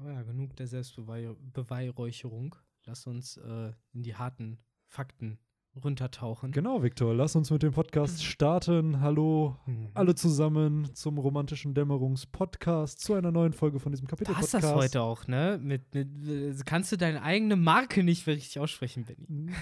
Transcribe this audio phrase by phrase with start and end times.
[0.00, 2.54] Aber ja, genug der Selbstbeweihräucherung.
[2.84, 5.38] Lass uns äh, in die harten Fakten
[5.84, 6.50] runtertauchen.
[6.52, 9.00] Genau, Viktor, lass uns mit dem Podcast starten.
[9.00, 9.88] Hallo Mhm.
[9.94, 15.02] alle zusammen zum romantischen Dämmerungs-Podcast, zu einer neuen Folge von diesem Du hast das heute
[15.02, 15.58] auch, ne?
[15.62, 19.52] Mit, mit, äh, kannst du deine eigene Marke nicht richtig aussprechen, Benny?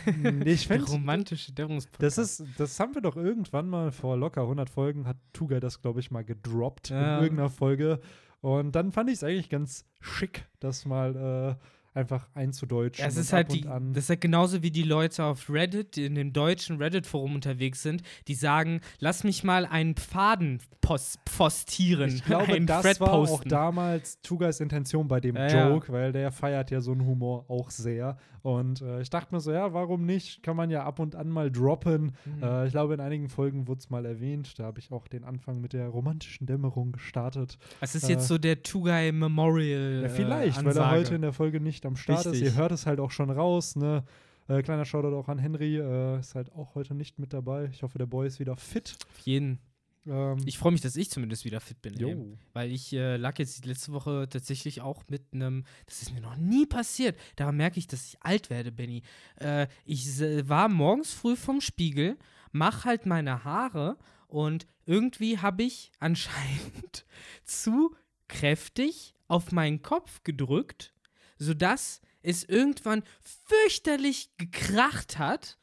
[0.44, 2.18] Nee, ich Der romantische Dämmerungspodcast.
[2.18, 5.80] das ist, das haben wir doch irgendwann mal vor locker 100 Folgen, hat Tuga das,
[5.82, 7.16] glaube ich, mal gedroppt Ja.
[7.18, 8.00] in irgendeiner Folge.
[8.46, 11.16] Und dann fand ich es eigentlich ganz schick, das mal
[11.58, 11.64] äh,
[11.96, 13.02] einfach einzudeutschen.
[13.02, 16.06] Ja, es ist halt die, das ist halt genauso wie die Leute auf Reddit, die
[16.06, 22.10] in dem deutschen Reddit-Forum unterwegs sind, die sagen, lass mich mal einen Pfaden pos postieren.
[22.10, 23.48] Ich glaube, einen das Thread war auch posten.
[23.48, 25.68] damals Tugas Intention bei dem Ja, ja.
[25.68, 28.16] Joke, weil der feiert ja so einen Humor auch sehr.
[28.42, 30.44] Und äh, ich dachte mir so, ja, warum nicht?
[30.44, 32.12] Kann man ja ab und an mal droppen.
[32.24, 32.42] Mhm.
[32.44, 34.56] Äh, ich glaube, in einigen Folgen wurde es mal erwähnt.
[34.60, 37.58] Da habe ich auch den Anfang mit der romantischen Dämmerung gestartet.
[37.80, 40.02] Es ist äh, jetzt so der Two-Guy Memorial.
[40.04, 42.32] Ja, vielleicht, äh, weil er heute in der Folge nicht am Start ist.
[42.32, 42.48] Richtig.
[42.48, 44.04] Ihr hört es halt auch schon raus, ne?
[44.48, 47.68] Äh, kleiner Shoutout auch an Henry, äh, ist halt auch heute nicht mit dabei.
[47.72, 48.96] Ich hoffe, der Boy ist wieder fit.
[49.10, 49.58] Auf jeden.
[50.06, 51.94] Ähm, Ich freue mich, dass ich zumindest wieder fit bin.
[51.98, 52.38] jo.
[52.52, 56.20] Weil ich äh, lag jetzt die letzte Woche tatsächlich auch mit einem, das ist mir
[56.20, 57.18] noch nie passiert.
[57.34, 59.02] Daran merke ich, dass ich alt werde, Benny.
[59.40, 60.06] Äh, ich
[60.48, 62.16] war morgens früh vom Spiegel,
[62.52, 63.96] mach halt meine Haare
[64.28, 67.04] und irgendwie habe ich anscheinend
[67.44, 67.94] zu
[68.28, 70.92] kräftig auf meinen Kopf gedrückt,
[71.38, 75.58] sodass es irgendwann fürchterlich gekracht hat.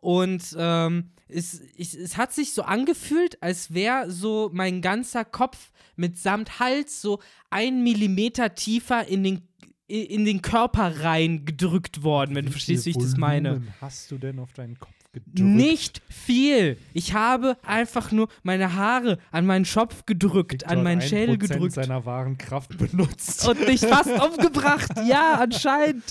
[0.00, 5.70] Und ähm, es, es, es hat sich so angefühlt, als wäre so mein ganzer Kopf
[5.96, 7.20] mitsamt Hals so
[7.50, 9.48] ein Millimeter tiefer in den,
[9.86, 13.50] in den Körper rein gedrückt worden, wenn du verstehst, wie ich das meine.
[13.50, 15.38] Volumen hast du denn auf deinen Kopf gedrückt?
[15.38, 16.76] Nicht viel.
[16.92, 21.38] Ich habe einfach nur meine Haare an meinen Schopf gedrückt, Victor an meinen 1% Schädel
[21.38, 23.46] gedrückt seiner wahren Kraft benutzt.
[23.48, 24.90] und mich fast umgebracht.
[25.06, 26.04] Ja, anscheinend.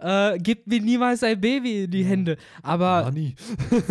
[0.00, 2.36] Äh, gibt mir niemals ein Baby in die Hände.
[2.62, 3.12] Aber.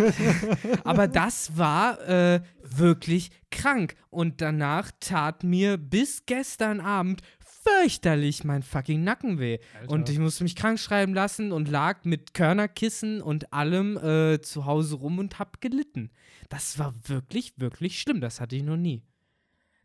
[0.84, 3.94] Aber das war äh, wirklich krank.
[4.10, 7.22] Und danach tat mir bis gestern Abend
[7.66, 9.58] fürchterlich mein fucking Nacken weh.
[9.80, 9.92] Alter.
[9.92, 14.64] Und ich musste mich krank schreiben lassen und lag mit Körnerkissen und allem äh, zu
[14.66, 16.10] Hause rum und hab gelitten.
[16.48, 18.20] Das war wirklich, wirklich schlimm.
[18.20, 19.02] Das hatte ich noch nie.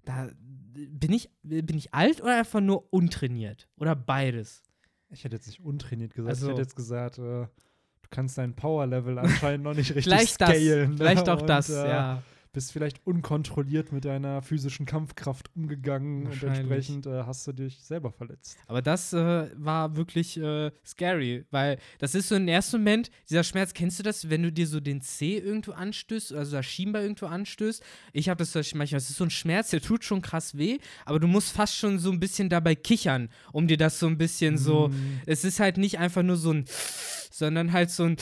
[0.03, 0.29] Da
[0.73, 3.67] bin ich, bin ich alt oder einfach nur untrainiert?
[3.77, 4.63] Oder beides?
[5.09, 6.29] Ich hätte jetzt nicht untrainiert gesagt.
[6.29, 7.47] Also- ich hätte jetzt gesagt, äh, du
[8.09, 10.49] kannst dein Power-Level anscheinend noch nicht richtig Vielleicht das.
[10.49, 10.91] scalen.
[10.91, 10.97] ne?
[10.97, 12.23] Vielleicht auch Und, das, äh, ja.
[12.53, 18.11] Bist vielleicht unkontrolliert mit deiner physischen Kampfkraft umgegangen und entsprechend äh, hast du dich selber
[18.11, 18.57] verletzt.
[18.67, 23.43] Aber das äh, war wirklich äh, scary, weil das ist so im ersten Moment, dieser
[23.43, 27.03] Schmerz, kennst du das, wenn du dir so den Zeh irgendwo anstößt, also das Schienbein
[27.03, 27.83] irgendwo anstößt?
[28.13, 31.19] Ich habe das manchmal, das ist so ein Schmerz, der tut schon krass weh, aber
[31.19, 34.57] du musst fast schon so ein bisschen dabei kichern, um dir das so ein bisschen
[34.57, 36.65] so, Mm, es ist halt nicht einfach nur so ein,
[37.31, 38.17] sondern halt so ein,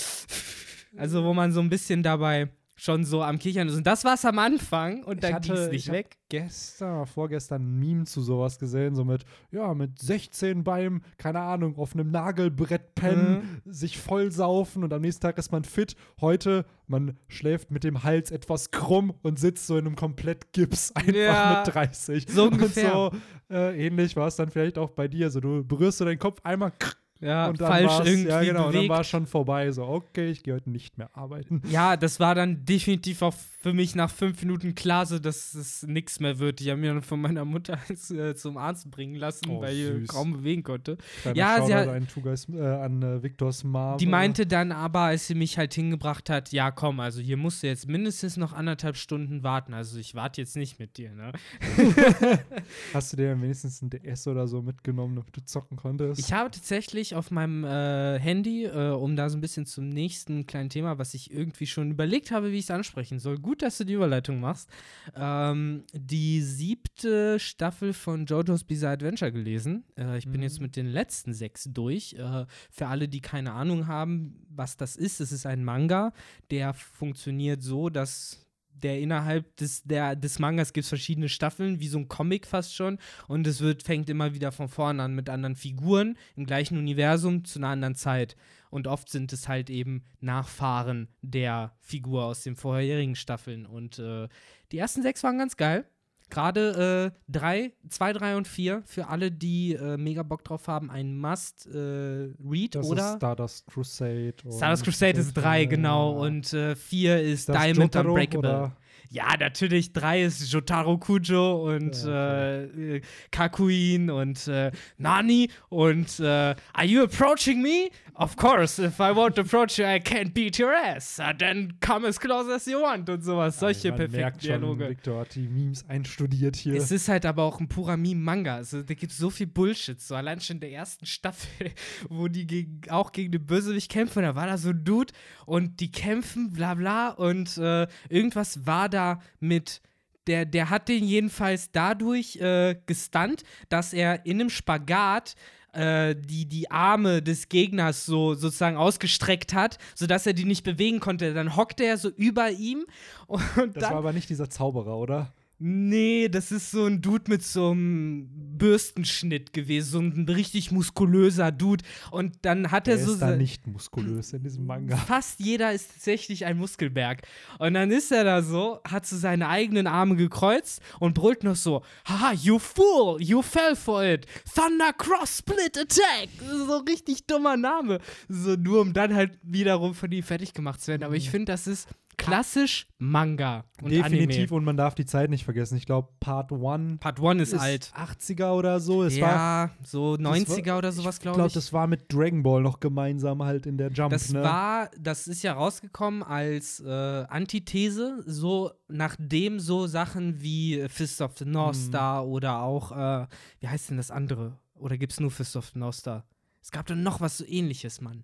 [0.97, 3.75] also wo man so ein bisschen dabei schon so am Kichern ist.
[3.75, 6.17] Und das war's am Anfang und Ich dann ging's ich nicht hab weg.
[6.29, 11.75] gestern vorgestern ein Meme zu sowas gesehen, so mit, ja, mit 16 beim, keine Ahnung,
[11.77, 13.71] auf einem Nagelbrett pennen, Mhm.
[13.71, 15.95] sich vollsaufen und am nächsten Tag ist man fit.
[16.21, 21.13] Heute, man schläft mit dem Hals etwas krumm und sitzt so in einem Komplettgips einfach
[21.13, 22.27] Ja, mit 30.
[22.29, 22.97] so ungefähr.
[22.97, 23.13] Und
[23.49, 25.29] so äh, ähnlich war es dann vielleicht auch bei dir.
[25.31, 26.71] So, du berührst so deinen Kopf einmal
[27.21, 28.89] Ja, und dann falsch irgendwie ja, genau, und dann bewegt.
[28.89, 29.71] war es schon vorbei.
[29.71, 31.61] So, okay, ich gehe heute nicht mehr arbeiten.
[31.69, 35.83] Ja, das war dann definitiv auch für mich nach fünf Minuten klar, so dass es
[35.83, 36.61] nichts mehr wird.
[36.61, 37.77] Ich habe mir dann von meiner Mutter
[38.11, 40.07] äh, zum Arzt bringen lassen, Oh, weil ich süß.
[40.07, 40.97] kaum bewegen konnte.
[41.23, 43.97] Kleiner Ja, sie Shoutout hat- an, Tugas, äh, an äh, Victors Mom.
[43.97, 47.63] Die meinte dann aber, als sie mich halt hingebracht hat, ja komm, also hier musst
[47.63, 49.73] du jetzt mindestens noch anderthalb Stunden warten.
[49.73, 51.33] Also ich warte jetzt nicht mit dir, ne?
[52.93, 56.19] Hast du dir wenigstens ein DS oder so mitgenommen, damit du zocken konntest?
[56.19, 60.45] Ich habe tatsächlich auf meinem äh, Handy, äh, um da so ein bisschen zum nächsten
[60.45, 63.37] kleinen Thema, was ich irgendwie schon überlegt habe, wie ich es ansprechen soll.
[63.37, 64.69] Gut, dass du die Überleitung machst.
[65.15, 69.83] Ähm, die siebte Staffel von JoJo's Bizarre Adventure gelesen.
[69.97, 70.43] Äh, ich bin Mhm.
[70.43, 72.13] jetzt mit den letzten sechs durch.
[72.13, 76.13] Äh, für alle, die keine Ahnung haben, was das ist, es ist ein Manga,
[76.51, 78.45] der funktioniert so, dass
[78.83, 82.75] der innerhalb des, der, des Mangas gibt es verschiedene Staffeln, wie so ein Comic fast
[82.75, 82.97] schon.
[83.27, 87.45] Und es wird, fängt immer wieder von vorne an mit anderen Figuren im gleichen Universum
[87.45, 88.35] zu einer anderen Zeit.
[88.69, 93.65] Und oft sind es halt eben Nachfahren der Figur aus den vorherigen Staffeln.
[93.65, 94.27] Und äh,
[94.71, 95.85] die ersten sechs waren ganz geil.
[96.29, 100.89] Gerade äh, drei, zwei, drei und vier für alle, die äh, mega Bock drauf haben,
[100.91, 103.09] ein Must-Read, das oder?
[103.11, 104.33] ist Stardust Crusade.
[104.51, 106.23] Stardust Crusade ist drei, äh, genau.
[106.23, 108.49] Und äh, vier ist das Diamond Jotaro Unbreakable.
[108.49, 108.75] Oder?
[109.11, 109.91] Ja, natürlich.
[109.91, 113.01] Drei ist Jotaro Kujo und Ja, äh,
[113.31, 117.89] Kakuin und äh, Nani und äh, Are you approaching me?
[118.21, 121.21] Of course, if I want to approach you, I can't beat your ass.
[121.37, 123.57] Then come as close as you want und sowas.
[123.57, 124.89] Solche Man perfekten merkt schon, Dialoge.
[124.89, 126.73] Victor hat die Memes einstudiert hier.
[126.73, 128.55] Es ist halt aber auch ein purer Meme-Manga.
[128.55, 130.01] Also, da gibt es so viel Bullshit.
[130.01, 131.71] So allein schon in der ersten Staffel,
[132.09, 134.23] wo die gegen, auch gegen den Bösewicht kämpfen.
[134.23, 135.13] Da war da so ein Dude
[135.45, 137.11] und die kämpfen, bla bla.
[137.11, 139.81] Und äh, irgendwas war da mit.
[140.27, 145.35] Der, der hat den jedenfalls dadurch äh, gestunt, dass er in einem Spagat
[145.73, 150.99] äh, die, die Arme des Gegners so sozusagen ausgestreckt hat, sodass er die nicht bewegen
[150.99, 151.33] konnte.
[151.33, 152.85] Dann hockte er so über ihm
[153.27, 153.41] und
[153.75, 155.33] das dann war aber nicht dieser Zauberer, oder?
[155.61, 161.51] Nee, das ist so ein Dude mit so einem Bürstenschnitt gewesen, so ein richtig muskulöser
[161.51, 161.83] Dude.
[162.11, 163.13] Und dann hat Der er so.
[163.13, 164.95] ist da nicht muskulös in diesem Manga.
[164.95, 167.23] Fast jeder ist tatsächlich ein Muskelberg.
[167.57, 171.57] Und dann ist er da so, hat so seine eigenen Arme gekreuzt und brüllt noch
[171.57, 174.25] so: Haha, you fool, you fell for it.
[174.55, 176.29] Thunder Cross Split Attack.
[176.67, 177.99] So richtig dummer Name.
[178.29, 181.03] So nur um dann halt wiederum von ihm fertig gemacht zu werden.
[181.03, 183.63] Aber ich finde, das ist klassisch Manga.
[183.81, 184.57] Und Definitiv Anime.
[184.57, 185.77] und man darf die Zeit nicht vergessen.
[185.77, 187.91] Ich glaube, Part 1 Part 1 ist, alt.
[187.95, 189.03] 80er oder so.
[189.03, 189.29] Es war,
[189.67, 191.53] ja, so das war- 90er oder sowas, ich glaube glaube, ich.
[191.53, 194.43] das war mit Dragon Ball noch gemeinsam halt in der Jump, Das ne?
[194.43, 201.37] war, das ist ja rausgekommen als äh, Antithese, so nachdem so Sachen wie Fist of
[201.37, 201.81] the North Mhm.
[201.81, 203.27] Star oder auch, äh,
[203.59, 204.57] wie heißt denn das andere?
[204.75, 206.25] Oder gibt es nur Fist of the North Star?
[206.61, 208.23] Es gab dann noch was so ähnliches, Mann.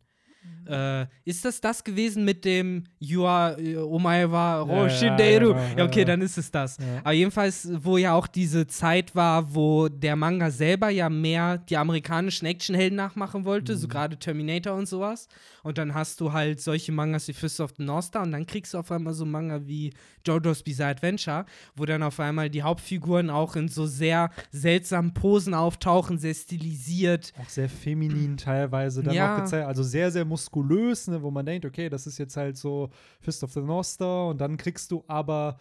[0.68, 0.74] Mhm.
[0.74, 6.06] Äh, ist das das gewesen mit dem You are äh, Omae wa Ja, ja, okay,
[6.06, 6.78] dann ist es das.
[7.04, 11.78] Aber jedenfalls, wo ja auch diese Zeit war, wo der Manga selber ja mehr die
[11.78, 13.78] amerikanischen Actionhelden nachmachen wollte, Mhm.
[13.78, 15.28] so gerade Terminator und sowas.
[15.62, 18.48] Und dann hast du halt solche Mangas wie Fist of the North Star und dann
[18.48, 19.94] kriegst du auf einmal so Manga wie
[20.26, 21.46] JoJo's Bizarre Adventure,
[21.76, 27.34] wo dann auf einmal die Hauptfiguren auch in so sehr seltsamen Posen auftauchen, sehr stilisiert.
[27.40, 29.36] auch sehr feminin teilweise dann Ja.
[29.36, 29.68] auch gezeigt.
[29.68, 32.90] Also sehr, sehr muskulös, ne, wo man denkt, okay, das ist jetzt halt so
[33.22, 35.60] Fist of the North Star und dann kriegst du aber.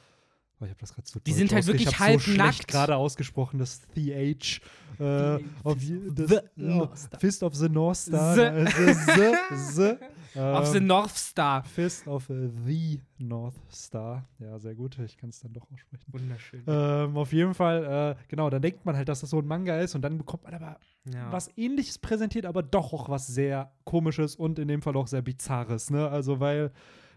[0.61, 2.69] Oh, ich habe das gerade so Die sind halt wirklich ich halb so nackt.
[2.69, 4.61] gerade ausgesprochen, das TH.
[5.00, 6.88] Äh, je- das, The oh.
[7.19, 8.35] Fist of the North Star.
[8.35, 9.94] The- ne, the, the,
[10.34, 11.64] the, Auf the ähm, North Star.
[11.64, 14.28] Fist of the North Star.
[14.38, 14.98] Ja, sehr gut.
[14.98, 16.04] Ich kann es dann doch aussprechen.
[16.12, 16.62] Wunderschön.
[16.66, 19.78] Ähm, auf jeden Fall, äh, genau, dann denkt man halt, dass das so ein Manga
[19.78, 20.78] ist und dann bekommt man aber
[21.12, 21.31] ja.
[21.32, 25.22] was ähnliches präsentiert, aber doch auch was sehr komisches und in dem Fall auch sehr
[25.22, 26.08] bizarres, ne?
[26.08, 26.72] Also weil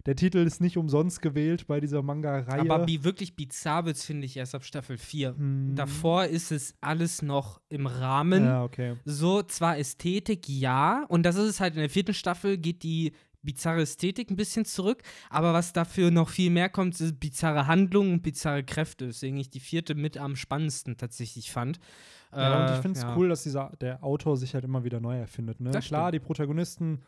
[0.07, 2.62] der Titel ist nicht umsonst gewählt bei dieser Manga-Reihe.
[2.62, 5.36] Aber bi wirklich bizarr wird's, finde ich, erst ab Staffel 4.
[5.36, 5.75] Hm.
[5.75, 8.45] Davor ist es alles noch im Rahmen.
[8.45, 8.95] Ja, okay.
[9.04, 11.04] So, zwar Ästhetik, ja.
[11.09, 13.12] Und das ist es halt in der vierten Staffel, geht die
[13.42, 15.04] bizarre Ästhetik ein bisschen zurück.
[15.30, 19.07] Aber was dafür noch viel mehr kommt, sind bizarre Handlungen und bizarre Kräfte.
[19.07, 21.80] Deswegen ich die vierte mit am spannendsten tatsächlich fand.
[22.33, 23.15] Ja, und Äh, ich finde es ja.
[23.18, 25.59] cool, dass dieser, der Autor sich halt immer wieder neu erfindet.
[25.59, 25.71] Ne?
[25.71, 26.13] Klar, stimmt.
[26.13, 27.01] die Protagonisten,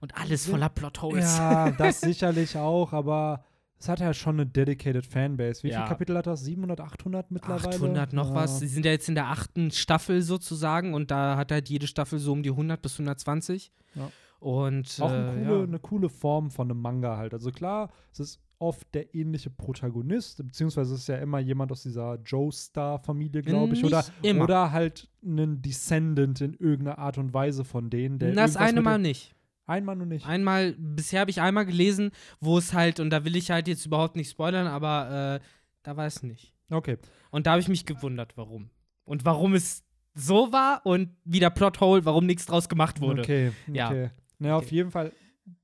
[0.00, 1.36] Und alles voller Plotholes.
[1.38, 3.44] ja, das sicherlich auch, aber
[3.80, 5.62] es hat ja schon eine dedicated Fanbase.
[5.62, 5.78] Wie Ja.
[5.78, 6.44] viele Kapitel hat das?
[6.44, 7.76] 700, 800 mittlerweile?
[7.76, 8.34] 800 noch ja.
[8.34, 8.58] was.
[8.60, 12.18] Sie sind ja jetzt in der achten Staffel sozusagen und da hat halt jede Staffel
[12.18, 13.72] so um die 100 bis 120.
[13.94, 14.10] Ja.
[14.40, 17.34] Und Auch eine äh, coole, eine coole Form von einem Manga halt.
[17.34, 21.82] Also klar, es ist oft der ähnliche Protagonist, beziehungsweise es ist ja immer jemand aus
[21.82, 24.44] dieser Joestar-Familie, glaube ich, oder, immer.
[24.44, 28.18] oder halt ein Descendant in irgendeiner Art und Weise von denen.
[28.18, 29.34] Der das eine Mal nicht.
[29.68, 30.26] Einmal nur nicht.
[30.26, 32.10] Einmal, bisher habe ich einmal gelesen,
[32.40, 35.44] wo es halt, und da will ich halt jetzt überhaupt nicht spoilern, aber äh,
[35.84, 36.52] da war es nicht.
[36.70, 36.96] Okay.
[37.30, 38.70] Und da habe ich mich gewundert, warum.
[39.04, 39.84] Und warum es
[40.14, 43.22] so war und wie der Plothole, warum nichts draus gemacht wurde.
[43.22, 43.52] Okay.
[43.72, 43.88] Ja.
[43.90, 44.10] okay.
[44.38, 44.74] Na, auf Okay.
[44.74, 45.12] jeden Fall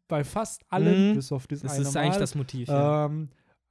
[0.06, 1.14] bei fast allen, Mhm.
[1.14, 2.68] bis auf Das eine ist eigentlich das Motiv.
[2.68, 3.10] ja.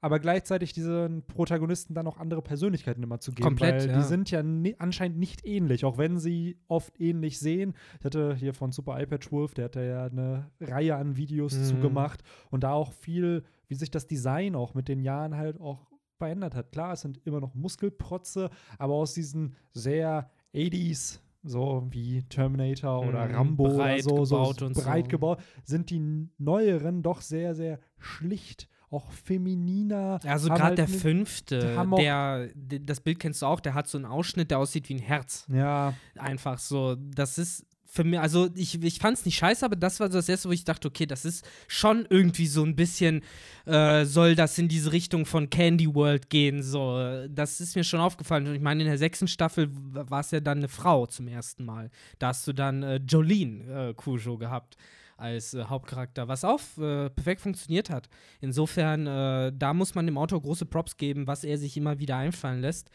[0.04, 3.46] Aber gleichzeitig diesen Protagonisten dann auch andere Persönlichkeiten immer zu geben.
[3.46, 3.98] Komplett, weil ja.
[3.98, 7.74] die sind ja ni anscheinend nicht ähnlich, auch wenn sie oft ähnlich sehen.
[8.00, 11.58] Ich hatte hier von Super iPad Wolf, der hat da ja eine Reihe an Videos
[11.58, 11.64] Mhm.
[11.64, 15.62] zu gemacht und da auch viel, wie sich das Design auch mit den Jahren halt
[15.62, 16.74] auch verändert hat.
[16.74, 23.26] Klar, es sind immer noch Muskelprotze, aber aus diesen sehr 80s so wie Terminator oder
[23.28, 25.10] Mhm, Rambo oder so, so breit so.
[25.10, 30.20] gebaut, sind die neueren doch sehr, sehr schlicht, auch femininer.
[30.26, 33.88] Also gerade halt der ne- fünfte, auch- der, das Bild kennst du auch, der hat
[33.88, 35.46] so einen Ausschnitt, der aussieht wie ein Herz.
[35.52, 36.96] Ja, Einfach so.
[36.96, 40.18] Das ist für mich, also ich, ich fand es nicht scheiße, aber das war so
[40.18, 43.22] das erste, wo ich dachte, okay, das ist schon irgendwie so ein bisschen,
[43.68, 47.28] äh, soll das in diese Richtung von Candy World gehen, so.
[47.30, 48.48] Das ist mir schon aufgefallen.
[48.48, 51.66] Und ich meine, in der sechsten Staffel war es ja dann eine Frau zum ersten
[51.66, 51.92] Mal.
[52.18, 54.76] Da hast du dann äh, Jolene äh, Cujo gehabt
[55.18, 58.10] als äh, Hauptcharakter, was auch äh, perfekt funktioniert hat.
[58.42, 62.18] Insofern, äh, da muss man dem Autor große Props geben, was er sich immer wieder
[62.18, 62.90] einfallen lässt.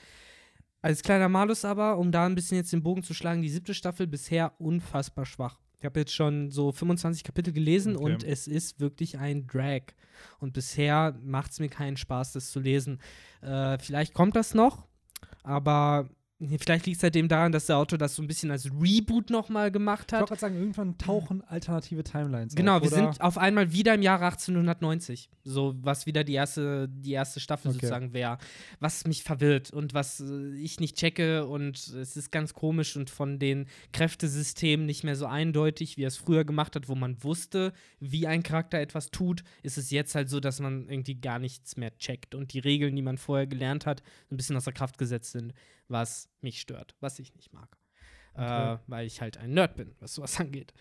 [0.80, 3.74] Als kleiner Malus aber, um da ein bisschen jetzt den Bogen zu schlagen, die siebte
[3.74, 5.58] Staffel bisher unfassbar schwach.
[5.80, 8.04] Ich habe jetzt schon so 25 Kapitel gelesen Okay.
[8.04, 9.82] und es ist wirklich ein Drag.
[10.40, 13.00] Und bisher macht es mir keinen Spaß, das zu lesen.
[13.42, 14.86] Äh, vielleicht kommt das noch,
[15.44, 16.08] aber
[16.58, 19.28] vielleicht liegt es halt eben daran, dass der Autor das so ein bisschen als Reboot
[19.30, 20.28] nochmal gemacht Ich wollte hat.
[20.28, 24.24] gerade sagen, irgendwann tauchen alternative Timelines Genau, auf, wir sind auf einmal wieder im Jahre
[24.26, 25.28] 1890.
[25.44, 27.74] So, was wieder die erste, die erste Staffel Okay.
[27.80, 28.38] sozusagen wäre.
[28.78, 33.10] Was mich verwirrt und was äh, ich nicht checke und es ist ganz komisch und
[33.10, 37.22] von den Kräftesystemen nicht mehr so eindeutig, wie er es früher gemacht hat, wo man
[37.22, 41.38] wusste, wie ein Charakter etwas tut, ist es jetzt halt so, dass man irgendwie gar
[41.38, 44.98] nichts mehr checkt und die Regeln, die man vorher gelernt hat, ein bisschen außer Kraft
[44.98, 45.52] gesetzt sind,
[45.88, 47.76] was mich stört, was ich nicht mag.
[48.34, 48.74] Okay.
[48.74, 50.72] Äh, weil ich halt ein Nerd bin, was sowas angeht.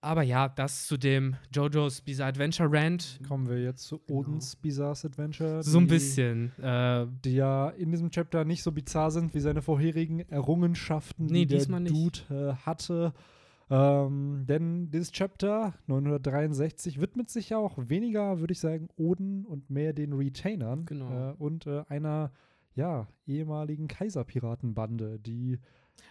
[0.00, 3.18] Aber ja, das zu dem JoJo's Bizarre Adventure Rant.
[3.26, 4.20] Kommen wir jetzt zu Genau.
[4.20, 5.62] Odins Bizarre Adventure.
[5.64, 6.52] So ein bisschen.
[6.62, 11.46] Äh, Die ja in diesem Chapter nicht so bizarr sind wie seine vorherigen Errungenschaften, Nee,
[11.46, 11.80] die der.
[11.80, 13.12] Dude äh, hatte.
[13.70, 19.68] Ähm, denn dieses Chapter 963 widmet sich ja auch weniger, würde ich sagen, Oden und
[19.68, 21.32] mehr den Retainern Genau.
[21.32, 22.30] äh, und äh, einer
[22.78, 25.58] ja, ehemaligen Kaiserpiratenbande, die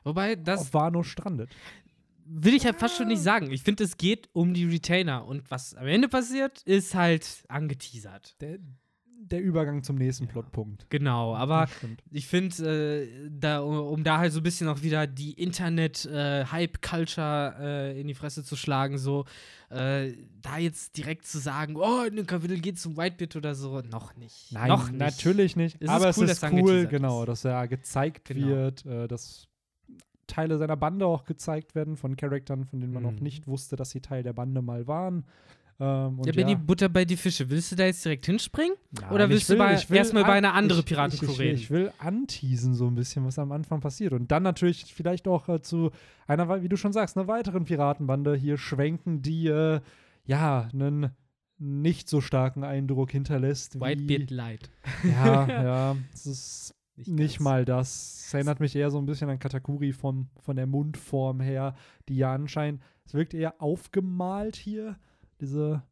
[0.04, 1.50] wobei, das auf Wano strandet.
[2.26, 3.52] will ich halt fast schon nicht sagen.
[3.52, 5.26] Ich finde, es geht um die Retainer.
[5.26, 8.40] Und was am Ende passiert, ist halt angeteasert.
[8.42, 8.60] Der,
[9.20, 10.90] der Übergang zum nächsten Plotpunkt.
[10.90, 11.68] Genau, aber
[12.12, 18.00] ich finde, äh, da, um da halt so ein bisschen auch wieder die Internet-Hype-Culture äh,
[18.02, 19.26] in die Fresse zu schlagen, so,
[19.70, 23.56] äh, da jetzt direkt zu sagen, oh, in dem Kapitel geht es um Whitebeard oder
[23.56, 24.52] so, noch nicht.
[24.52, 25.00] Nein, noch nicht.
[25.00, 25.76] natürlich nicht.
[25.76, 27.28] Es ist aber cool, es ist dass cool, genau, ist.
[27.28, 28.48] dass er gezeigt Genau.
[28.48, 29.48] wird, äh, dass
[30.28, 33.20] Teile seiner Bande auch gezeigt werden von Charaktern, von denen man noch Mhm.
[33.24, 35.26] nicht wusste, dass sie Teil der Bande mal waren.
[35.80, 37.50] Ähm, Ja, Benny, Butter bei die Fische.
[37.50, 38.76] Willst du da jetzt direkt hinspringen?
[38.92, 39.58] Nein, oder willst du
[39.90, 41.56] will erstmal bei einer anderen ich, reden?
[41.56, 44.14] ich will anteasen so ein bisschen, was am Anfang passiert.
[44.14, 45.92] Und dann natürlich vielleicht auch äh, zu
[46.26, 49.82] einer, wie du schon sagst, einer weiteren Piratenbande hier schwenken, die äh,
[50.26, 51.12] ja einen
[51.60, 53.80] nicht so starken Eindruck hinterlässt.
[53.80, 54.70] Whitebeard Light.
[55.04, 55.98] Ja, ja.
[56.14, 57.44] Es ist nicht ganz.
[57.44, 58.26] mal das.
[58.28, 61.76] Es erinnert mich eher so ein bisschen an Katakuri von, von der Mundform her,
[62.10, 64.98] die ja anscheinend, es wirkt eher aufgemalt hier,
[65.42, 65.84] diese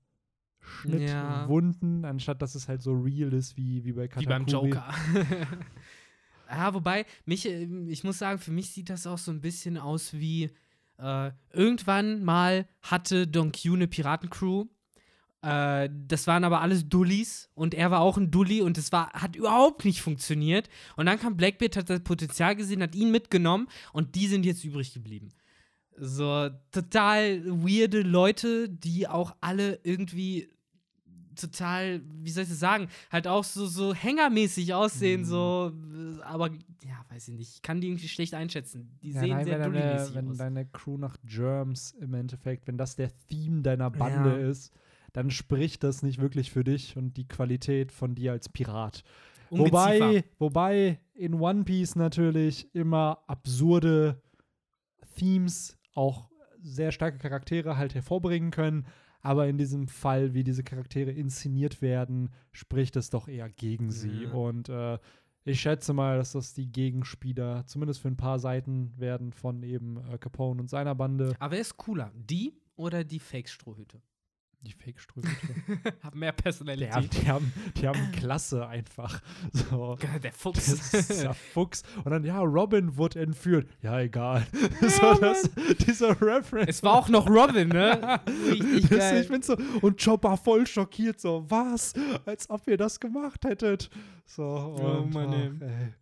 [0.88, 1.42] Ja.
[1.42, 4.28] Schnittwunden, anstatt dass es halt so real ist wie, wie bei Wie Katakuri.
[4.30, 4.94] beim Joker.
[6.50, 9.78] ja, wobei, mich, äh, ich muss sagen, für mich sieht das auch so ein bisschen
[9.78, 10.52] aus wie
[10.98, 14.66] äh, irgendwann mal hatte Don Q eine Piratencrew.
[15.42, 19.12] Äh, das waren aber alles Dullis und er war auch ein Dulli und es war,
[19.14, 20.70] hat überhaupt nicht funktioniert.
[20.96, 24.64] Und dann kam Blackbeard, hat das Potenzial gesehen, hat ihn mitgenommen und die sind jetzt
[24.64, 25.30] übrig geblieben.
[25.98, 30.50] So total weirde Leute, die auch alle irgendwie
[31.36, 35.26] total, wie soll ich das sagen, halt auch so, so hängermäßig aussehen, Mhm.
[35.26, 35.74] so,
[36.24, 36.50] aber
[36.84, 38.98] ja, weiß ich nicht, ich kann die irgendwie schlecht einschätzen.
[39.04, 40.38] Die Ja, sehen nein, sehr wenn, deine, dulli-mäßig wenn aus.
[40.38, 44.50] deine Crew nach Germs im Endeffekt, wenn das der Theme deiner Bande Ja.
[44.50, 44.74] ist,
[45.14, 49.04] dann spricht das nicht wirklich für dich und die Qualität von dir als Pirat.
[49.50, 54.22] Wobei, wobei in One Piece natürlich immer absurde
[55.18, 56.30] Themes, auch
[56.62, 58.86] sehr starke Charaktere halt hervorbringen können.
[59.22, 64.26] Aber in diesem Fall, wie diese Charaktere inszeniert werden, spricht es doch eher gegen sie.
[64.26, 64.32] Ja.
[64.32, 65.00] Und äh,
[65.46, 69.98] ich schätze mal, dass das die Gegenspieler zumindest für ein paar Seiten werden von eben
[70.12, 71.36] äh, Capone und seiner Bande.
[71.40, 74.00] Aber wer ist cooler, die oder die Fake-Strohhüte?
[74.66, 75.38] Die Fake-Strömhüte.
[76.04, 77.14] Haben mehr die, Personalität.
[77.22, 79.22] die, haben, die haben Klasse einfach.
[79.54, 79.98] So.
[80.24, 81.08] Der Fuchs.
[81.08, 81.84] der Fuchs.
[82.04, 83.70] Und dann, ja, Robin wurde entführt.
[83.82, 84.46] Ja, egal.
[84.82, 85.50] Ja, so, das,
[85.86, 86.70] dieser Reference.
[86.70, 88.20] es war auch noch Robin, ne?
[88.50, 89.22] Richtig geil.
[89.22, 91.94] ich bin so, und Chopper voll schockiert, so, was?
[92.26, 93.90] Als ob ihr das gemacht hättet.
[94.26, 95.52] So, Oh, und, Mann, ey.
[95.58, 95.94] ach, ey.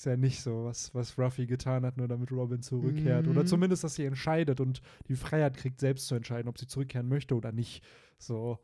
[0.00, 3.28] Ist ja nicht so, was, was Ruffy getan hat, nur damit Robin zurückkehrt.
[3.28, 3.46] Oder Mhm.
[3.46, 7.34] zumindest, dass sie entscheidet und die Freiheit kriegt, selbst zu entscheiden, ob sie zurückkehren möchte
[7.34, 7.84] oder nicht.
[8.16, 8.58] So,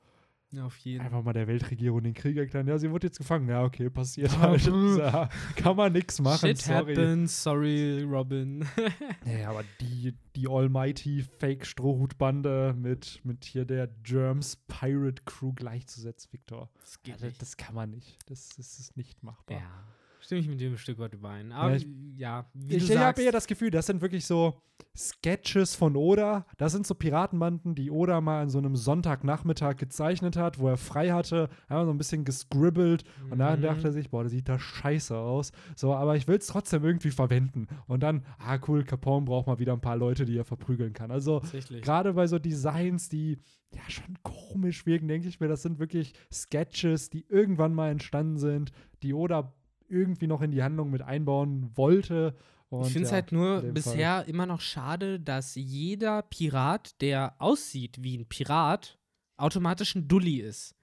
[0.58, 1.06] auf jeden Fall.
[1.08, 2.66] einfach mal der Weltregierung den Krieg erklären.
[2.66, 3.50] Ja, sie wurde jetzt gefangen.
[3.50, 4.64] Ja, okay, passiert halt.
[4.98, 6.94] Ja, kann man nix machen, Shit sorry.
[6.94, 8.64] happens, sorry, Robin.
[9.26, 16.70] Ja, aber die, die Almighty Fake-Strohhutbande mit, mit hier der Germs Pirate Crew gleichzusetzen, Victor.
[16.80, 17.42] Das geht Also, nicht.
[17.42, 18.18] das kann man nicht.
[18.30, 19.58] Das, das ist nicht machbar.
[19.58, 19.84] Ja,
[20.26, 21.52] stimme ich mit ein Stück weit überein.
[21.52, 21.78] Aber Ja,
[22.16, 24.60] ja, ich- wie ich ich habe eher das Gefühl, das sind wirklich so
[24.96, 26.46] Sketches von Oda.
[26.58, 30.76] Das sind so Piratenbanden, die Oda mal an so einem Sonntagnachmittag gezeichnet hat, wo er
[30.76, 33.62] frei hatte, einfach so ein bisschen gescribbelt und dann Mhm.
[33.64, 35.52] dachte er sich, boah, das sieht da scheiße aus.
[35.76, 37.66] So, aber ich will es trotzdem irgendwie verwenden.
[37.86, 41.10] Und dann, ah cool, Capone braucht mal wieder ein paar Leute, die er verprügeln kann.
[41.10, 41.42] Also
[41.82, 43.38] gerade bei so Designs, die
[43.72, 48.38] ja schon komisch wirken, denke ich mir, das sind wirklich Sketches, die irgendwann mal entstanden
[48.38, 49.52] sind, die Oda
[49.88, 52.34] irgendwie noch in die Handlung mit einbauen wollte.
[52.82, 58.02] Ich finde es ja, halt nur bisher immer noch schade, dass jeder Pirat, der aussieht
[58.02, 58.98] wie ein Pirat,
[59.36, 60.74] automatisch ein Dulli ist.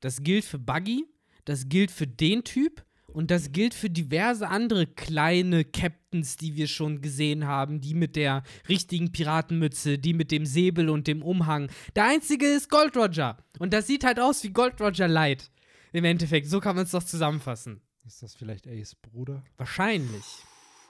[0.00, 1.06] Das gilt für Buggy,
[1.44, 6.68] das gilt für den Typ und das gilt für diverse andere kleine Captains, die wir
[6.68, 11.70] schon gesehen haben, die mit der richtigen Piratenmütze, die mit dem Säbel und dem Umhang.
[11.96, 13.38] Der einzige ist Gold Roger.
[13.58, 15.50] Und das sieht halt aus wie Gold Roger Light.
[15.92, 17.80] Im Endeffekt, so kann man es doch zusammenfassen.
[18.06, 19.42] Ist das vielleicht Ace Bruder?
[19.56, 20.24] Wahrscheinlich.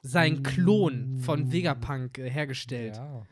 [0.03, 2.97] Sein Klon von Vegapunk äh, hergestellt.
[2.97, 3.27] Ja.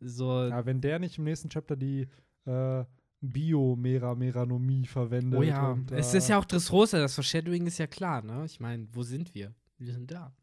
[0.00, 0.64] So, ja.
[0.64, 2.08] Wenn der nicht im nächsten Chapter die
[2.44, 2.84] äh,
[3.20, 5.38] Bio-Mera-Meranomie verwendet.
[5.38, 5.70] oh ja.
[5.70, 8.44] Und, es äh, ist ja auch Dressrosa, das Foreshadowing ist ja klar, ne?
[8.44, 9.54] Ich meine, wo sind wir?
[9.78, 10.34] Wir sind da.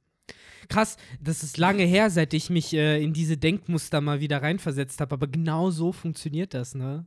[0.67, 5.01] Krass, das ist lange her, seit ich mich äh, in diese Denkmuster mal wieder reinversetzt
[5.01, 7.05] habe, aber genau so funktioniert das, ne?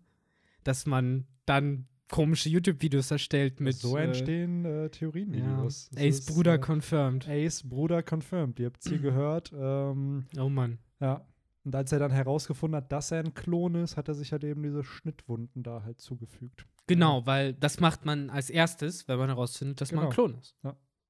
[0.65, 3.75] Dass man dann komische YouTube-Videos erstellt mit.
[3.75, 5.91] so äh, entstehen äh, ja, Theorienvideos.
[5.93, 7.29] Es Ace ist, Bruder äh, confirmed.
[7.29, 8.61] Ace Bruder confirmed.
[8.61, 9.53] Ihr habt es hier gehört.
[9.53, 10.79] Ähm, Oh Mann.
[11.01, 11.27] ja.
[11.65, 14.43] Und als er dann herausgefunden hat, dass er ein Klon ist, hat er sich halt
[14.43, 16.67] eben diese Schnittwunden da halt zugefügt.
[16.89, 20.27] Genau, weil das macht man als erstes, wenn man herausfindet, dass man ein Genau.
[20.29, 20.57] Klon ist.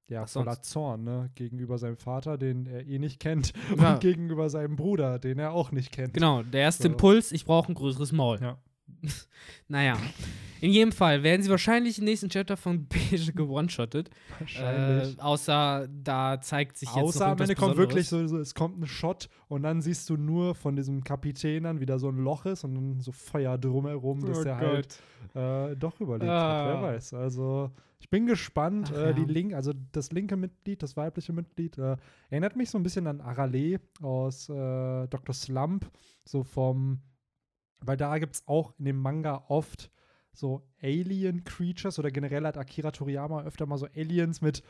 [0.08, 0.70] Ja, Was voller sonst?
[0.70, 1.30] Zorn, ne?
[1.36, 3.54] Gegenüber seinem Vater, den er eh nicht kennt.
[3.78, 3.94] Ja.
[3.94, 6.12] Und gegenüber seinem Bruder, den er auch nicht kennt.
[6.12, 6.88] Genau, der erste So.
[6.90, 8.38] Impuls, ich brauche ein größeres Maul.
[8.42, 8.58] Ja.
[9.68, 9.96] Naja.
[10.60, 14.10] In jedem Fall werden sie wahrscheinlich im nächsten Chapter von Beige gewone-shottet.
[14.38, 15.18] Wahrscheinlich.
[15.18, 18.78] Äh, außer da zeigt sich jetzt Außer am Ende kommt wirklich so, so, es kommt
[18.80, 22.46] ein Shot und dann siehst du nur von diesem Kapitän dann wieder so ein Loch
[22.46, 24.98] ist und dann so Feuer drumherum, dass Oh er Gott.
[25.34, 26.66] halt äh, doch überlebt Ah.
[26.66, 26.68] hat.
[26.68, 27.14] Wer weiß.
[27.14, 28.92] Also ich bin gespannt.
[28.94, 29.26] Ach äh, die ja.
[29.28, 31.96] Link, also das linke Mitglied, das weibliche Mitglied, äh,
[32.30, 35.34] erinnert mich so ein bisschen an Arale aus äh, Dr.
[35.34, 35.90] Slump.
[36.24, 37.00] So vom,
[37.84, 39.90] weil da gibt es auch in dem Manga oft
[40.32, 44.62] so Alien-Creatures oder generell hat Akira Toriyama öfter mal so Aliens mit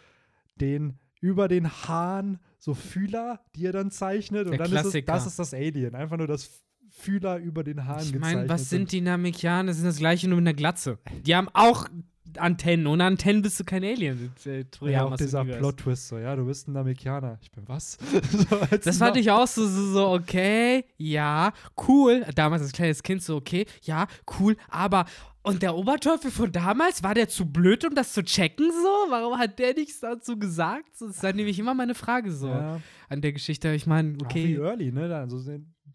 [0.61, 4.47] den über den Haaren so Fühler, die er dann zeichnet.
[4.47, 5.13] Und Der dann ist es, Klassiker.
[5.13, 5.95] das ist das Alien.
[5.95, 8.37] Einfach nur das Fühler über den Haaren Ich gezeichnet.
[8.39, 8.93] meine, was sind sind.
[8.93, 9.73] die Namekianer?
[9.73, 10.99] Sind das gleiche nur mit einer Glatze.
[11.25, 11.89] Die haben auch
[12.39, 12.87] Antennen.
[12.87, 14.33] Ohne Antennen bist du kein Alien.
[14.47, 15.45] Äh, Ja, auch dieser.
[15.45, 17.39] Plot-Twist, so, ja, du bist ein Namekianer.
[17.43, 17.99] Ich bin was?
[18.31, 21.53] so, Das fand ich auch so, so, so, okay, ja,
[21.89, 22.25] cool.
[22.35, 24.07] Damals als kleines Kind so, okay, ja,
[24.39, 25.05] cool, aber.
[25.45, 29.11] Und der Oberteufel von damals, war der zu blöd, um das zu checken so?
[29.11, 30.87] Warum hat der nichts dazu gesagt?
[31.01, 33.73] Das ist dann nämlich immer meine Frage so Ja, an der Geschichte.
[33.75, 34.57] Ich meine, okay.
[34.57, 35.13] Auch wie early, ne?
[35.17, 35.41] Also,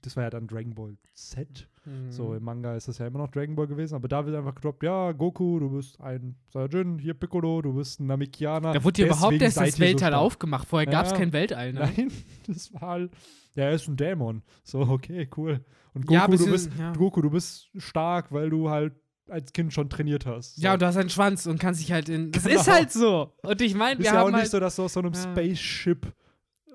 [0.02, 1.66] das war ja dann Dragon Ball Z.
[1.88, 4.36] hm, So, im Manga ist das ja immer noch Dragon Ball gewesen, aber da wird
[4.36, 8.74] einfach gedroppt, ja, Goku, du bist ein Saiyajin, hier Piccolo, du bist ein Namekianer.
[8.74, 10.22] Da wurde ja überhaupt erst das so Weltall stark.
[10.22, 10.68] aufgemacht.
[10.68, 11.80] Vorher Ja, gab es kein Weltall, ne?
[11.96, 12.12] Nein,
[12.48, 13.12] das war halt,
[13.56, 14.42] ja, er ist ein Dämon.
[14.64, 15.64] So, okay, cool.
[15.94, 16.94] Und Goku, Ja, du beziehungs- bist, ja.
[16.94, 18.94] Goku, du bist stark, weil du halt
[19.30, 20.56] als Kind schon trainiert hast.
[20.56, 20.62] So.
[20.62, 22.32] Ja, und du hast einen Schwanz und kannst dich halt in.
[22.32, 22.62] Das Genau.
[22.62, 23.34] ist halt so.
[23.44, 24.52] Und ich meine, ist wir ja auch haben nicht halt.
[24.52, 25.20] so, dass du aus so einem Ja.
[25.22, 26.14] Spaceship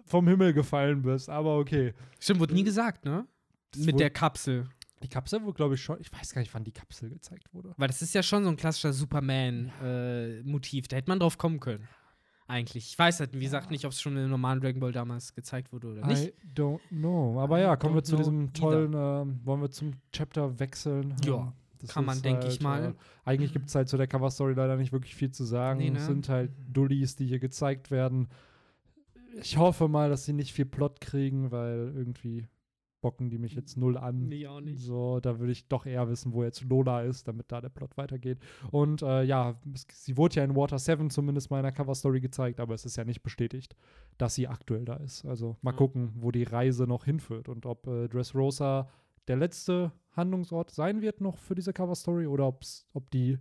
[0.04, 1.94] vom Himmel gefallen bist, aber okay.
[2.18, 3.26] Stimmt, wurde nie gesagt, ne?
[3.70, 4.66] Das Mit der Kapsel.
[5.02, 7.74] Die Kapsel wurde, glaube ich, schon, ich weiß gar nicht, wann die Kapsel gezeigt wurde.
[7.76, 10.88] Weil das ist ja schon so ein klassischer Superman-Motiv.
[10.88, 11.88] da hätte man drauf kommen können.
[12.46, 12.88] Eigentlich.
[12.88, 15.72] Ich weiß halt, wie gesagt, nicht, ob es schon im normalen Dragon Ball damals gezeigt
[15.72, 16.28] wurde oder nicht.
[16.28, 17.40] I don't know.
[17.40, 21.14] Aber ja, kommen wir zu diesem tollen, ähm, wollen wir zum Chapter wechseln?
[21.24, 22.84] Ja, das kann man, denke ich halt, mal.
[22.90, 25.78] Äh, eigentlich gibt es halt zu der Cover-Story leider nicht wirklich viel zu sagen.
[25.78, 25.98] Nee, ne?
[25.98, 28.28] Es sind halt Dullis, die hier gezeigt werden.
[29.40, 32.48] Ich hoffe mal, dass sie nicht viel Plot kriegen, weil irgendwie
[33.02, 34.28] bocken die mich jetzt null an.
[34.28, 34.80] Nee, auch nicht.
[34.80, 37.98] So, da würde ich doch eher wissen, wo jetzt Lola ist, damit da der Plot
[37.98, 38.38] weitergeht.
[38.70, 39.56] Und äh, ja,
[39.92, 42.96] sie wurde ja in Water 7 zumindest mal in der Cover-Story gezeigt, aber es ist
[42.96, 43.76] ja nicht bestätigt,
[44.16, 45.26] dass sie aktuell da ist.
[45.26, 45.76] Also mal Ja.
[45.76, 48.88] gucken, wo die Reise noch hinführt und ob äh, Dressrosa
[49.28, 53.38] der letzte Handlungsort sein wird noch für diese Cover-Story oder ob's, ob die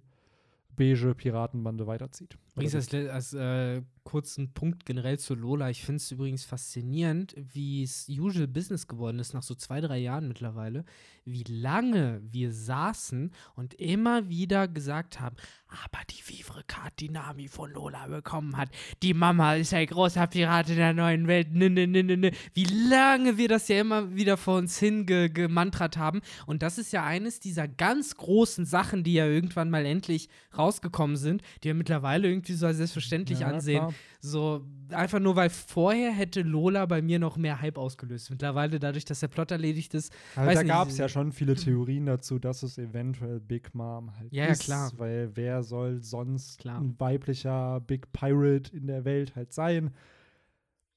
[0.76, 2.38] beige Piratenbande weiterzieht.
[2.54, 5.70] Übrigens als, als äh, kurzen Punkt generell zu Lola.
[5.70, 10.00] Ich finde es übrigens faszinierend, wie es usual Business geworden ist, nach so zwei, drei
[10.00, 10.84] Jahren mittlerweile,
[11.24, 15.36] wie lange wir saßen und immer wieder gesagt haben,
[15.68, 18.70] aber die Vivre Card, die Nami von Lola bekommen hat,
[19.04, 22.32] die Mama ist ein großer Pirat in der neuen Welt, ne, ne, ne, ne, ne.
[22.54, 26.22] Wie lange wir das ja immer wieder vor uns hingemantrat haben.
[26.48, 31.18] Und das ist ja eines dieser ganz großen Sachen, die ja irgendwann mal endlich rausgekommen
[31.18, 33.78] sind, die ja mittlerweile irgendwie irgendwie so als selbstverständlich Ja, ansehen.
[33.80, 33.94] klar.
[34.20, 38.30] So, einfach nur, weil vorher hätte Lola bei mir noch mehr Hype ausgelöst.
[38.30, 42.06] Mittlerweile, dadurch, dass der Plot erledigt ist, Also da gab es ja schon viele Theorien
[42.06, 44.64] dazu, dass es eventuell Big Mom halt Ja, ja, ist.
[44.64, 44.92] klar.
[44.98, 46.80] Weil wer soll sonst Klar.
[46.82, 49.92] ein weiblicher Big Pirate in der Welt halt sein?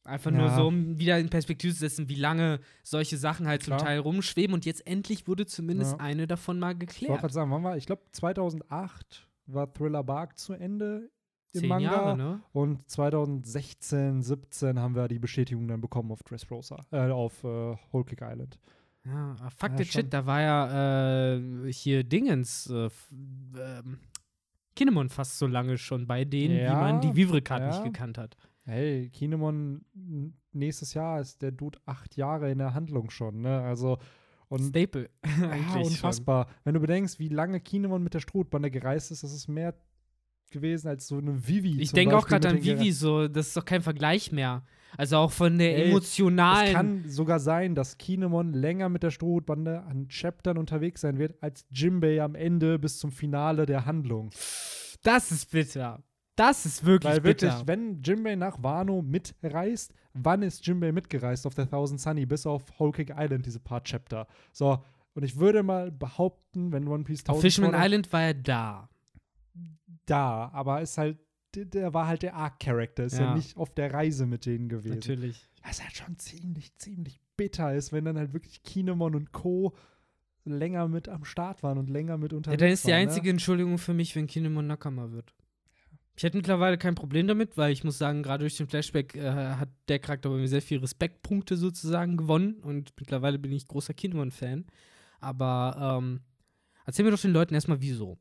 [0.06, 0.56] Einfach nur Ja.
[0.56, 3.78] so, um wieder in Perspektive zu setzen, wie lange solche Sachen halt Klar.
[3.78, 4.52] zum Teil rumschweben.
[4.52, 5.98] Und jetzt endlich wurde zumindest Ja.
[6.00, 7.20] eine davon mal Ich wollte geklärt.
[7.20, 11.08] gerade sagen, wann war, ich glaube 2008 war Thriller Bark zu Ende
[11.54, 11.84] im Zehn Manga.
[11.92, 12.40] Jahre, ne?
[12.52, 18.04] Und 2016, 17 haben wir die Bestätigung dann bekommen auf Dressrosa, äh, auf äh, Whole
[18.04, 18.58] Cake Island.
[19.04, 20.02] Ja, ah, fuck Ja, the schon.
[20.02, 22.88] shit, da war ja äh, hier Dingens, äh,
[23.58, 23.98] ähm,
[24.74, 27.68] Kinemon fast so lange schon bei denen, wie Ja, man die Vivre-Card ja.
[27.68, 28.36] nicht gekannt hat.
[28.64, 29.84] Hey, Kinemon,
[30.52, 33.60] nächstes Jahr ist der Dude acht Jahre in der Handlung schon, ne?
[33.60, 33.98] Also,
[34.48, 35.10] und Staple.
[35.40, 36.48] ja, unfassbar.
[36.64, 39.74] Wenn du bedenkst, wie lange Kinemon mit der Strohbande gereist ist, das ist mehr
[40.54, 41.78] gewesen als so eine Vivi.
[41.80, 44.62] Ich denke auch gerade an Vivi so, das ist doch kein Vergleich mehr.
[44.96, 46.66] Also auch von der Ey, emotionalen.
[46.68, 51.34] Es kann sogar sein, dass Kinemon länger mit der Strohbande an Chaptern unterwegs sein wird,
[51.42, 54.30] als Jimbei am Ende bis zum Finale der Handlung.
[55.02, 56.02] das ist bitter.
[56.36, 57.48] Das ist wirklich Weil bitter.
[57.48, 62.46] wirklich, wenn Jimbei nach Wano mitreist, wann ist Jimbei mitgereist auf der Thousand Sunny bis
[62.46, 64.26] auf Whole Cake Island, diese paar Chapter?
[64.52, 64.82] So,
[65.14, 68.22] und ich würde mal behaupten, wenn One Piece Auf 1000 Fishman Sword Art Island war
[68.22, 68.88] er da.
[70.06, 71.18] Da, aber ist halt,
[71.54, 73.26] der, war halt der Arc-Character, ist ja.
[73.26, 73.34] Ja.
[73.34, 74.94] nicht auf der Reise mit denen gewesen.
[74.94, 75.48] Natürlich.
[75.62, 79.74] Was halt schon ziemlich, ziemlich bitter ist, wenn dann halt wirklich Kinemon und Co.
[80.44, 83.30] länger mit am Start waren und länger mit Ja, unterwegs dann ist die waren, einzige
[83.30, 85.34] Entschuldigung für mich, wenn Kinemon Nakama wird.
[86.16, 89.30] Ich hätte mittlerweile kein Problem damit, weil ich muss sagen, gerade durch den Flashback äh,
[89.32, 93.94] hat der Charakter bei mir sehr viele Respektpunkte sozusagen gewonnen und mittlerweile bin ich großer
[93.94, 94.66] Kinemon-Fan.
[95.18, 96.20] Aber ähm,
[96.84, 98.18] erzähl mir doch den Leuten erstmal wieso.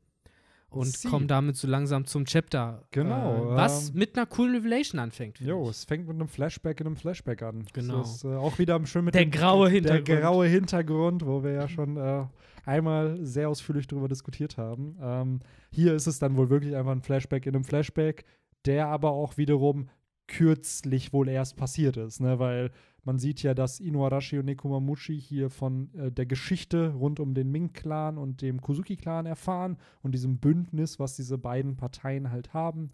[0.76, 1.08] Und Sie.
[1.08, 2.82] komm damit so langsam zum Chapter.
[2.90, 5.40] Genau, Äh, was ähm, mit einer coolen Revelation anfängt.
[5.40, 5.70] Jo, ich.
[5.70, 7.64] es fängt mit einem Flashback in einem Flashback an.
[7.72, 7.98] Genau.
[7.98, 10.08] Das ist äh, auch wieder schön mit Der dem graue Hintergrund.
[10.08, 12.24] Der graue Hintergrund, wo wir ja schon äh,
[12.64, 14.96] einmal sehr ausführlich darüber diskutiert haben.
[15.00, 18.24] Ähm, hier ist es dann wohl wirklich einfach ein Flashback in einem Flashback,
[18.64, 19.88] der aber auch wiederum
[20.26, 22.38] kürzlich wohl erst passiert ist, ne?
[22.38, 22.70] weil
[23.04, 27.50] man sieht ja, dass Inuarashi und Nekomamushi hier von äh, der Geschichte rund um den
[27.50, 32.92] Ming-Clan und dem Kozuki-Clan erfahren und diesem Bündnis, was diese beiden Parteien halt haben.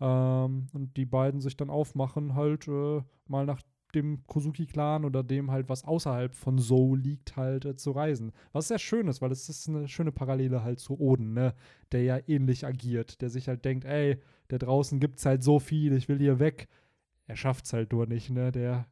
[0.00, 3.60] Ähm, und die beiden sich dann aufmachen, halt äh, mal nach
[3.92, 8.32] dem Kozuki-Clan oder dem halt, was außerhalb von Seoul liegt, halt äh, zu reisen.
[8.52, 11.54] Was sehr schön ist, weil es ist eine schöne Parallele halt zu Oden, ne?
[11.92, 15.92] Der ja ähnlich agiert, der sich halt denkt, ey, da draußen gibt's halt so viel,
[15.92, 16.68] ich will hier weg.
[17.26, 18.50] Er schafft's halt nur nicht, ne?
[18.52, 18.86] Der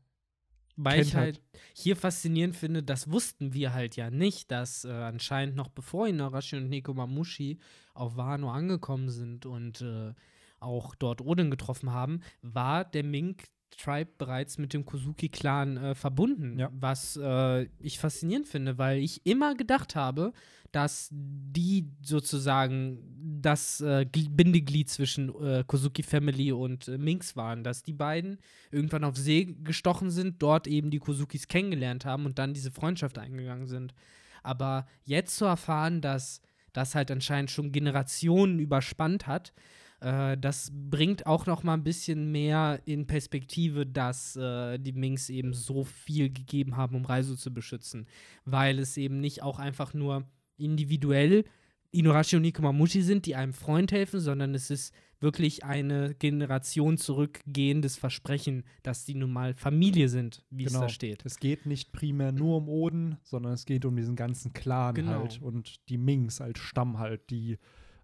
[0.77, 1.43] Weil ich kennt halt
[1.75, 6.57] hier faszinierend finde, das wussten wir halt ja nicht, dass äh, anscheinend noch bevor Inarashi
[6.57, 7.59] und Nekomamushi
[7.95, 10.13] auf Wano angekommen sind und äh,
[10.61, 13.45] auch dort Odin getroffen haben, war der Mink
[13.77, 16.59] Tribe bereits mit dem Kozuki-Clan äh, verbunden.
[16.59, 16.71] Ja.
[16.73, 20.33] Was äh, ich faszinierend finde, weil ich immer gedacht habe,
[20.73, 22.99] dass die sozusagen
[23.41, 28.39] das äh, Gl- Bindeglied zwischen äh, Kozuki Family und äh, Minks waren, dass die beiden
[28.71, 33.19] irgendwann auf See gestochen sind, dort eben die Kozukis kennengelernt haben und dann diese Freundschaft
[33.19, 33.95] eingegangen sind.
[34.43, 39.55] Aber jetzt zu erfahren, dass das halt anscheinend schon Generationen überspannt hat,
[40.01, 45.29] äh, das bringt auch noch mal ein bisschen mehr in Perspektive, dass äh, die Minks
[45.31, 48.07] eben so viel gegeben haben, um Reiso zu beschützen,
[48.45, 50.25] weil es eben nicht auch einfach nur
[50.57, 51.45] individuell
[51.91, 57.97] Inuarashi und Nikomamushi sind, die einem Freund helfen, sondern es ist wirklich eine Generation zurückgehendes
[57.97, 60.85] Versprechen, dass die nun mal Familie sind, wie es Genau.
[60.85, 61.25] da steht.
[61.25, 65.13] Es geht nicht primär nur um Oden, sondern es geht um diesen ganzen Clan Genau.
[65.13, 67.57] halt und die Mings als Stamm halt, die,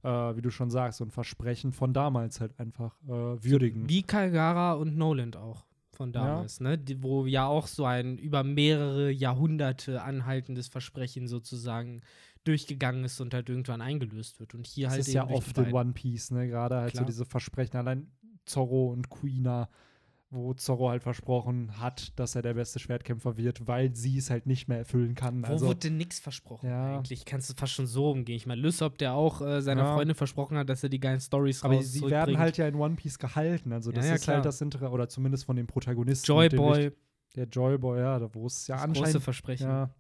[0.05, 3.89] äh, wie du schon sagst, so ein Versprechen von damals halt einfach äh, würdigen.
[3.89, 6.77] Wie Kalgara und Noland auch von damals, ne?
[6.77, 12.03] Die, wo ja auch so ein über mehrere Jahrhunderte anhaltendes Versprechen sozusagen
[12.45, 14.55] durchgegangen ist und halt irgendwann eingelöst wird.
[14.55, 15.73] Und hier das halt ist eben ja oft in.
[15.73, 16.47] One Piece, ne?
[16.49, 17.07] Gerade halt so Klar.
[17.07, 18.13] diese Versprechen, allein
[18.45, 19.71] Zorro und Kuina,
[20.35, 24.47] wo Zorro halt versprochen hat, dass er der beste Schwertkämpfer wird, weil sie es halt
[24.47, 25.43] nicht mehr erfüllen kann.
[25.43, 26.97] Wo also, wurde denn nichts versprochen Ja.
[26.97, 27.25] eigentlich?
[27.25, 28.37] Kannst du fast schon so umgehen.
[28.37, 29.95] Ich meine, Lysop, der auch äh, seiner Ja.
[29.95, 32.75] Freundin versprochen hat, dass er die geilen Stories aber raus sie werden halt ja in
[32.75, 33.73] One Piece gehalten.
[33.73, 34.37] Also das ja, ist klar.
[34.37, 36.27] halt das Interesse, oder zumindest von den Protagonisten.
[36.27, 36.99] Joy mit den Boy, wichtig-
[37.37, 39.67] Der Joyboy, ja, wo es ja das anscheinend große Versprechen.
[39.69, 39.91] Ja.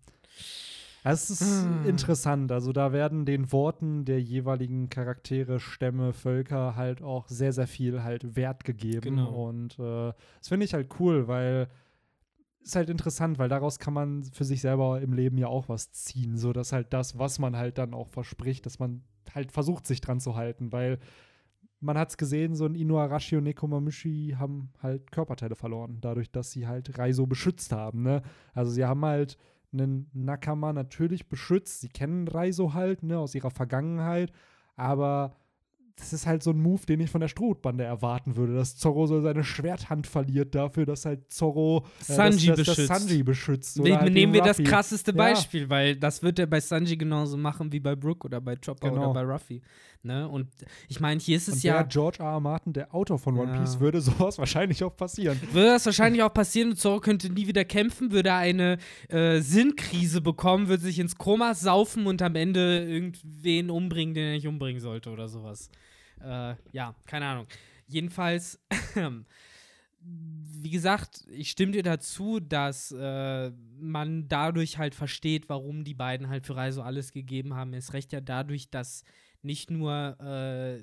[1.06, 1.84] Es ist Ah.
[1.86, 2.50] interessant.
[2.50, 8.02] Also da werden den Worten der jeweiligen Charaktere, Stämme, Völker halt auch sehr, sehr viel
[8.02, 9.16] halt Wert gegeben.
[9.16, 9.46] Genau.
[9.48, 11.68] Und äh, das finde ich halt cool, weil
[12.62, 15.92] ist halt interessant, weil daraus kann man für sich selber im Leben ja auch was
[15.92, 16.38] ziehen.
[16.38, 19.02] So dass halt das, was man halt dann auch verspricht, dass man
[19.34, 20.98] halt versucht, sich dran zu halten, weil
[21.80, 26.50] man hat es gesehen, so ein Inuarashi und Nekomamushi haben halt Körperteile verloren, dadurch, dass
[26.52, 28.02] sie halt Raizo beschützt haben.
[28.02, 28.22] Ne?
[28.54, 29.36] Also sie haben halt
[29.74, 31.80] einen Nakama natürlich beschützt.
[31.80, 34.32] Sie kennen Raizo halt ne, aus ihrer Vergangenheit,
[34.76, 35.36] aber
[35.96, 39.06] das ist halt so ein Move, den ich von der Strohbande erwarten würde, dass Zorro
[39.06, 42.88] so seine Schwerthand verliert dafür, dass halt Zorro äh, Sanji das, das, das, beschützt.
[42.88, 43.78] Sanji beschützt.
[43.78, 44.68] Ne halt nehmen wir den das Ruffy.
[44.68, 45.16] krasseste Ja.
[45.16, 48.90] Beispiel, weil das wird er bei Sanji genauso machen wie bei Brook oder bei Chopper
[48.90, 49.10] Genau.
[49.10, 49.62] oder bei Ruffy.
[50.02, 50.28] Ne?
[50.28, 50.48] Und
[50.88, 51.74] ich meine, hier ist es Und ja.
[51.78, 52.26] der George R.
[52.32, 52.40] R.
[52.40, 53.60] Martin, der Autor von One Ja.
[53.60, 55.40] Piece, würde sowas wahrscheinlich auch passieren.
[55.52, 58.78] Würde das wahrscheinlich auch passieren und Zoro könnte nie wieder kämpfen, würde eine
[59.08, 64.32] äh, Sinnkrise bekommen, würde sich ins Koma saufen und am Ende irgendwen umbringen, den er
[64.34, 65.70] nicht umbringen sollte oder sowas.
[66.24, 67.46] Äh, ja, keine Ahnung.
[67.86, 68.60] Jedenfalls,
[70.00, 76.28] wie gesagt, ich stimme dir dazu, dass äh, man dadurch halt versteht, warum die beiden
[76.28, 77.74] halt für Reiso alles gegeben haben.
[77.74, 79.04] Es recht ja dadurch, dass
[79.42, 80.82] nicht nur äh,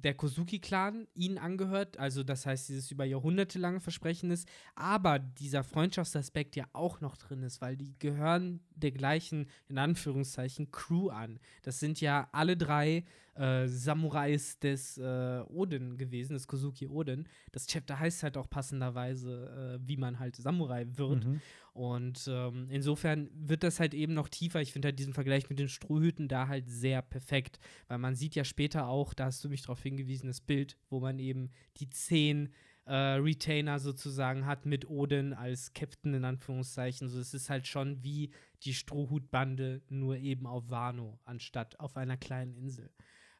[0.00, 5.62] der Kozuki-Clan ihnen angehört, also das heißt, dieses über Jahrhunderte lange Versprechen ist, aber dieser
[5.62, 11.38] Freundschaftsaspekt ja auch noch drin ist, weil die gehören der gleichen, in Anführungszeichen, Crew an.
[11.62, 13.04] Das sind ja alle drei
[13.40, 17.26] äh, Samurais des äh, Odin gewesen, des Kozuki Odin.
[17.52, 21.24] Das Chapter heißt halt auch passenderweise, äh, wie man halt Samurai wird.
[21.24, 21.40] Mhm.
[21.72, 24.60] Und ähm, insofern wird das halt eben noch tiefer.
[24.60, 28.34] Ich finde halt diesen Vergleich mit den Strohhüten da halt sehr perfekt, weil man sieht
[28.34, 31.88] ja später auch, da hast du mich darauf hingewiesen, das Bild, wo man eben die
[31.88, 32.50] zehn
[32.84, 37.08] äh, Retainer sozusagen hat mit Odin als Captain in Anführungszeichen.
[37.08, 38.32] So, es ist halt schon wie
[38.64, 42.90] die Strohhutbande, nur eben auf Wano, anstatt auf einer kleinen Insel,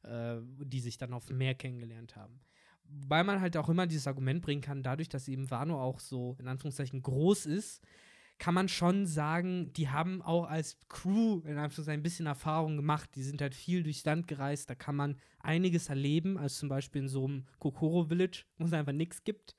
[0.02, 2.40] äh, die sich dann auf dem Meer kennengelernt haben.
[2.84, 6.36] Wobei man halt auch immer dieses Argument bringen kann, dadurch, dass eben Wano auch so
[6.40, 7.82] in Anführungszeichen groß ist,
[8.38, 13.10] kann man schon sagen, die haben auch als Crew in Anführungszeichen ein bisschen Erfahrung gemacht.
[13.14, 17.02] Die sind halt viel durchs Land gereist, da kann man einiges erleben, als zum Beispiel
[17.02, 19.54] in so einem Kokoro Village, wo es einfach nichts gibt,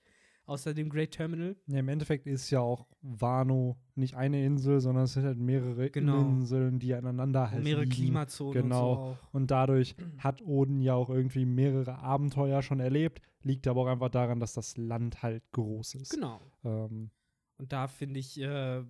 [0.51, 1.55] außer dem Great Terminal.
[1.67, 5.89] Ja, Im Endeffekt ist ja auch Wano nicht eine Insel, sondern es sind halt mehrere
[5.89, 6.19] Genau.
[6.21, 7.95] Inseln, die aneinander Und halt mehrere liegen.
[7.95, 8.91] Klimazonen Genau.
[8.91, 9.17] und so auch.
[9.33, 13.21] Und dadurch hat Oden ja auch irgendwie mehrere Abenteuer schon erlebt.
[13.43, 16.11] Liegt aber auch einfach daran, dass das Land halt groß ist.
[16.11, 16.39] Genau.
[16.63, 17.09] Ähm,
[17.57, 18.83] Und da finde ich, äh,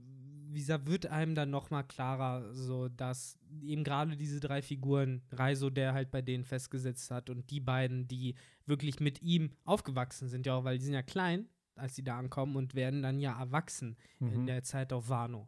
[0.53, 5.21] wie gesagt, wird einem dann noch mal klarer, so dass eben gerade diese drei Figuren,
[5.31, 8.35] Reiso, der halt bei denen festgesetzt hat, und die beiden, die
[8.65, 12.17] wirklich mit ihm aufgewachsen sind, ja auch, weil die sind ja klein, als sie da
[12.17, 14.45] ankommen und werden dann ja erwachsen in mhm.
[14.45, 15.47] der Zeit auf Wano.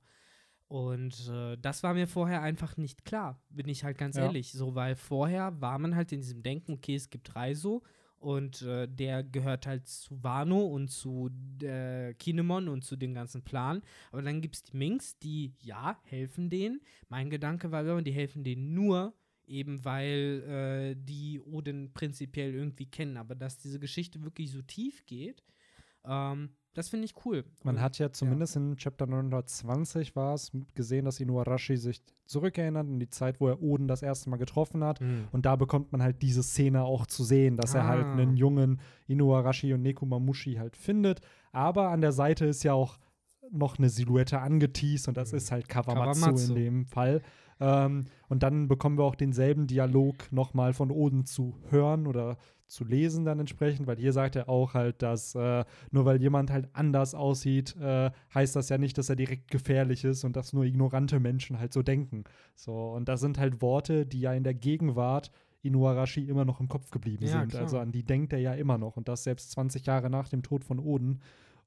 [0.67, 4.25] Und äh, das war mir vorher einfach nicht klar, bin ich halt ganz Ja.
[4.25, 4.53] ehrlich.
[4.53, 7.83] So, weil vorher war man halt in diesem Denken, okay, es gibt Reiso
[8.23, 11.29] und äh, der gehört halt zu Wano und zu
[11.61, 13.81] äh, Kinemon und zu dem ganzen Plan.
[14.11, 16.81] Aber dann gibt es die Minks, die ja helfen denen.
[17.09, 19.13] Mein Gedanke war immer, die helfen denen nur,
[19.45, 23.17] eben weil äh, die Odin prinzipiell irgendwie kennen.
[23.17, 25.43] Aber dass diese Geschichte wirklich so tief geht,
[26.05, 27.43] ähm, das finde ich cool.
[27.63, 32.99] Man hat ja zumindest in Chapter 920 war es gesehen, dass Inuarashi sich zurückerinnert in
[32.99, 34.99] die Zeit, wo er Oden das erste Mal getroffen hat.
[35.01, 35.27] Mhm.
[35.31, 38.13] Und da bekommt man halt diese Szene auch zu sehen, dass er halt Ah.
[38.13, 41.21] einen jungen Inuarashi und Nekomamushi halt findet.
[41.51, 42.97] Aber an der Seite ist ja auch
[43.51, 45.37] noch eine Silhouette angeteased und das Mhm.
[45.37, 46.53] ist halt Kawamatsu, Kawamatsu.
[46.55, 47.21] in dem Fall.
[47.59, 52.37] Ähm, und dann bekommen wir auch denselben Dialog nochmal von Oden zu hören oder
[52.73, 56.51] zu lesen dann entsprechend, weil hier sagt er auch halt, dass äh, nur weil jemand
[56.51, 60.53] halt anders aussieht, äh, heißt das ja nicht, dass er direkt gefährlich ist und dass
[60.53, 62.23] nur ignorante Menschen halt so denken.
[62.55, 65.31] So, und das sind halt Worte, die ja in der Gegenwart
[65.61, 67.49] Inuarashi immer noch im Kopf geblieben Ja, sind.
[67.49, 67.61] klar.
[67.63, 70.43] Also an die denkt er ja immer noch und das selbst 20 Jahre nach dem
[70.43, 71.21] Tod von Oden.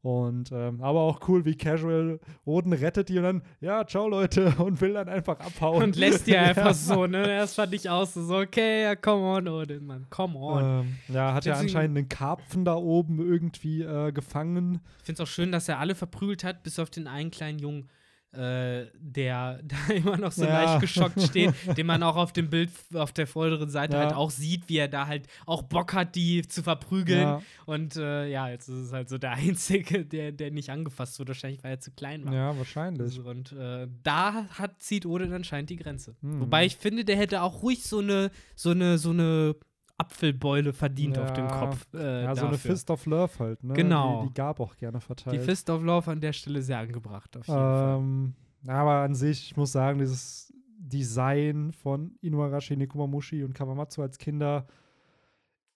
[0.06, 4.54] Und ähm, aber auch cool, wie casual Oden rettet die und dann, ja, ciao Leute,
[4.58, 5.82] und will dann einfach abhauen.
[5.82, 6.74] Und lässt die einfach Ja.
[6.74, 7.24] so, ne?
[7.26, 10.62] Das fand ich auch so, so okay, ja, come on, Odin, Mann, come on.
[10.82, 14.78] Ähm, ja, hat ja anscheinend einen Karpfen da oben irgendwie äh, gefangen.
[15.00, 17.58] Ich finde es auch schön, dass er alle verprügelt hat, bis auf den einen kleinen
[17.58, 17.88] Jungen,
[18.36, 20.62] äh, der da immer noch so Ja.
[20.64, 24.00] leicht geschockt steht, den man auch auf dem Bild auf der vorderen Seite Ja.
[24.04, 27.22] halt auch sieht, wie er da halt auch Bock hat, die zu verprügeln.
[27.28, 31.18] Ja, Und äh, ja, jetzt ist es halt so der Einzige, der, der nicht angefasst
[31.18, 32.32] wird, wahrscheinlich, weil er zu klein war.
[32.34, 33.18] ja, wahrscheinlich.
[33.24, 36.14] Und äh, da hat, zieht Odin anscheinend die Grenze.
[36.22, 36.40] Hm.
[36.40, 39.56] Wobei ich finde, der hätte auch ruhig so eine, so eine, so eine
[39.98, 41.58] Apfelbeule verdient auf dem Ja.
[41.60, 41.86] Kopf.
[41.94, 42.70] Äh, Ja, so eine dafür.
[42.72, 43.72] Fist of Love halt, ne?
[43.74, 44.22] Genau.
[44.22, 45.42] Die, die gab auch gerne Die verteilt.
[45.42, 47.98] Fist of Love an der Stelle sehr angebracht, auf jeden Fall.
[47.98, 48.34] ähm,
[48.66, 54.66] aber an sich, ich muss sagen, dieses Design von Inuarashi, Nekomamushi und Kawamatsu als Kinder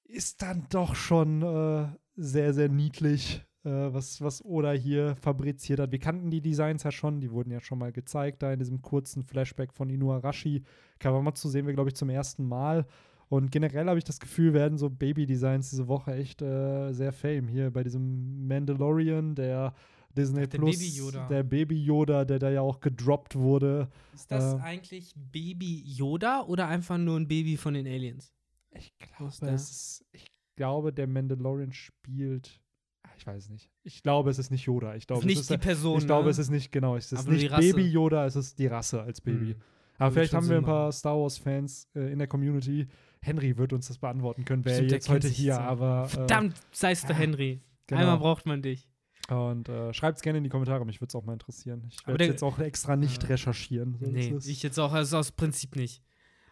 [0.04, 5.92] ist dann doch schon äh, sehr, sehr niedlich, äh, was, was Oda hier fabriziert hat.
[5.92, 8.82] Wir kannten die Designs ja schon, die wurden ja schon mal gezeigt, da in diesem
[8.82, 10.64] kurzen Flashback von Inuarashi.
[10.98, 12.86] Kawamatsu sehen wir, glaube ich, zum ersten Mal.
[13.30, 17.46] Und generell habe ich das Gefühl, werden so Baby-Designs diese Woche echt äh, sehr fame.
[17.48, 19.72] Hier bei diesem Mandalorian, der
[20.16, 21.28] Disney Ach, der Plus, Baby Yoda.
[21.28, 23.88] der Baby Yoda, der da ja auch gedroppt wurde.
[24.12, 24.58] Ist das Äh.
[24.62, 28.32] eigentlich Baby Yoda oder einfach nur ein Baby von den Aliens?
[28.72, 32.60] Ich glaube, ist es ich glaube, der Mandalorian spielt.
[33.04, 33.70] ah, Ich weiß nicht.
[33.84, 34.96] Ich glaube, es ist nicht Yoda.
[34.96, 35.98] Ich glaube, ist nicht es ist die Person.
[35.98, 36.30] Ich glaube, ne?
[36.30, 37.48] es ist nicht, genau, es ist Aber nicht.
[37.48, 39.54] Baby Yoda, es ist die Rasse als Baby.
[39.54, 39.60] Hm.
[39.98, 40.90] Aber Würde vielleicht haben wir ein paar.
[40.92, 42.88] Star Wars-Fans äh, in der Community.
[43.22, 45.60] Henry wird uns das beantworten können, wer Stimmt, jetzt heute hier, so.
[45.60, 46.04] aber.
[46.04, 47.60] Äh, Verdammt, seist du ja, Henry.
[47.86, 48.00] genau.
[48.00, 48.88] Einmal braucht man dich.
[49.28, 51.84] Und äh, schreibt es gerne in die Kommentare, mich würde es auch mal interessieren.
[51.88, 53.28] Ich werde jetzt auch extra nicht Ja.
[53.28, 53.96] recherchieren.
[54.00, 56.02] So, Nee, ich jetzt auch also aus Prinzip nicht.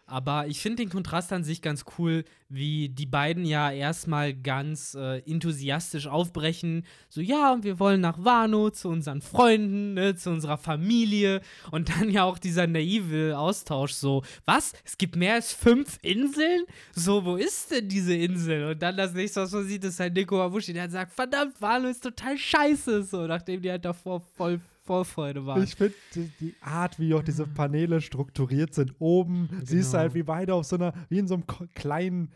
[0.09, 4.95] Aber ich finde den Kontrast an sich ganz cool, wie die beiden ja erstmal ganz
[4.95, 6.83] äh, enthusiastisch aufbrechen.
[7.09, 11.41] So, ja, und wir wollen nach Wano zu unseren Freunden, ne, zu unserer Familie.
[11.71, 13.93] Und dann ja auch dieser naive Austausch.
[13.93, 14.73] So, was?
[14.83, 16.63] Es gibt mehr als fünf Inseln?
[16.95, 18.71] So, wo ist denn diese Insel?
[18.71, 21.61] Und dann das nächste, was man sieht, ist halt Nico Abushi, der halt sagt: Verdammt,
[21.61, 23.03] Wano ist total scheiße.
[23.03, 25.61] So, nachdem die halt davor voll Vorfreude waren.
[25.63, 28.95] Ich finde die, die Art, wie auch diese Paneele strukturiert sind.
[28.97, 29.99] Oben siehst du Genau.
[29.99, 31.43] halt, wie beide auf so einer, wie in so einem
[31.75, 32.31] kleinen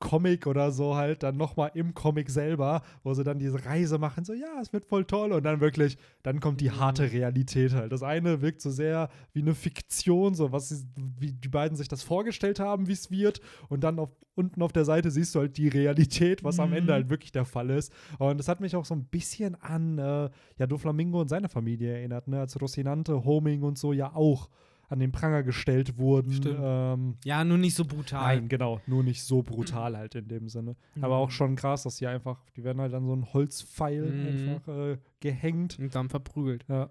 [0.00, 4.24] Comic oder so halt, dann nochmal im Comic selber, wo sie dann diese Reise machen,
[4.24, 5.32] so, ja, es wird voll toll.
[5.32, 6.78] Und dann wirklich, dann kommt die Mhm.
[6.80, 7.90] harte Realität halt.
[7.90, 10.86] Das eine wirkt so sehr wie eine Fiktion, so was, sie-
[11.18, 13.40] wie die beiden sich das vorgestellt haben, wie es wird.
[13.68, 16.76] Und dann auf, unten auf der Seite siehst du halt die Realität, was am Mhm.
[16.76, 17.92] Ende halt wirklich der Fall ist.
[18.18, 21.92] Und das hat mich auch so ein bisschen an äh, ja, Doflamingo und seine Familie
[21.94, 22.38] erinnert, ne?
[22.40, 24.48] als Rocinante, Homing und so ja auch
[24.88, 26.40] an den Pranger gestellt wurden.
[26.46, 28.36] Ähm, ja, nur nicht so brutal.
[28.36, 30.76] nein, genau, nur nicht so brutal halt in dem Sinne.
[30.96, 31.22] Aber Mhm.
[31.22, 34.26] auch schon krass, dass die einfach, die werden halt an so einen Holzpfeil Mhm.
[34.26, 35.78] einfach äh, gehängt.
[35.78, 36.64] Und dann verprügelt.
[36.68, 36.90] Ja.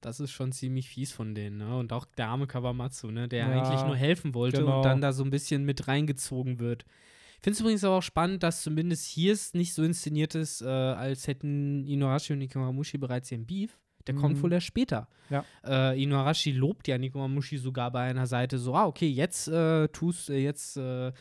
[0.00, 1.76] Das ist schon ziemlich fies von denen, ne?
[1.76, 3.28] Und auch der arme Kawamatsu, ne?
[3.28, 4.76] Der Ja, eigentlich nur helfen wollte genau.
[4.78, 6.84] und dann da so ein bisschen mit reingezogen wird.
[7.38, 10.62] Ich finde es übrigens aber auch spannend, dass zumindest hier es nicht so inszeniert ist,
[10.62, 13.78] äh, als hätten Inuarashi und Nikomamushi bereits ihren Beef.
[14.06, 14.42] Der kommt Mhm.
[14.42, 15.08] wohl erst später.
[15.30, 15.44] Ja.
[15.64, 20.30] Äh, Inuarashi lobt ja Nikomamushi sogar bei einer Seite so, ah, okay, jetzt äh, tust,
[20.30, 21.12] äh, jetzt äh,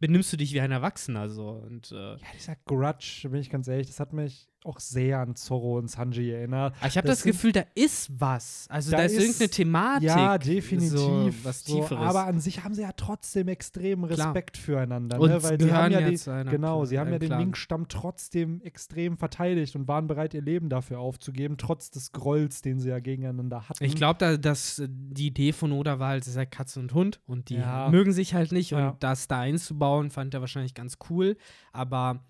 [0.00, 1.50] benimmst du dich wie ein Erwachsener so.
[1.50, 5.36] Und äh, ja, dieser Grudge, bin ich ganz ehrlich, das hat mich auch sehr an
[5.36, 6.74] Zorro und Sanji erinnert.
[6.78, 8.66] Aber ich habe Das das, sind- Gefühl, da ist was.
[8.68, 10.08] Also Da da, ist, ist- irgendeine Thematik.
[10.08, 10.90] Ja, definitiv.
[10.98, 12.04] So, was So, Tieferes.
[12.08, 14.28] aber an sich haben sie ja trotzdem extremen Klar.
[14.28, 15.20] Respekt füreinander.
[15.20, 15.42] Und ne?
[15.42, 17.38] Weil sie haben ja, ja einer genau, sie haben ja einem den Clan.
[17.40, 22.80] Ming-Stamm trotzdem extrem verteidigt und waren bereit, ihr Leben dafür aufzugeben, trotz des Grolls, den
[22.80, 23.84] sie ja gegeneinander hatten.
[23.84, 26.80] ich glaube, da, dass äh, die Idee von Oda war halt, es ist halt Katze
[26.80, 27.88] und Hund und die Ja.
[27.90, 28.90] mögen sich halt nicht Ja.
[28.90, 31.36] und das da einzubauen, fand er wahrscheinlich ganz cool.
[31.72, 32.20] Aber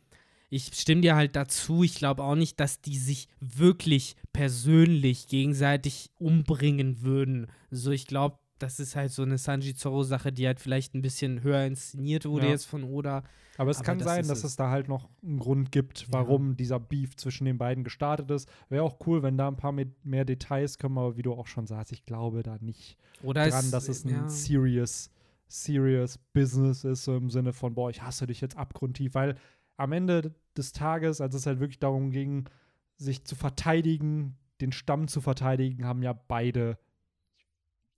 [0.49, 6.11] ich stimme dir halt dazu, ich glaube auch nicht, dass die sich wirklich persönlich gegenseitig
[6.19, 7.49] umbringen würden.
[7.71, 11.43] So, ich glaube, das ist halt so eine Sanji Zorro-Sache, die halt vielleicht ein bisschen
[11.43, 12.53] höher inszeniert wurde Ja.
[12.53, 13.23] jetzt von Oda.
[13.59, 14.45] Aber es aber kann das sein, dass es.
[14.45, 18.49] es da halt noch einen Grund gibt, warum dieser Beef zwischen den beiden gestartet ist.
[18.69, 21.47] Wäre auch cool, wenn da ein paar mehr, mehr Details kommen, aber wie du auch
[21.47, 24.29] schon sagst, ich glaube da nicht Oder dran, ist, dass es ein ja.
[24.29, 25.11] serious,
[25.49, 29.37] serious Business ist, so im Sinne von, boah, ich hasse dich jetzt abgrundtief, weil
[29.77, 32.49] am Ende des Tages, als es halt wirklich darum ging,
[32.97, 36.79] sich zu verteidigen, den Stamm zu verteidigen, haben ja beide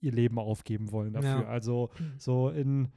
[0.00, 1.42] ihr Leben aufgeben wollen dafür.
[1.42, 1.48] Ja.
[1.48, 2.88] Also so in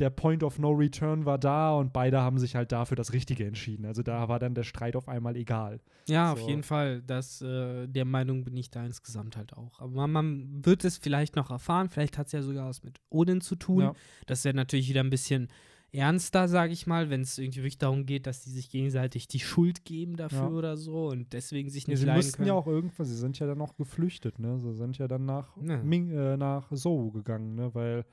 [0.00, 3.46] der Point of No Return war da und beide haben sich halt dafür das Richtige
[3.46, 3.86] entschieden.
[3.86, 5.80] Also da war dann der Streit auf einmal egal.
[6.08, 6.48] Ja, auf So.
[6.48, 7.00] jeden Fall.
[7.02, 9.78] Das, äh, der Meinung bin ich da insgesamt halt auch.
[9.80, 11.88] Aber man, man wird es vielleicht noch erfahren.
[11.90, 13.82] Vielleicht hat es ja sogar was mit Odin zu tun.
[13.82, 13.92] Ja.
[14.26, 15.46] Das wäre natürlich wieder ein bisschen
[15.94, 19.40] ernster, sage ich mal, wenn es irgendwie wirklich darum geht, dass die sich gegenseitig die
[19.40, 20.48] Schuld geben dafür Ja.
[20.50, 22.48] oder so und deswegen sich Ja, nicht sie leiden mussten können.
[22.48, 24.58] ja auch irgendwann, sie sind ja dann auch geflüchtet, ne?
[24.58, 25.82] Sie sind ja dann nach, Ja.
[25.82, 27.74] Ming, äh, nach Zhou gegangen, ne?
[27.74, 28.04] Weil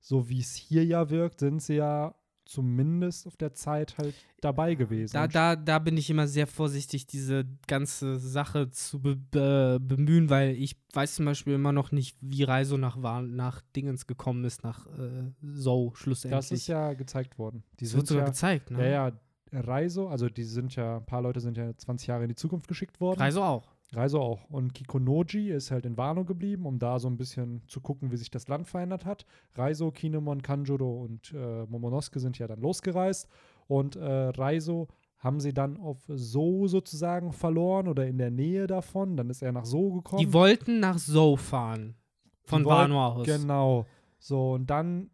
[0.00, 4.74] so wie es hier ja wirkt, sind sie ja zumindest auf der Zeit halt dabei
[4.74, 5.14] gewesen.
[5.14, 10.30] Da, da, da bin ich immer sehr vorsichtig, diese ganze Sache zu be be bemühen,
[10.30, 14.62] weil ich weiß zum Beispiel immer noch nicht, wie Reiso nach, nach Dingens gekommen ist,
[14.62, 16.38] nach äh, So schlussendlich.
[16.38, 17.64] das ist ja gezeigt worden.
[17.80, 18.90] Die das wird sogar ja, gezeigt, ne?
[18.90, 19.12] ja, ja,
[19.52, 22.68] Reiso, also die sind ja, ein paar Leute sind ja 20 Jahre in die Zukunft
[22.68, 23.20] geschickt worden.
[23.20, 23.73] Reiso auch.
[23.96, 24.44] Reiso auch.
[24.50, 28.16] Und Kikonoji ist halt in Wano geblieben, um da so ein bisschen zu gucken, wie
[28.16, 29.26] sich das Land verändert hat.
[29.54, 33.28] Reiso, Kinemon, Kanjuro und äh, Momonosuke sind ja dann losgereist.
[33.66, 39.16] Und äh, Reiso haben sie dann auf So sozusagen verloren oder in der Nähe davon.
[39.16, 40.20] Dann ist er nach So gekommen.
[40.20, 41.94] Die wollten nach So fahren.
[42.42, 43.26] Von Wano aus.
[43.26, 43.86] Genau.
[44.18, 45.10] So, und dann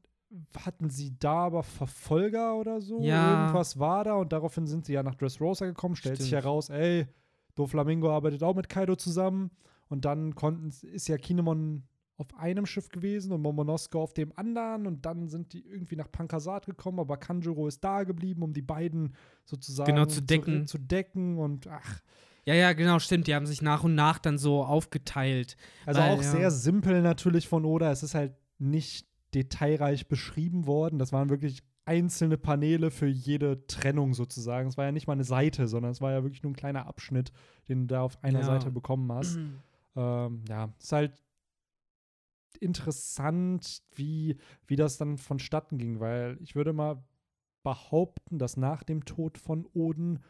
[0.64, 3.00] hatten sie da aber Verfolger oder so.
[3.00, 3.42] Ja.
[3.42, 5.96] Irgendwas war da und daraufhin sind sie ja nach Dressrosa gekommen.
[5.96, 6.42] Stellt sich Stimmt.
[6.44, 7.06] heraus, ey,
[7.54, 9.50] Doflamingo arbeitet auch mit Kaido zusammen.
[9.88, 11.82] Und dann konnten, ist ja Kinemon
[12.16, 16.12] auf einem Schiff gewesen und Momonosuke auf dem anderen und dann sind die irgendwie nach
[16.12, 19.14] Pankasat gekommen, aber Kanjuro ist da geblieben, um die beiden
[19.46, 20.66] sozusagen Genau, zu decken.
[20.66, 22.00] zu, zu decken und ach,
[22.44, 23.26] Ja, ja, genau, stimmt.
[23.26, 25.56] Die haben sich nach und nach dann so aufgeteilt.
[25.86, 26.30] Also Weil, auch ja.
[26.30, 27.90] sehr simpel natürlich von Oda.
[27.90, 30.98] Es ist halt nicht detailreich beschrieben worden.
[30.98, 34.68] Das waren wirklich einzelne Paneele für jede Trennung sozusagen.
[34.68, 36.86] Es war ja nicht mal eine Seite, sondern es war ja wirklich nur ein kleiner
[36.86, 37.32] Abschnitt,
[37.68, 38.44] den du da auf einer Ja.
[38.44, 39.38] Seite bekommen hast.
[39.96, 41.20] ähm, ja, ist halt
[42.60, 44.36] interessant, wie,
[44.66, 47.02] wie das dann vonstatten ging, weil ich würde mal
[47.64, 50.20] behaupten, dass nach dem Tod von Oden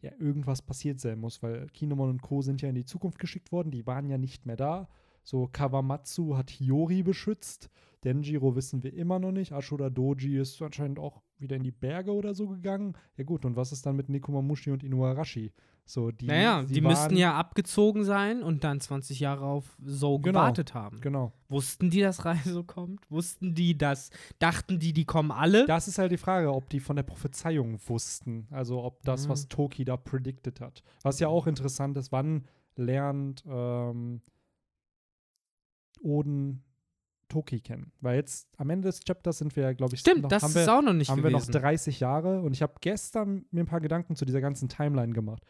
[0.00, 2.42] ja irgendwas passiert sein muss, weil Kinemon und Co.
[2.42, 4.88] sind ja in die Zukunft geschickt worden, die waren ja nicht mehr da.
[5.22, 7.70] So, Kawamatsu hat Hiyori beschützt,
[8.06, 12.12] Denjiro wissen wir immer noch nicht, Ashura Doji ist anscheinend auch wieder in die Berge
[12.14, 12.96] oder so gegangen.
[13.16, 15.52] Ja gut, und was ist dann mit Nekomamushi und Inuarashi?
[15.84, 20.40] So, die, naja, die müssten ja abgezogen sein und dann 20 Jahre auf so Genau.
[20.40, 21.00] gewartet haben.
[21.00, 21.32] Genau.
[21.48, 23.08] Wussten die, dass Reise kommt?
[23.10, 25.66] Wussten die, dass, dachten die, die kommen alle?
[25.66, 28.46] Das ist halt die Frage, ob die von der Prophezeiung wussten.
[28.50, 29.30] Also ob das, Mhm.
[29.30, 30.82] was Toki da predicted hat.
[31.02, 32.44] Was ja auch interessant ist, wann
[32.76, 34.22] lernt ähm,
[36.02, 36.62] Oden
[37.28, 37.92] Toki kennen?
[38.00, 40.50] Weil jetzt am Ende des Chapters sind wir ja, glaube ich, Stimmt, noch, das haben
[40.50, 41.50] ist wir, auch noch nicht haben wir gewesen.
[41.52, 45.12] noch 30 Jahre und ich habe gestern mir ein paar Gedanken zu dieser ganzen Timeline
[45.12, 45.42] gemacht.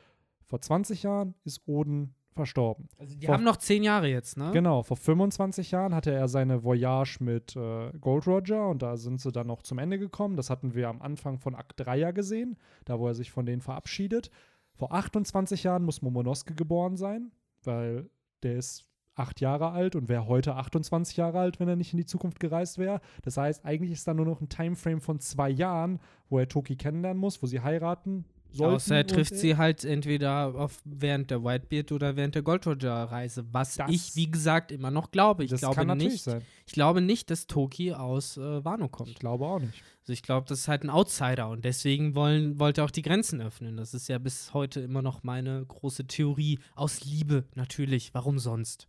[0.44, 2.88] Vor 20 Jahren ist Oden verstorben.
[2.98, 4.50] also die vor- haben noch 10 Jahre jetzt, ne?
[4.52, 9.20] Genau, vor 25 Jahren hatte er seine Voyage mit äh, Gold Roger und da sind
[9.22, 10.36] sie dann auch zum Ende gekommen.
[10.36, 13.46] Das hatten wir am Anfang von Akt 3 ja gesehen, da wo er sich von
[13.46, 14.30] denen verabschiedet.
[14.74, 17.32] Vor 28 Jahren muss Momonosuke geboren sein,
[17.64, 18.10] weil
[18.42, 18.85] der ist
[19.16, 22.38] acht Jahre alt und wäre heute 28 Jahre alt, wenn er nicht in die Zukunft
[22.38, 23.00] gereist wäre.
[23.22, 25.98] Das heißt, eigentlich ist da nur noch ein Timeframe von zwei Jahren,
[26.28, 28.74] wo er Toki kennenlernen muss, wo sie heiraten sollten.
[28.76, 33.44] Außer er trifft sie halt entweder auf, während der Whitebeard oder während der Gold Roger-Reise.
[33.52, 35.44] Was Das- ich, wie gesagt, immer noch glaube.
[35.44, 36.22] Ich Das glaube kann nicht.
[36.22, 36.42] sein.
[36.66, 39.08] Ich glaube nicht, dass Toki aus äh, Wano kommt.
[39.10, 39.82] Ich glaube auch nicht.
[40.02, 43.02] Also ich glaube, das ist halt ein Outsider und deswegen wollen, wollte er auch die
[43.02, 43.76] Grenzen öffnen.
[43.76, 46.60] Das ist ja bis heute immer noch meine große Theorie.
[46.76, 48.14] Aus Liebe, natürlich.
[48.14, 48.86] Warum sonst?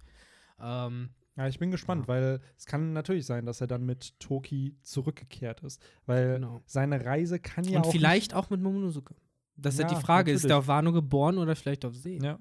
[0.62, 2.08] Ähm, Ja, ich bin gespannt, Ja.
[2.08, 5.80] weil es kann natürlich sein, dass er dann mit Toki zurückgekehrt ist.
[6.08, 6.62] Weil genau.
[6.66, 7.92] seine Reise kann ja und auch.
[7.92, 9.14] vielleicht auch mit Momonosuke.
[9.56, 10.32] Das ist ja, Ja, die Frage.
[10.32, 10.52] Ist natürlich.
[10.56, 12.18] er auf Wano geboren oder vielleicht auf See?
[12.22, 12.40] Ja.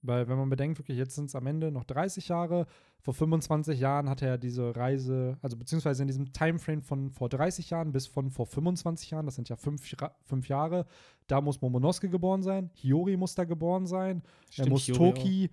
[0.00, 2.66] Weil, wenn man bedenkt, wirklich, jetzt sind es am Ende noch 30 Jahre.
[3.00, 7.70] Vor 25 Jahren hatte er diese Reise, also beziehungsweise in diesem Timeframe von vor 30
[7.70, 9.82] Jahren bis von vor 25 Jahren, das sind ja fünf,
[10.24, 10.86] fünf Jahre,
[11.26, 15.50] da muss Momonosuke geboren sein, Hiyori muss da geboren sein, er Stimmt, muss Hiyori Toki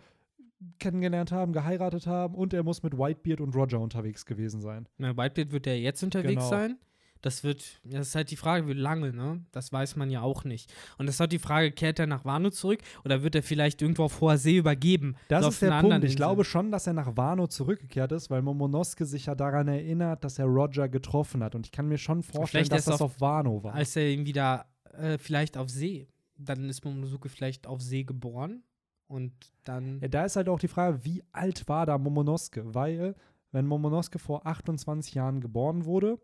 [0.80, 4.88] kennengelernt haben, geheiratet haben und er muss mit Whitebeard und Roger unterwegs gewesen sein.
[4.98, 6.50] Na, Whitebeard wird er jetzt unterwegs Genau.
[6.50, 6.78] sein.
[7.22, 9.44] Das wird, das ist halt die Frage, wie lange, ne?
[9.52, 10.72] Das weiß man ja auch nicht.
[11.00, 13.82] Und das ist halt die Frage, kehrt er nach Wano zurück oder wird er vielleicht
[13.82, 15.16] irgendwo auf hoher See übergeben?
[15.28, 16.04] Das So ist der Punkt.
[16.04, 20.24] Ich glaube schon, dass er nach Wano zurückgekehrt ist, weil Momonosuke sich ja daran erinnert,
[20.24, 21.56] dass er Roger getroffen hat.
[21.56, 23.74] Und ich kann mir schon vorstellen, Vielleicht dass das auf- auf Wano war.
[23.74, 26.08] Als er ihn wieder, äh, vielleicht auf See.
[26.38, 28.62] Dann ist Momonosuke vielleicht auf See geboren.
[29.08, 29.34] Und
[29.64, 30.00] dann.
[30.02, 32.74] Ja, da ist halt auch die Frage, wie alt war da Momonosuke?
[32.74, 33.16] Weil,
[33.52, 36.20] wenn Momonosuke vor 28 Jahren geboren wurde,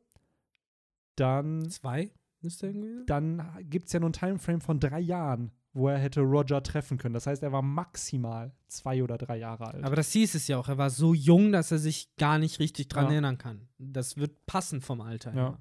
[1.16, 2.12] dann, zwei
[2.44, 3.06] er irgendwie.
[3.06, 6.98] dann gibt es ja nur ein Timeframe von drei Jahren, wo er hätte Roger treffen
[6.98, 7.14] können.
[7.14, 9.84] Das heißt, er war maximal zwei oder drei Jahre alt.
[9.84, 10.68] Aber das hieß es ja auch.
[10.68, 13.12] Er war so jung, dass er sich gar nicht richtig dran Ja.
[13.12, 13.68] erinnern kann.
[13.78, 15.58] Das wird passen vom Alter Ja.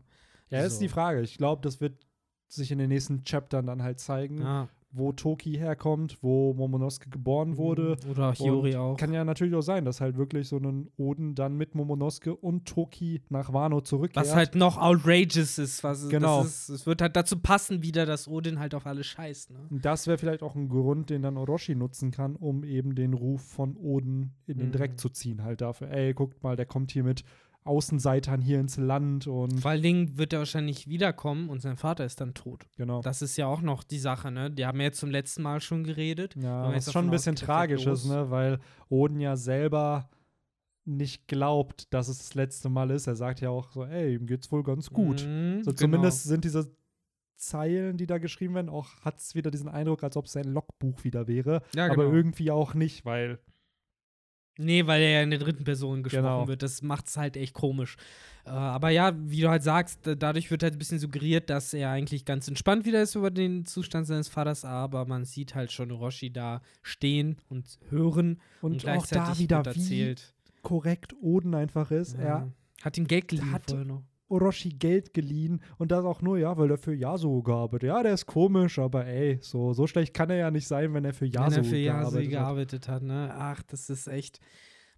[0.49, 0.81] ja, ist so.
[0.81, 1.21] die Frage.
[1.21, 2.07] Ich glaube, das wird
[2.49, 4.69] sich in den nächsten Chaptern dann halt zeigen, Ja.
[4.93, 7.97] Wo Toki herkommt, wo Momonosuke geboren wurde.
[8.11, 8.97] Oder auch Hiyori auch.
[8.97, 12.67] Kann ja natürlich auch sein, dass halt wirklich so ein Oden dann mit Momonosuke und
[12.67, 14.27] Toki nach Wano zurückkehrt.
[14.27, 15.85] Was halt noch outrageous ist.
[15.85, 16.43] Was Genau.
[16.43, 19.51] Es wird halt dazu passen, wieder, dass Odin halt auf alles scheißt.
[19.51, 19.59] Ne?
[19.71, 23.43] Das wäre vielleicht auch ein Grund, den dann Orochi nutzen kann, um eben den Ruf
[23.43, 24.73] von Oden in den Mhm.
[24.73, 25.91] Dreck zu ziehen, halt dafür.
[25.91, 27.23] Ey, guckt mal, der kommt hier mit
[27.65, 32.05] Außenseitern hier ins Land und Vor allen Dingen wird er wahrscheinlich wiederkommen und sein Vater
[32.07, 32.67] ist dann tot.
[32.77, 33.03] genau.
[33.03, 34.51] Das ist ja auch noch die Sache, ne?
[34.51, 36.35] Die haben ja jetzt zum letzten Mal schon geredet.
[36.37, 38.59] Ja, was schon ein bisschen tragisch ist, ne, weil
[38.89, 40.09] Oden ja selber
[40.87, 43.07] nicht glaubt, dass es das letzte Mal ist.
[43.07, 45.25] Er sagt ja auch so, ey, ihm geht's wohl ganz gut.
[45.27, 45.77] Mhm, So genau.
[45.77, 46.75] zumindest sind diese
[47.37, 50.45] Zeilen, die da geschrieben werden, auch hat es wieder diesen Eindruck, als ob es ein
[50.45, 51.63] Logbuch wieder wäre.
[51.75, 52.13] Ja, Aber genau.
[52.17, 53.39] irgendwie auch nicht, weil
[54.61, 56.49] Nee, weil er ja in der dritten Person gesprochen Genau.
[56.49, 56.63] wird.
[56.63, 57.97] Das macht es halt echt komisch.
[58.45, 61.73] Äh, aber ja, wie du halt sagst, da- dadurch wird halt ein bisschen suggeriert, dass
[61.75, 65.73] er eigentlich ganz entspannt wieder ist über den Zustand seines Vaters, aber man sieht halt
[65.73, 70.35] schon Orochi da stehen und hören und, und, auch gleichzeitig da wieder, wird wie erzählt.
[70.63, 72.17] korrekt Oden einfach ist.
[72.19, 72.49] Ja.
[72.79, 73.71] Er hat ihm Geld geliehen hat-.
[74.31, 78.15] Orochi Geld geliehen und das auch nur, ja, weil er für Yasuo gearbeitet Ja, der
[78.15, 81.27] ist komisch, aber ey, so, so schlecht kann er ja nicht sein, wenn er für
[81.27, 82.31] Wenn Yasuo er für Yasui gearbeitet hat.
[82.31, 83.35] gearbeitet hat, ne?
[83.37, 84.41] Ach, das ist echt.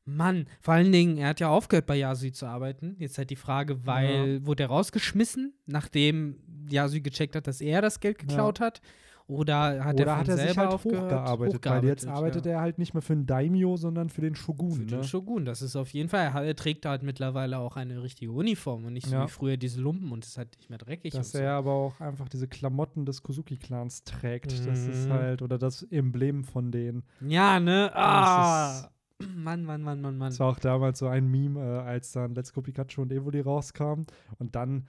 [0.04, 2.96] Mann, vor allen Dingen, er hat ja aufgehört bei Yasui zu arbeiten.
[2.98, 8.00] Jetzt halt die Frage, weil wurde er rausgeschmissen, nachdem Yasui gecheckt hat, dass er das
[8.00, 8.80] Geld geklaut hat?
[9.26, 11.04] Oder hat Oder er, hat er sich halt aufgehört?
[11.04, 12.52] hochgearbeitet, weil jetzt Hochgearbeitet, arbeitet ja.
[12.52, 14.72] er halt nicht mehr für einen Daimyo, sondern für den Shogun.
[14.72, 14.86] Für ne?
[14.86, 16.20] den Shogun, das ist auf jeden Fall.
[16.34, 19.24] Er, er trägt halt mittlerweile auch eine richtige Uniform und nicht so Ja.
[19.24, 21.12] wie früher diese Lumpen und ist halt nicht mehr dreckig.
[21.12, 21.44] Dass und so.
[21.44, 24.52] er aber auch einfach diese Klamotten des Kozuki-Clans trägt.
[24.52, 25.12] Das ist Mhm.
[25.12, 27.02] halt, oder das Emblem von denen.
[27.20, 27.90] Ja, ne?
[27.94, 28.88] Ah!
[29.36, 30.30] Mann, Mann, Mann, Mann, Mann.
[30.30, 33.40] Das war auch damals so ein Meme, äh, als dann Let's Go Pikachu und Evoli
[33.40, 34.06] rauskamen.
[34.40, 34.88] Und dann,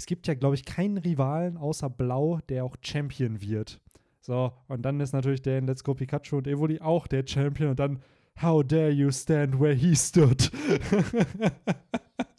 [0.00, 3.82] es gibt ja, glaube ich, keinen Rivalen außer Blau, der auch Champion wird.
[4.22, 7.68] So, und dann ist natürlich der in Let's Go Pikachu und Evoli auch der Champion
[7.68, 8.00] und dann
[8.40, 10.50] How dare you stand where he stood?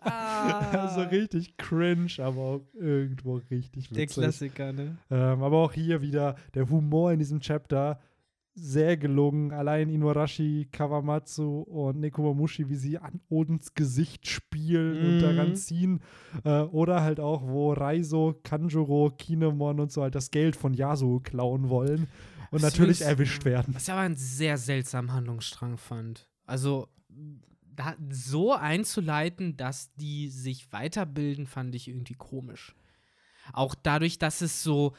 [0.01, 0.71] Ah.
[0.71, 4.23] also richtig cringe, aber auch irgendwo richtig Der witzig.
[4.23, 4.97] Klassiker, ne?
[5.11, 7.99] Ähm, aber auch hier wieder der Humor in diesem Chapter
[8.53, 9.51] sehr gelungen.
[9.51, 15.19] Allein Inuarashi, Kawamatsu und Nekomamushi, wie sie an Odins Gesicht spielen und Mhm.
[15.19, 16.01] daran ziehen.
[16.43, 21.19] Äh, oder halt auch, wo Raizo, Kanjuro, Kinemon und so halt das Geld von Yasuo
[21.21, 22.07] klauen wollen
[22.51, 23.73] und Was natürlich erwischt werden.
[23.73, 26.27] Was ich aber einen sehr seltsamen Handlungsstrang fand.
[26.45, 26.87] Also,
[27.73, 32.75] da, so einzuleiten, dass die sich weiterbilden, fand ich irgendwie komisch.
[33.53, 34.93] Auch dadurch, dass es so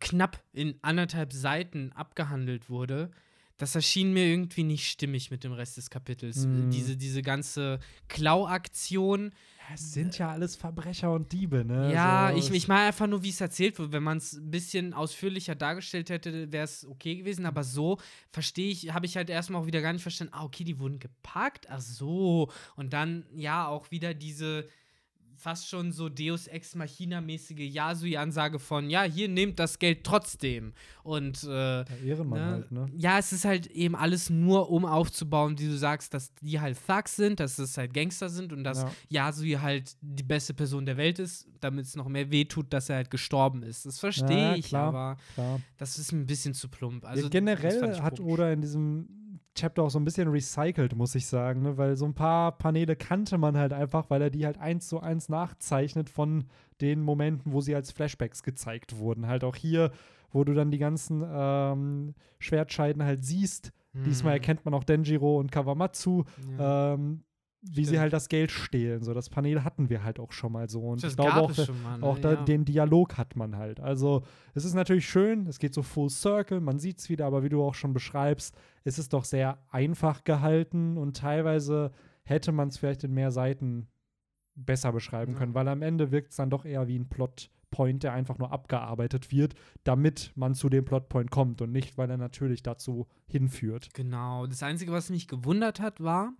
[0.00, 3.10] knapp in anderthalb Seiten abgehandelt wurde,
[3.56, 6.46] das erschien mir irgendwie nicht stimmig mit dem Rest des Kapitels.
[6.46, 6.70] Mhm.
[6.70, 9.32] Diese, diese ganze Klauaktion,
[9.74, 11.92] Es sind ja alles Verbrecher und Diebe, ne?
[11.92, 13.90] Ja, So, ich, ich meine einfach nur, wie es erzählt wird.
[13.90, 17.46] Wenn man es ein bisschen ausführlicher dargestellt hätte, wäre es okay gewesen.
[17.46, 17.98] Aber so
[18.30, 20.32] verstehe ich, habe ich halt erstmal auch wieder gar nicht verstanden.
[20.34, 21.68] Ah, okay, die wurden gepackt.
[21.68, 22.50] Ach so.
[22.76, 24.68] Und dann, ja, auch wieder diese
[25.38, 30.72] fast schon so Deus Ex Machina-mäßige Yasui-Ansage von, ja, hier nehmt das Geld trotzdem.
[31.04, 32.46] Und äh, Der Ehrenmann Ne?
[32.52, 32.86] halt, ne?
[32.96, 36.76] Ja, es ist halt eben alles nur, um aufzubauen, wie du sagst, dass die halt
[36.86, 39.26] Thugs sind, dass es halt Gangster sind und dass Ja.
[39.28, 42.96] Yasui halt die beste Person der Welt ist, damit es noch mehr wehtut, dass er
[42.96, 43.86] halt gestorben ist.
[43.86, 45.60] Das verstehe Ja, ich, aber Klar.
[45.76, 47.04] das ist ein bisschen zu plump.
[47.04, 48.20] Also, ja, generell hat.
[48.20, 49.08] Oda in diesem
[49.58, 51.76] Chapter auch so ein bisschen recycelt, muss ich sagen, ne?
[51.76, 55.00] weil so ein paar Paneele kannte man halt einfach, weil er die halt eins zu
[55.00, 56.44] eins nachzeichnet von
[56.80, 59.26] den Momenten, wo sie als Flashbacks gezeigt wurden.
[59.26, 59.90] Halt auch hier,
[60.30, 63.72] wo du dann die ganzen ähm, Schwertscheiden halt siehst.
[63.94, 66.24] Diesmal Hm, erkennt man auch Denjiro und Kawamatsu,
[66.58, 66.94] ja.
[66.94, 67.24] ähm,
[67.60, 68.00] wie sie Stimmt.
[68.00, 69.02] halt das Geld stehlen.
[69.02, 70.80] So, das Panel hatten wir halt auch schon mal so.
[70.80, 71.50] Und das ich glaube auch,
[71.82, 71.98] mal.
[71.98, 72.04] Ne?
[72.06, 72.44] auch da, ja.
[72.44, 73.80] den Dialog hat man halt.
[73.80, 74.22] Also,
[74.54, 77.48] es ist natürlich schön, es geht so full circle, man sieht es wieder, aber wie
[77.48, 81.90] du auch schon beschreibst, ist es doch sehr einfach gehalten und teilweise
[82.24, 83.88] hätte man es vielleicht in mehr Seiten
[84.54, 85.38] besser beschreiben Ja.
[85.38, 88.52] können, weil am Ende wirkt es dann doch eher wie ein Plotpoint, der einfach nur
[88.52, 89.54] abgearbeitet wird,
[89.84, 93.88] damit man zu dem Plotpoint kommt und nicht, weil er natürlich dazu hinführt.
[93.94, 94.46] Genau.
[94.46, 96.32] Das Einzige, was mich gewundert hat, war,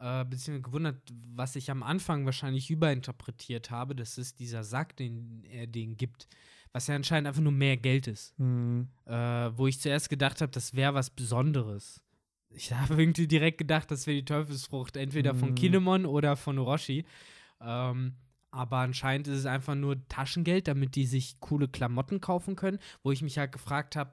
[0.00, 5.44] äh, beziehungsweise gewundert, was ich am Anfang wahrscheinlich überinterpretiert habe, das ist dieser Sack, den
[5.44, 6.26] er den gibt,
[6.72, 8.34] was ja anscheinend einfach nur mehr Geld ist.
[8.38, 8.88] Hm.
[9.04, 12.00] Äh, wo ich zuerst gedacht habe, das wäre was Besonderes.
[12.48, 15.54] Ich habe irgendwie direkt gedacht, das wäre die Teufelsfrucht, entweder von Mhm.
[15.54, 17.04] Kinemon oder von Orochi.
[17.60, 18.14] Ähm,
[18.52, 23.12] aber anscheinend ist es einfach nur Taschengeld, damit die sich coole Klamotten kaufen können, wo
[23.12, 24.12] ich mich halt gefragt habe,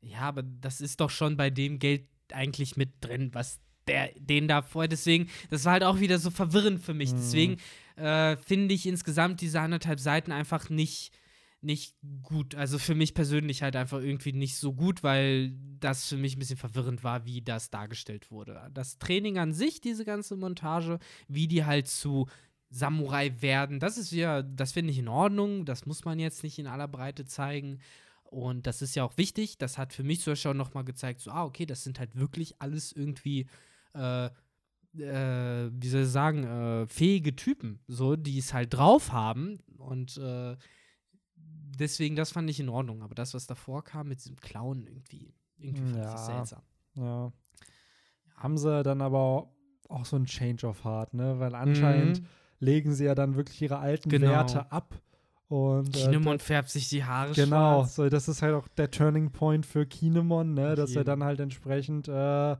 [0.00, 4.48] ja, aber das ist doch schon bei dem Geld eigentlich mit drin, was der den
[4.48, 4.88] da vorher.
[4.88, 7.12] Deswegen, das war halt auch wieder so verwirrend für mich.
[7.12, 7.16] Mhm.
[7.16, 7.56] Deswegen
[7.96, 11.12] äh, finde ich insgesamt diese anderthalb Seiten einfach nicht,
[11.60, 12.54] nicht gut.
[12.54, 16.38] Also für mich persönlich halt einfach irgendwie nicht so gut, weil das für mich ein
[16.38, 18.70] bisschen verwirrend war, wie das dargestellt wurde.
[18.72, 22.26] Das Training an sich, diese ganze Montage, wie die halt zu
[22.68, 25.64] Samurai werden, das ist ja, das finde ich in Ordnung.
[25.64, 27.78] Das muss man jetzt nicht in aller Breite zeigen.
[28.24, 29.56] Und das ist ja auch wichtig.
[29.58, 32.16] Das hat für mich zum Beispiel auch nochmal gezeigt, so, ah, okay, das sind halt
[32.16, 33.46] wirklich alles irgendwie,
[33.96, 34.26] äh,
[34.98, 39.58] äh, wie soll ich sagen, äh, fähige Typen, so, die es halt drauf haben.
[39.78, 40.56] Und äh,
[41.36, 43.02] deswegen, das fand ich in Ordnung.
[43.02, 46.34] Aber das, was davor kam mit diesem Clown, irgendwie, irgendwie fand ich das Ja.
[46.34, 46.62] seltsam.
[46.94, 47.32] Ja.
[48.36, 49.50] Haben sie dann aber
[49.88, 51.38] auch so ein Change of Heart, ne?
[51.38, 52.26] Weil anscheinend Mhm.
[52.58, 54.26] legen sie ja dann wirklich ihre alten Genau.
[54.30, 54.94] Werte ab.
[55.48, 57.94] Und äh, Kinemon färbt sich die Haare Genau, schwarz.
[57.94, 61.38] so, das ist halt auch der Turning Point für Kinemon, ne, dass er dann halt
[61.38, 62.56] entsprechend äh,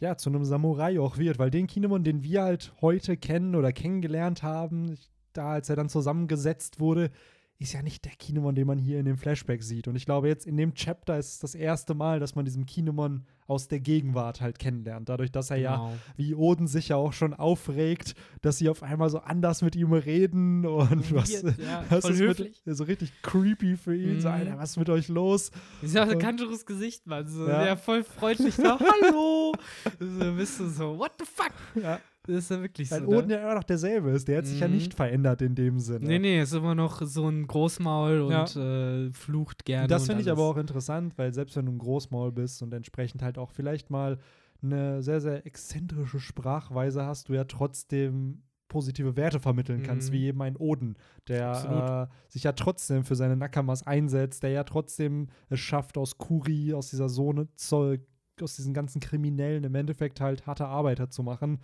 [0.00, 3.72] ja, zu einem Samurai auch wird, weil den Kinemon, den wir halt heute kennen oder
[3.72, 4.96] kennengelernt haben,
[5.32, 7.10] da als er dann zusammengesetzt wurde,
[7.58, 9.88] ist ja nicht der Kinemon, den man hier in dem Flashback sieht.
[9.88, 12.66] Und ich glaube, jetzt in dem Chapter ist es das erste Mal, dass man diesen
[12.66, 15.08] Kinemon aus der Gegenwart halt kennenlernt.
[15.08, 15.92] Dadurch, dass er ja, Genau.
[16.16, 19.92] wie Oden sich ja auch schon aufregt, dass sie auf einmal so anders mit ihm
[19.92, 22.60] reden und was, ja, was ist höflich.
[22.66, 24.20] mit, so richtig creepy für ihn.
[24.20, 24.34] So, Mhm.
[24.34, 25.50] Alter, was ist mit euch los?
[25.80, 27.26] Das ist ja auch Und- Kanjuros Gesicht, Mann.
[27.28, 27.64] So, Ja.
[27.64, 28.78] Der voll freundlich da.
[29.02, 29.52] Hallo!
[29.98, 31.52] so bist du so, what the fuck?
[31.82, 33.06] Ja, Das ist ja wirklich weil so.
[33.08, 33.34] Oden ne?
[33.34, 34.26] ja immer noch derselbe ist.
[34.28, 34.74] Der hat sich ja Mhm.
[34.74, 36.06] nicht verändert in dem Sinne.
[36.06, 39.88] Nee, nee, ist immer noch so ein Großmaul und äh, flucht gerne.
[39.88, 43.22] Das finde ich aber auch interessant, weil selbst wenn du ein Großmaul bist und entsprechend
[43.22, 44.18] halt auch vielleicht mal
[44.62, 50.12] eine sehr, sehr exzentrische Sprachweise hast, du ja trotzdem positive Werte vermitteln kannst, Mhm.
[50.14, 50.96] wie eben ein Oden,
[51.28, 56.18] der äh, sich ja trotzdem für seine Nakamas einsetzt, der ja trotzdem es schafft, aus
[56.18, 58.00] Kuri, aus dieser Sohne Zoll,
[58.40, 61.60] aus diesen ganzen Kriminellen im Endeffekt halt harte Arbeiter zu machen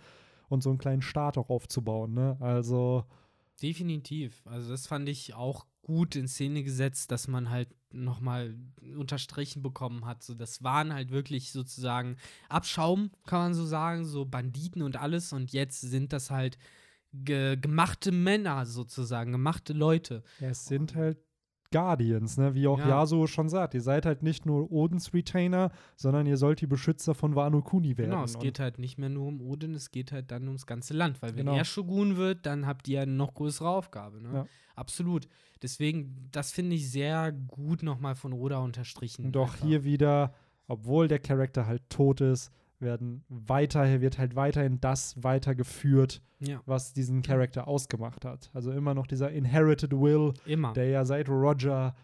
[0.53, 2.13] und so einen kleinen Staat auch aufzubauen.
[2.13, 2.37] Ne?
[2.39, 3.05] Also,
[3.61, 4.41] Definitiv.
[4.45, 8.55] Also das fand ich auch gut in Szene gesetzt, dass man halt nochmal
[8.97, 10.23] unterstrichen bekommen hat.
[10.23, 12.17] So, das waren halt wirklich sozusagen
[12.49, 15.33] Abschaum, kann man so sagen, so Banditen und alles.
[15.33, 16.57] Und jetzt sind das halt
[17.13, 20.23] ge gemachte Männer sozusagen, gemachte Leute.
[20.39, 21.19] Ja, es sind halt
[21.73, 22.53] Guardians, ne?
[22.55, 22.87] wie auch Ja.
[22.87, 23.73] Yasuo schon sagt.
[23.73, 27.97] Ihr seid halt nicht nur Odins Retainer, sondern ihr sollt die Beschützer von Wano Kuni
[27.97, 28.11] werden.
[28.11, 30.93] Genau, es geht halt nicht mehr nur um Odin, es geht halt dann ums ganze
[30.93, 31.21] Land.
[31.21, 31.57] Weil wenn Genau.
[31.57, 34.21] er Shogun wird, dann habt ihr eine noch größere Aufgabe.
[34.21, 34.29] Ne?
[34.33, 34.45] Ja.
[34.75, 35.27] Absolut.
[35.61, 39.35] Deswegen, das finde ich sehr gut nochmal von Roda unterstrichen.
[39.35, 39.65] Auch einfach.
[39.65, 40.33] hier wieder,
[40.67, 42.51] obwohl der Charakter halt tot ist,
[42.83, 48.49] werden weiter, wird halt weiterhin das weitergeführt, Ja, was diesen Charakter ausgemacht hat.
[48.53, 50.73] Also immer noch dieser Inherited Will, immer.
[50.73, 51.95] der ja seit Roger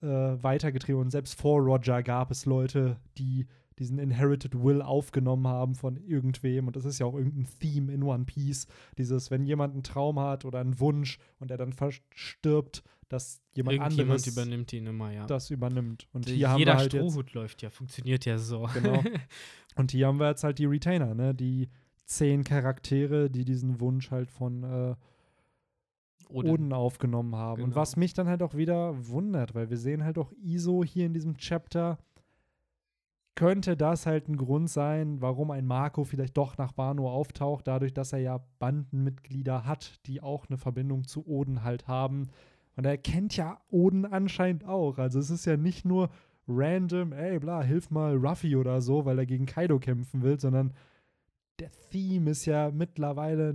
[0.00, 3.46] äh, weitergetrieben und selbst vor Roger gab es Leute, die
[3.78, 8.02] diesen Inherited Will aufgenommen haben von irgendwem und das ist ja auch irgendein Theme in
[8.02, 8.66] One Piece,
[8.96, 13.80] dieses, wenn jemand einen Traum hat oder einen Wunsch und er dann verstirbt, dass jemand
[13.80, 15.26] anderes übernimmt ihn immer, ja.
[15.26, 16.06] das übernimmt.
[16.12, 18.68] Und hier haben Jeder wir halt Strohhut läuft ja, funktioniert ja so.
[18.74, 19.02] Genau.
[19.78, 21.68] und hier haben wir jetzt halt die Retainer, ne, die
[22.04, 24.94] zehn Charaktere, die diesen Wunsch halt von äh,
[26.28, 26.50] Odin.
[26.50, 27.62] Oden aufgenommen haben.
[27.62, 27.80] Und Genau.
[27.80, 31.14] was mich dann halt auch wieder wundert, weil wir sehen halt auch Iso hier in
[31.14, 31.98] diesem Chapter,
[33.34, 37.94] könnte das halt ein Grund sein, warum ein Marco vielleicht doch nach Wano auftaucht, dadurch,
[37.94, 42.30] dass er ja Bandenmitglieder hat, die auch eine Verbindung zu Oden halt haben.
[42.74, 44.98] Und er kennt ja Oden anscheinend auch.
[44.98, 46.10] Also es ist ja nicht nur
[46.48, 50.72] random, ey, bla, hilf mal Ruffy oder so, weil er gegen Kaido kämpfen will, sondern
[51.60, 53.54] der Theme ist ja mittlerweile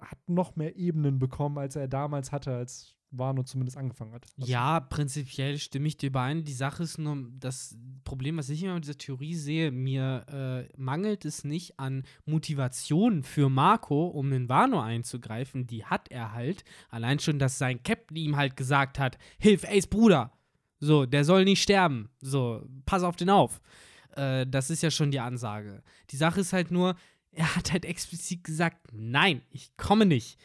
[0.00, 4.26] hat noch mehr Ebenen bekommen, als er damals hatte, als Wano zumindest angefangen hat.
[4.36, 6.44] Was- Ja, prinzipiell stimme ich dir überein.
[6.44, 10.68] Die Sache ist nur, das Problem, was ich immer mit dieser Theorie sehe, mir äh,
[10.76, 15.66] mangelt es nicht an Motivation für Marco, um in Wano einzugreifen.
[15.66, 16.62] Die hat er halt.
[16.90, 20.32] Allein schon, dass sein Captain ihm halt gesagt hat: Hilf Ace Bruder.
[20.78, 22.10] So, der soll nicht sterben.
[22.20, 23.60] So, pass auf den auf.
[24.14, 25.82] Äh, das ist ja schon die Ansage.
[26.10, 26.96] Die Sache ist halt nur,
[27.32, 30.38] er hat halt explizit gesagt: Nein, ich komme nicht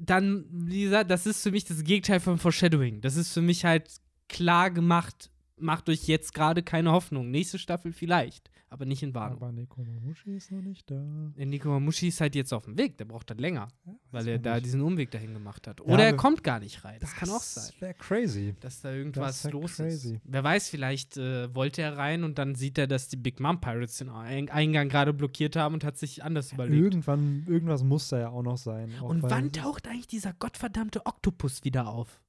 [0.00, 3.00] dann, wie gesagt, das ist für mich das Gegenteil von Foreshadowing.
[3.00, 3.90] Das ist für mich halt
[4.28, 7.30] klar gemacht, macht euch jetzt gerade keine Hoffnung.
[7.30, 9.36] Nächste Staffel vielleicht, aber nicht in Wano.
[9.36, 10.94] Aber Nekomamushi ist noch nicht da.
[11.36, 13.68] Nico Mamushi ist halt jetzt auf dem Weg, der braucht dann länger,
[14.10, 14.66] weil weiß er da nicht.
[14.66, 15.80] diesen Umweg dahin gemacht hat.
[15.80, 16.98] Ja, Oder er aber- kommt gar nicht rein.
[17.00, 17.64] Das, kann auch sein.
[17.72, 18.54] Das wäre crazy.
[18.60, 20.14] Dass da irgendwas los crazy.
[20.16, 20.20] ist.
[20.24, 23.60] Wer weiß, vielleicht äh, wollte er rein und dann sieht er, dass die Big Mom
[23.60, 26.82] Pirates den Ein- Eingang gerade blockiert haben und hat sich anders überlegt.
[26.82, 28.90] Irgendwann, irgendwas muss da ja auch noch sein.
[29.00, 32.20] Und weil- wann taucht eigentlich dieser gottverdammte Oktopus wieder auf?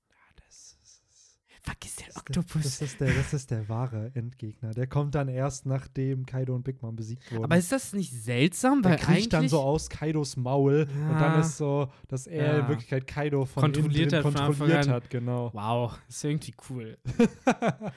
[1.67, 2.53] Das ist- Fuck ist der Oktopus?
[2.53, 4.71] Der, das, ist der, das ist der wahre Endgegner.
[4.73, 7.43] Der kommt dann erst, nachdem Kaido und Big Mom besiegt wurden.
[7.43, 8.81] Aber ist das nicht seltsam?
[8.81, 11.39] der Weil kriecht eigentlich dann so aus Kaidos Maul und dann Ja.
[11.41, 12.69] ist so, dass er in Ja.
[12.69, 14.93] Wirklichkeit Kaido von Kontrolliert hat von kontrolliert an.
[14.93, 15.51] hat, genau.
[15.53, 16.97] Wow, ist irgendwie cool.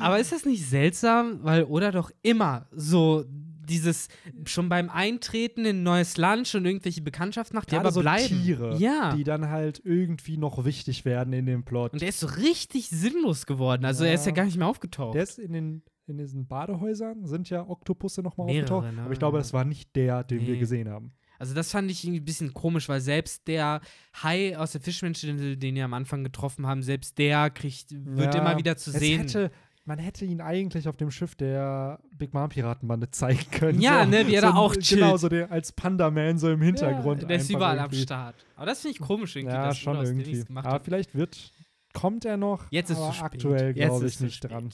[0.00, 3.24] Aber ist das nicht seltsam, weil Oda doch immer so
[3.68, 4.08] dieses
[4.46, 8.00] schon beim Eintreten in ein neues Land schon irgendwelche Bekanntschaften macht, die Gerade aber so
[8.00, 8.26] bleiben.
[8.42, 9.14] Tiere, ja.
[9.14, 11.92] die dann halt irgendwie noch wichtig werden in dem Plot.
[11.92, 13.84] Und der ist so richtig sinnlos geworden.
[13.84, 14.36] Also er ist ja Ja.
[14.36, 15.14] gar nicht mehr aufgetaucht.
[15.14, 18.90] Der ist in den in diesen Badehäusern sind ja Oktopusse nochmal aufgetaucht.
[18.94, 19.02] ne?
[19.02, 20.58] Aber ich glaube, das war nicht der, den wir Nee.
[20.58, 21.12] gesehen haben.
[21.38, 23.82] Also das fand ich irgendwie ein bisschen komisch, weil selbst der
[24.22, 28.40] Hai aus der Fischmenscheninsel, den wir am Anfang getroffen haben, selbst der kriegt, wird Ja,
[28.40, 29.20] immer wieder zu sehen.
[29.20, 29.50] Hätte,
[29.88, 33.80] man hätte ihn eigentlich auf dem Schiff der Big Mom Piratenbande zeigen können.
[33.80, 35.00] Ja, so, ne, wie er so da auch chillt.
[35.00, 37.28] Genau, so der, als Panda-Man so im Hintergrund.
[37.28, 38.02] der ist überall am irgendwie.
[38.02, 38.34] Start.
[38.54, 39.54] Aber das finde ich komisch irgendwie.
[39.54, 40.44] Ja, dass schon irgendwie.
[40.54, 40.84] Aber hat.
[40.84, 41.52] vielleicht wird,
[41.94, 42.70] kommt er noch.
[42.70, 43.24] Jetzt ist aber spät.
[43.24, 44.50] aktuell Jetzt glaube ist ich nicht spät.
[44.50, 44.68] dran.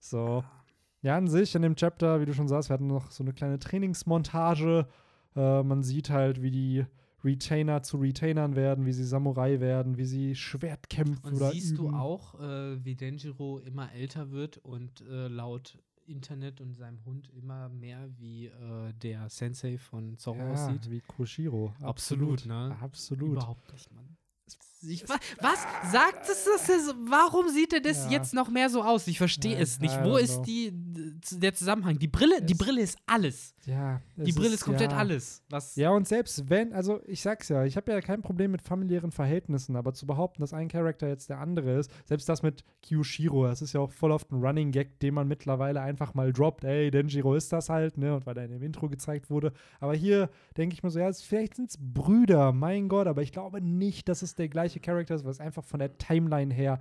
[0.00, 0.42] So.
[1.02, 3.34] Ja, an sich in dem Chapter, wie du schon sagst, wir hatten noch so eine
[3.34, 4.86] kleine Trainingsmontage.
[5.36, 6.86] Äh, man sieht halt, wie die
[7.26, 11.72] Retainer zu Retainern werden, wie sie Samurai werden, wie sie Schwert kämpfen Und oder siehst
[11.72, 11.90] üben.
[11.90, 17.28] du auch, äh, wie Denjiro immer älter wird und äh, laut Internet und seinem Hund
[17.30, 20.88] immer mehr wie äh, der Sensei von Zorro ja, aussieht?
[20.90, 21.74] wie Koshiro.
[21.82, 22.76] Absolut, ne?
[22.80, 23.32] Absolut.
[23.32, 24.16] Überhaupt nicht, Mann.
[24.82, 25.66] Ich, wa- was?
[25.90, 26.94] Sagt es das?
[27.08, 28.10] Warum sieht er das Ja.
[28.12, 29.06] jetzt noch mehr so aus?
[29.06, 30.02] Ich verstehe es nicht.
[30.04, 31.98] Wo ist die, der Zusammenhang?
[31.98, 33.54] Die Brille, die Es- Brille ist alles.
[33.64, 34.98] Ja, Die Brille ist komplett ja.
[34.98, 35.42] alles.
[35.50, 35.74] Was?
[35.74, 39.10] Ja, und selbst wenn, also ich sag's ja, ich habe ja kein Problem mit familiären
[39.10, 43.44] Verhältnissen, aber zu behaupten, dass ein Charakter jetzt der andere ist, selbst das mit Kyushiro,
[43.48, 46.62] das ist ja auch voll oft ein Running Gag, den man mittlerweile einfach mal droppt,
[46.62, 49.52] ey, Denjiro ist das halt, ne, und weil er in dem Intro gezeigt wurde.
[49.80, 53.60] Aber hier denke ich mir so, ja, vielleicht sind's Brüder, mein Gott, aber ich glaube
[53.60, 56.80] nicht, dass es der gleiche Charakter ist, was einfach von der Timeline her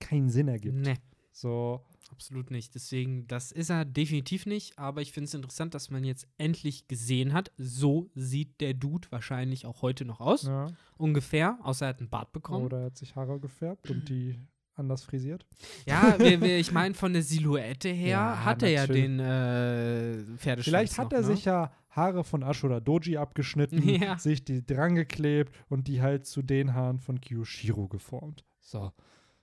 [0.00, 0.76] keinen Sinn ergibt.
[0.76, 0.96] Nee.
[1.32, 1.80] So,
[2.12, 2.74] Absolut nicht.
[2.74, 4.78] Deswegen, das ist er definitiv nicht.
[4.78, 7.50] Aber ich finde es interessant, dass man jetzt endlich gesehen hat.
[7.56, 10.42] So sieht der Dude wahrscheinlich auch heute noch aus.
[10.44, 10.66] ja.
[10.98, 11.58] Ungefähr.
[11.62, 12.66] Außer er hat einen Bart bekommen.
[12.66, 14.38] Oder er hat sich Haare gefärbt und die
[14.74, 15.46] anders frisiert.
[15.86, 20.14] Ja, wir, wir, ich meine, von der Silhouette her Ja, hat er ja den äh,
[20.38, 21.26] Pferdeschwanz Vielleicht hat noch, er ne?
[21.26, 24.18] sich ja Haare von Ashura Doji abgeschnitten, Ja.
[24.18, 28.44] sich die dran geklebt und die halt zu den Haaren von Kyushiro geformt.
[28.60, 28.92] So.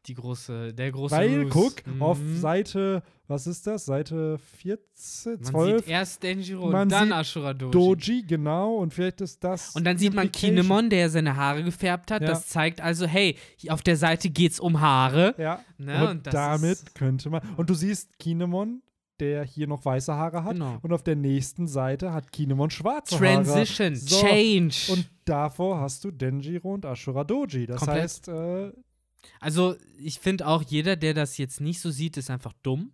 [0.05, 1.49] Die große, der große Weil, Ruse.
[1.49, 2.01] guck, Mhm.
[2.01, 3.85] auf Seite, was ist das?
[3.85, 7.71] Seite 14, Man 12, sieht erst Denjiro Man und dann Ashura Doji.
[7.71, 9.75] Doji, genau, und vielleicht ist das.
[9.75, 10.31] Und dann sieht man.
[10.31, 12.21] Kinemon, der seine Haare gefärbt hat.
[12.21, 12.29] Ja.
[12.29, 13.35] Das zeigt also, hey,
[13.67, 15.35] auf der Seite geht's um Haare.
[15.37, 16.09] Ja, Ne?
[16.09, 17.41] und, das damit könnte man.
[17.57, 18.81] Und du siehst Kinemon,
[19.19, 20.53] der hier noch weiße Haare hat.
[20.53, 20.77] Genau.
[20.81, 23.43] Und auf der nächsten Seite hat Kinemon schwarze Haare.
[23.43, 24.75] Transition, So, Change.
[24.93, 27.65] Und davor hast du Denjiro und Ashura Doji.
[27.67, 28.01] Das Komplett.
[28.03, 28.71] heißt, äh,
[29.39, 32.91] also, ich finde auch, jeder, der das jetzt nicht so sieht, ist einfach dumm.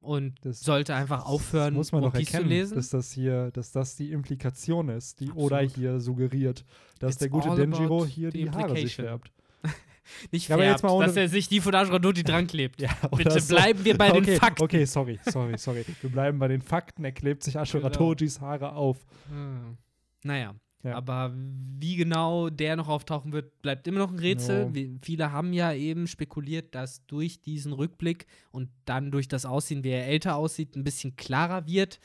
[0.00, 2.74] Und Das- sollte einfach aufhören, das muss man One doch Piece erkennen, zu lesen.
[2.76, 5.46] dass das hier, dass das die Implikation ist, die Absolut.
[5.52, 6.64] Oda hier suggeriert,
[7.00, 9.32] dass It's der gute Denjiro hier die Haare sich färbt.
[10.30, 12.46] nicht Ja, aber jetzt färbt, mal ohne- dass er sich die von Ashura Doji dran
[12.46, 12.80] klebt.
[12.80, 13.56] Ja, Bitte so.
[13.56, 14.62] bleiben wir bei den okay, Fakten.
[14.62, 15.84] Okay, sorry, sorry, sorry.
[16.00, 17.04] Wir bleiben bei den Fakten.
[17.04, 18.14] Er klebt sich Ashura Genau.
[18.40, 18.98] Haare auf.
[19.28, 19.76] Hm.
[20.22, 20.54] Naja,
[20.84, 20.94] Ja.
[20.94, 21.34] aber
[21.80, 24.66] wie genau der noch auftauchen wird, bleibt immer noch ein Rätsel.
[24.66, 24.74] No.
[24.74, 29.82] Wie, viele haben ja eben spekuliert, dass durch diesen Rückblick und dann durch das Aussehen,
[29.82, 31.98] wie er älter aussieht, ein bisschen klarer wird.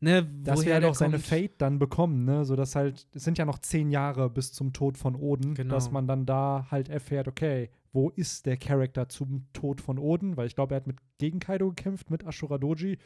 [0.00, 1.18] Ne, Dass wir der auch seine.
[1.18, 2.44] Fate dann bekommen, ne?
[2.44, 5.74] So dass halt, es sind ja noch zehn Jahre bis zum Tod von Oden, Genau.
[5.74, 10.36] dass man dann da halt erfährt, okay, wo ist der Charakter zum Tod von Oden?
[10.36, 12.98] Weil ich glaube, er hat mit gegen Kaido gekämpft, mit Ashura Doji.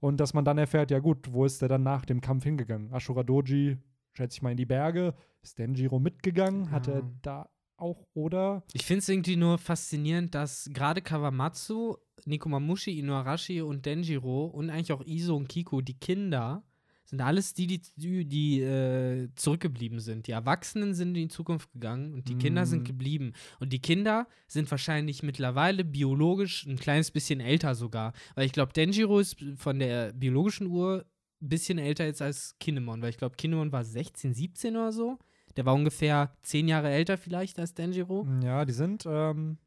[0.00, 2.94] Und dass man dann erfährt, ja gut, wo ist der dann nach dem Kampf hingegangen?
[2.94, 3.76] Ashura Doji,
[4.18, 5.14] schätze ich mal, in die Berge.
[5.42, 6.70] Ist Denjiro mitgegangen?
[6.70, 7.10] Hat er Ja.
[7.22, 8.62] da auch, oder?
[8.72, 11.96] Ich finde es irgendwie nur faszinierend, dass gerade Kawamatsu,
[12.26, 16.64] Nikomamushi, Inuarashi und Denjiro und eigentlich auch Iso und Kiko, die Kinder,
[17.04, 20.26] sind alles die, die, die, die äh, zurückgeblieben sind.
[20.26, 22.84] Die Erwachsenen sind in die Zukunft gegangen und die Kinder sind Mm.
[22.84, 23.32] geblieben.
[23.60, 28.12] Und die Kinder sind wahrscheinlich mittlerweile biologisch ein kleines bisschen älter sogar.
[28.34, 31.06] Weil ich glaube, Denjiro ist von der biologischen Uhr
[31.40, 33.02] bisschen älter jetzt als Kinemon.
[33.02, 35.18] Weil ich glaube, Kinemon war 16, 17 oder so.
[35.56, 38.26] Der war ungefähr 10 Jahre älter vielleicht als Denjiro.
[38.42, 39.58] Ja, die sind ähm,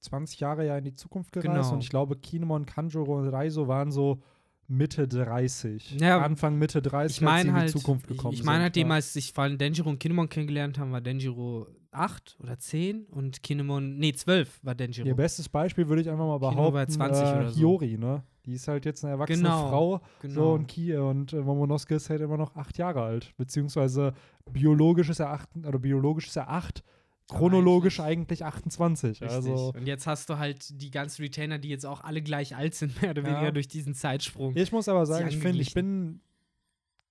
[0.00, 1.72] 20 Jahre ja in die Zukunft gereist Genau.
[1.72, 4.22] und ich glaube, Kinemon, Kanjuro und Raizo waren so
[4.66, 5.96] Mitte 30.
[6.00, 8.44] Ja, Anfang Mitte 30, Ich meine als sie halt, in die Zukunft ich, gekommen ich
[8.44, 8.76] meine sind.
[8.76, 8.94] halt, ja.
[8.94, 13.42] als sich vor allem Denjiro und Kinemon kennengelernt haben, war Denjiro 8 oder 10 und
[13.42, 15.08] Kinemon, nee, 12 war Denjiro.
[15.08, 17.56] Ihr bestes Beispiel würde ich einfach mal behaupten, war 20 äh, oder so.
[17.56, 18.22] Hiyori, ne?
[18.50, 20.00] Die ist halt jetzt eine erwachsene Genau, Frau.
[20.20, 20.34] genau.
[20.34, 23.32] So, und, Ki und äh, Momonosuke ist halt immer noch acht Jahre alt.
[23.36, 24.12] Beziehungsweise
[24.50, 26.82] biologisch ist er acht, oder biologisch ist er acht,
[27.28, 29.22] chronologisch eigentlich 28.
[29.22, 29.28] Richtig.
[29.30, 32.74] Also und jetzt hast du halt die ganzen Retainer, die jetzt auch alle gleich alt
[32.74, 33.28] sind, mehr oder Ja.
[33.34, 34.52] weniger durch diesen Zeitsprung.
[34.56, 36.20] Ich muss aber sagen, ich finde, ich bin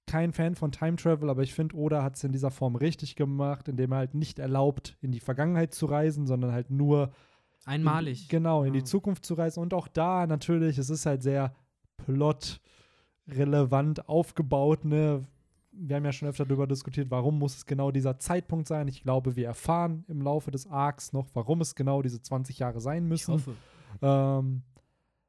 [0.05, 3.15] kein Fan von Time Travel, aber ich finde, Oda hat es in dieser Form richtig
[3.15, 7.11] gemacht, indem er halt nicht erlaubt, in die Vergangenheit zu reisen, sondern halt nur
[7.69, 8.23] Einmalig.
[8.23, 8.83] In, genau, in die.
[8.83, 9.61] Zukunft zu reisen.
[9.61, 11.53] Und auch da natürlich, es ist halt sehr
[13.27, 15.25] plot-relevant aufgebaut, ne?
[15.71, 18.87] Wir haben ja schon öfter darüber diskutiert, warum muss es genau dieser Zeitpunkt sein.
[18.87, 22.81] Ich glaube, wir erfahren im Laufe des Arcs noch, warum es genau diese 20 Jahre
[22.81, 23.33] sein Ich müssen.
[23.35, 23.53] hoffe.
[24.01, 24.63] Ähm,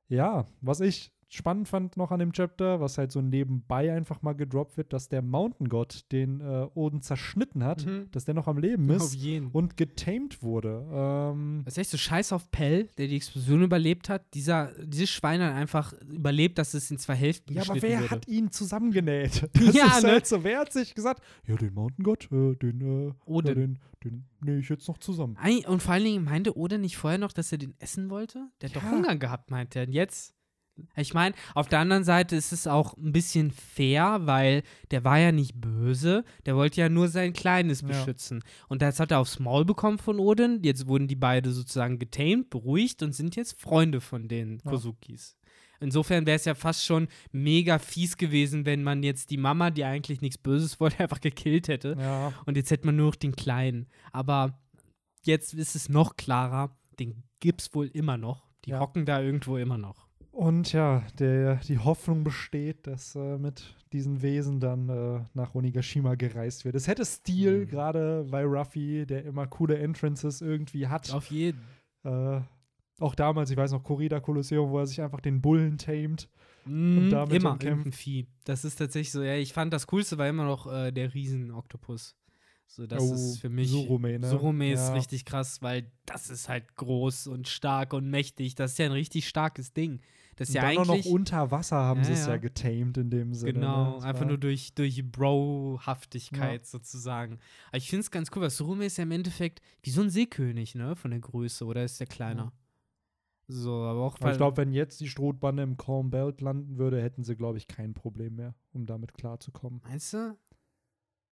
[0.08, 4.34] ja, was ich spannend fand noch an dem Chapter, was halt so nebenbei einfach mal
[4.34, 8.08] gedroppt wird, dass der Mountain God, den äh, Oden zerschnitten hat, Mhm.
[8.10, 9.16] dass der noch am Leben ist
[9.52, 10.84] und getamed wurde.
[10.92, 14.34] Ähm, Das ist echt so scheiß auf Pell, der die Explosion überlebt hat.
[14.34, 18.10] Dieser, dieses Schwein hat einfach überlebt, dass es in zwei Hälften ja, aber wer wurde.
[18.10, 19.48] hat ihn zusammengenäht?
[19.54, 20.10] Das Ja, ist ne?
[20.10, 20.42] halt so.
[20.44, 23.48] Wer hat sich gesagt, ja, den Mountain God, äh, den, äh, Odin.
[23.48, 25.36] Ja, den, den nähe ich jetzt noch zusammen.
[25.68, 28.48] Und vor allen Dingen meinte Oda nicht vorher noch, dass er den essen wollte?
[28.60, 28.82] Der hat Ja.
[28.82, 29.86] doch Hunger gehabt, meinte er.
[29.86, 30.34] Und jetzt
[30.96, 35.18] Ich meine, auf der anderen Seite ist es auch ein bisschen fair, weil der war
[35.18, 37.88] ja nicht böse, der wollte ja nur sein Kleines Ja.
[37.88, 38.42] beschützen.
[38.68, 40.60] Und das hat er aufs Maul bekommen von Odin.
[40.62, 44.70] Jetzt wurden die beide sozusagen getamed, beruhigt und sind jetzt Freunde von den Ja.
[44.70, 45.36] Kozukis.
[45.82, 49.84] Insofern wäre es ja fast schon mega fies gewesen, wenn man jetzt die Mama, die
[49.84, 51.96] eigentlich nichts Böses wollte, einfach gekillt hätte.
[51.98, 53.86] Ja, Und jetzt hätte man nur noch den Kleinen.
[54.12, 54.58] Aber
[55.24, 58.50] jetzt ist es noch klarer, den gibt's wohl immer noch.
[58.66, 58.80] Die Ja.
[58.80, 60.06] hocken da irgendwo immer noch.
[60.32, 66.14] Und ja, der, die Hoffnung besteht, dass äh, mit diesen Wesen dann äh, nach Onigashima
[66.14, 66.76] gereist wird.
[66.76, 67.68] Es hätte Stil, Mhm.
[67.68, 71.12] gerade weil Ruffy, der immer coole Entrances irgendwie hat.
[71.12, 71.60] Auf jeden.
[72.04, 72.40] Äh,
[73.00, 76.28] auch damals, ich weiß noch, Corrida Kolosseum, wo er sich einfach den Bullen tamed.
[76.66, 78.26] Mhm, damit immer irgendein Vieh.
[78.44, 79.22] Das ist tatsächlich so.
[79.22, 82.14] Ja, ich fand das Coolste war immer noch äh, der Riesen-Oktopus.
[82.72, 83.68] So, das Oh, ist für mich.
[83.68, 84.28] Surume, ne?
[84.28, 84.92] Surume ist Ja.
[84.92, 88.54] richtig krass, weil das ist halt groß und stark und mächtig.
[88.54, 90.00] Das ist ja ein richtig starkes Ding.
[90.36, 91.06] Das ist Und ja dann auch noch eigentlich.
[91.12, 92.38] unter Wasser haben Ja, sie es ja ja.
[92.38, 93.52] getamed in dem Sinne.
[93.54, 94.04] Genau, ne?
[94.06, 97.40] Einfach nur durch, durch Bro-Haftigkeit sozusagen.
[97.68, 100.10] Aber ich finde es ganz cool, weil Surume ist ja im Endeffekt wie so ein
[100.10, 102.52] Seekönig, ne, von der Größe, oder ist der kleiner?
[103.48, 107.02] So, aber auch Aber ich glaube, wenn jetzt die Strohbande im Calm Belt landen würde,
[107.02, 109.80] hätten sie, glaube ich, kein Problem mehr, um damit klarzukommen.
[109.82, 110.38] meinst du?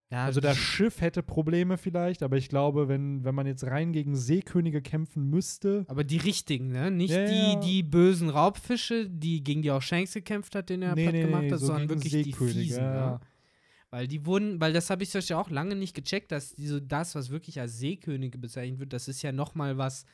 [0.10, 3.92] Ja, Also das Schiff hätte Probleme vielleicht, aber ich glaube, wenn, wenn man jetzt rein
[3.92, 6.90] gegen Seekönige kämpfen müsste, Aber die richtigen, ne?
[6.92, 7.60] Nicht Ja, die, ja.
[7.60, 11.60] die bösen Raubfische, die gegen die auch Shanks gekämpft hat, den er platt gemacht hat,
[11.60, 12.96] so sondern wirklich die Seekönige, fiesen, ja, ne?
[12.98, 13.22] ja.
[13.90, 16.82] Weil die wurden, weil das habe ich zum Beispiel auch lange nicht gecheckt, dass diese,
[16.82, 20.06] das, was wirklich als Seekönige bezeichnet wird, das ist ja noch mal was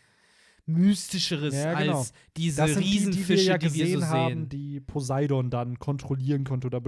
[0.66, 2.00] mystischeres Ja, genau.
[2.00, 4.50] als diese sind die, die wir Riesenfische, ja die wir, gesehen so haben, sehen.
[4.50, 6.82] die Poseidon dann kontrollieren konnte oder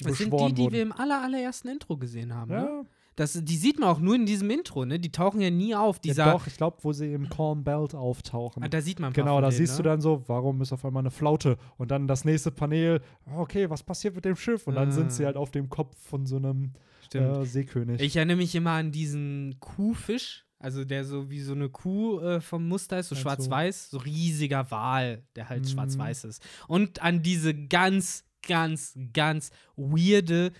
[0.00, 0.72] die Das sind die, die wurden.
[0.74, 2.50] wir im aller, allerersten Intro gesehen haben.
[2.50, 2.56] Ne?
[2.56, 2.82] ja,
[3.16, 4.98] Das, die sieht man auch nur in diesem Intro, ne?
[4.98, 5.96] Die tauchen ja nie auf.
[5.96, 8.62] ja, Dieser, doch, ich glaube, wo sie im Calm Belt auftauchen.
[8.62, 9.76] ah, da sieht man ein paar Genau, da denen, siehst ne?
[9.78, 11.58] du dann so, warum ist auf einmal eine Flaute?
[11.76, 13.00] Und dann das nächste Panel,
[13.36, 14.66] okay, was passiert mit dem Schiff?
[14.66, 14.92] Und dann Ah.
[14.92, 16.72] sind sie halt auf dem Kopf von so einem
[17.14, 18.00] äh, Seekönig.
[18.00, 22.40] Ich erinnere mich immer an diesen Kuhfisch, also der so wie so eine Kuh äh,
[22.40, 23.20] vom Muster ist, so du?
[23.20, 25.68] schwarz-weiß, so riesiger Wal, der halt Mhm.
[25.68, 26.42] schwarz-weiß ist.
[26.68, 30.52] Und an diese ganz, ganz, ganz weirde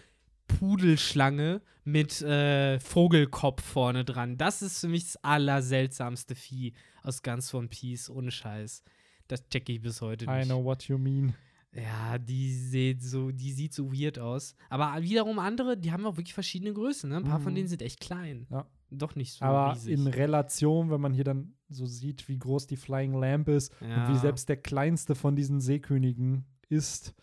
[0.47, 4.37] Pudelschlange mit äh, Vogelkopf vorne dran.
[4.39, 6.73] Das ist für mich das allerseltsamste Vieh
[7.03, 8.83] aus ganz One Piece, ohne Scheiß.
[9.29, 10.47] Das checke ich bis heute I nicht.
[10.47, 11.35] know what you mean.
[11.75, 14.55] Ja, die sieht so, die sieht so weird aus.
[14.69, 17.09] Aber wiederum andere, die haben auch wirklich verschiedene Größen.
[17.09, 17.17] Ne?
[17.17, 17.57] Ein paar von Mhm.
[17.57, 18.47] denen sind echt klein.
[18.51, 18.67] Ja.
[18.91, 19.95] Doch nicht so Aber riesig.
[19.95, 24.07] in Relation, wenn man hier dann so sieht, wie groß die Flying Lamp ist ja.
[24.07, 27.15] und wie selbst der kleinste von diesen Seekönigen ist,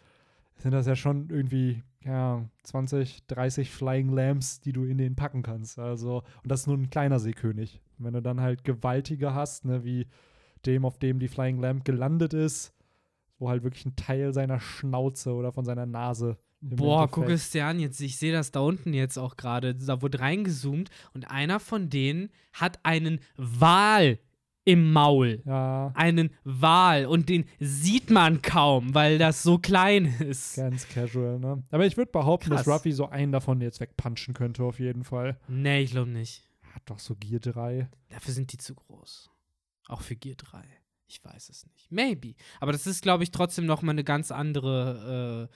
[0.60, 5.42] sind das ja schon irgendwie ja, 20, 30 Flying Lamps, die du in den packen
[5.44, 5.80] kannst.
[5.80, 7.82] Also, und das ist nur ein kleiner Seekönig.
[7.98, 10.08] Und wenn du dann halt gewaltige hast, ne, wie
[10.66, 12.74] dem, auf dem die Flying Lamp gelandet ist,
[13.38, 16.38] wo halt wirklich ein Teil seiner Schnauze oder von seiner Nase.
[16.62, 18.02] Boah, Endeffekt- guck es dir an jetzt.
[18.02, 19.76] Ich sehe das da unten jetzt auch gerade.
[19.76, 24.20] Da wurde reingezoomt und einer von denen hat einen Wal
[24.72, 25.42] im Maul.
[25.46, 30.56] Ja, Einen Wal und den sieht man kaum, weil das so klein ist.
[30.56, 31.64] ganz casual, ne?
[31.72, 32.76] Aber ich würde behaupten, dass Krass.
[32.80, 35.40] Ruffy so einen davon jetzt wegpunchen könnte, auf jeden Fall.
[35.48, 36.44] Nee, ich glaube nicht.
[36.74, 37.90] Hat doch so Gear 3.
[38.10, 39.30] Dafür sind die zu groß.
[39.88, 40.62] Auch für Gear 3.
[41.08, 41.92] Ich weiß es nicht.
[41.92, 42.36] Maybe.
[42.60, 45.56] Aber das ist, glaube ich, trotzdem noch mal eine ganz andere, äh,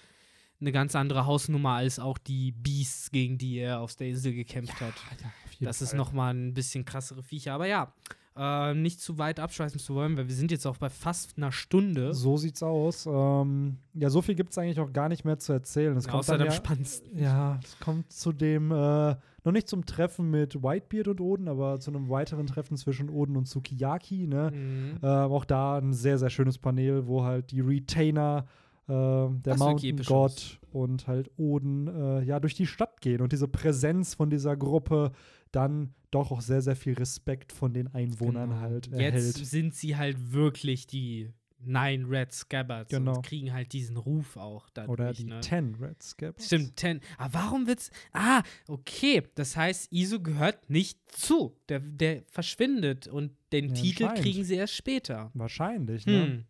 [0.59, 4.81] eine ganz andere Hausnummer als auch die Beasts, gegen die er auf der Insel gekämpft
[4.81, 4.93] hat.
[5.21, 5.97] ja, auf jeden Das ist Fall.
[5.97, 7.53] noch mal ein bisschen krassere Viecher.
[7.53, 7.93] Aber ja,
[8.35, 11.51] äh, nicht zu weit abschweifen zu wollen, weil wir sind jetzt auch bei fast einer
[11.51, 12.13] Stunde.
[12.13, 13.05] So sieht's aus.
[13.05, 15.95] Ähm, ja, so viel gibt es eigentlich auch gar nicht mehr zu erzählen.
[15.97, 17.19] Es kommt außer dann dem ja, spannendsten.
[17.19, 21.79] ja, es kommt zu dem, äh, noch nicht zum Treffen mit Whitebeard und Oden, aber
[21.79, 24.51] zu einem weiteren Treffen zwischen Oden und Sukiyaki, ne?
[24.51, 24.97] Mhm.
[25.03, 28.45] Ähm, auch da ein sehr, sehr schönes Panel, wo halt die Retainer,
[28.87, 33.31] äh, der Das Mountain God und halt Oden äh, ja durch die Stadt gehen und
[33.31, 35.11] diese Präsenz von dieser Gruppe
[35.51, 38.61] dann doch auch sehr, sehr viel Respekt von den Einwohnern Genau.
[38.61, 39.35] halt Jetzt erhält.
[39.45, 41.31] sind sie halt wirklich die
[41.65, 43.15] Nine Red Scabbards Genau.
[43.15, 44.91] und kriegen halt diesen Ruf auch dadurch.
[44.91, 45.39] Oder die ne?
[45.39, 46.45] Ten Red Scabbards.
[46.47, 46.99] Stimmt, Ten.
[47.17, 47.89] Aber warum wird's.
[48.11, 49.23] Ah, okay.
[49.35, 51.55] Das heißt, Iso gehört nicht zu.
[51.69, 55.31] Der, der verschwindet und den Ja, Titel kriegen sie erst später.
[55.33, 56.23] Wahrscheinlich, ne?
[56.25, 56.43] Hm.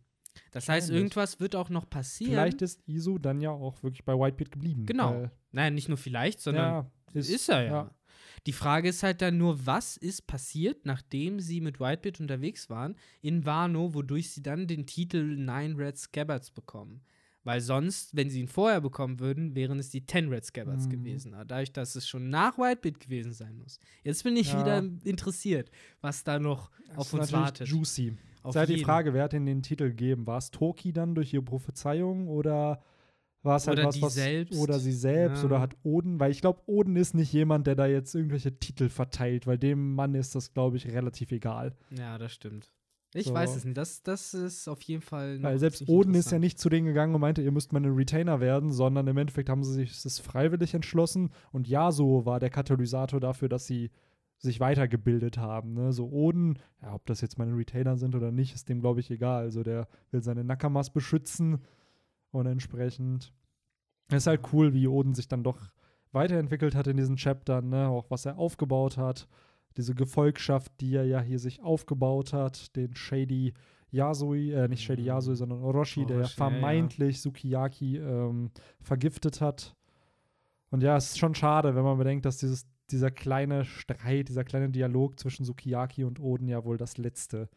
[0.50, 2.32] Das heißt, irgendwas wird auch noch passieren.
[2.32, 4.84] Vielleicht ist Isu dann ja auch wirklich bei Whitebeard geblieben.
[4.86, 5.30] Genau.
[5.52, 7.70] Nein, nicht nur vielleicht, sondern ja, ist, er ja.
[7.70, 7.90] ja.
[8.46, 12.94] Die Frage ist halt dann nur, was ist passiert, nachdem sie mit Whitebeard unterwegs waren
[13.22, 17.00] in Wano, wodurch sie dann den Titel Nine Red Scabbards bekommen.
[17.42, 20.90] Weil sonst, wenn sie ihn vorher bekommen würden, wären es die Ten Red Scabbards Mhm.
[20.90, 21.34] gewesen.
[21.34, 23.78] Aber dadurch, dass es schon nach Whitebeard gewesen sein muss.
[24.02, 24.60] Jetzt bin ich Ja.
[24.60, 25.70] wieder interessiert,
[26.00, 27.68] was da noch Das auf uns wartet.
[27.68, 28.14] Juicy.
[28.42, 28.84] Auf ist halt die.
[28.84, 30.26] Frage, wer hat ihnen den Titel gegeben?
[30.26, 32.82] War es Toki dann durch ihre Prophezeiung oder
[33.44, 34.58] war es halt Oder was, was selbst.
[34.58, 35.44] oder sie selbst Ja.
[35.46, 38.88] oder hat Oden, weil ich glaube, Oden ist nicht jemand, der da jetzt irgendwelche Titel
[38.88, 41.74] verteilt, weil dem Mann ist das, glaube ich, relativ egal.
[41.96, 42.70] Ja, das stimmt.
[43.16, 43.34] Ich So.
[43.34, 43.76] weiß es nicht.
[43.76, 45.40] Das, das ist auf jeden Fall.
[45.40, 48.40] Weil selbst Oden ist ja nicht zu denen gegangen und meinte, ihr müsst meine Retainer
[48.40, 53.20] werden, sondern im Endeffekt haben sie sich das freiwillig entschlossen und Yasuo war der Katalysator
[53.20, 53.90] dafür, dass sie
[54.38, 55.74] sich weitergebildet haben.
[55.74, 55.92] Ne?
[55.92, 59.10] So Oden, ja, ob das jetzt meine Retainer sind oder nicht, ist dem, glaube ich,
[59.12, 59.44] egal.
[59.44, 61.60] Also der will seine Nakamas beschützen
[62.34, 63.32] und entsprechend
[64.10, 65.58] ist halt cool, wie Oden sich dann doch
[66.12, 67.88] weiterentwickelt hat in diesen Chaptern, ne?
[67.88, 69.26] auch was er aufgebaut hat.
[69.76, 73.54] Diese Gefolgschaft, die er ja hier sich aufgebaut hat, den Shady
[73.90, 75.08] Yasui, äh, nicht Shady Mhm.
[75.08, 76.50] Yasui, sondern Orochi, der ja Orochi, ja, ja.
[76.50, 79.74] vermeintlich Sukiyaki ähm, vergiftet hat.
[80.70, 84.44] Und ja, es ist schon schade, wenn man bedenkt, dass dieses, dieser kleine Streit, dieser
[84.44, 87.48] kleine Dialog zwischen Sukiyaki und Oden ja wohl das letzte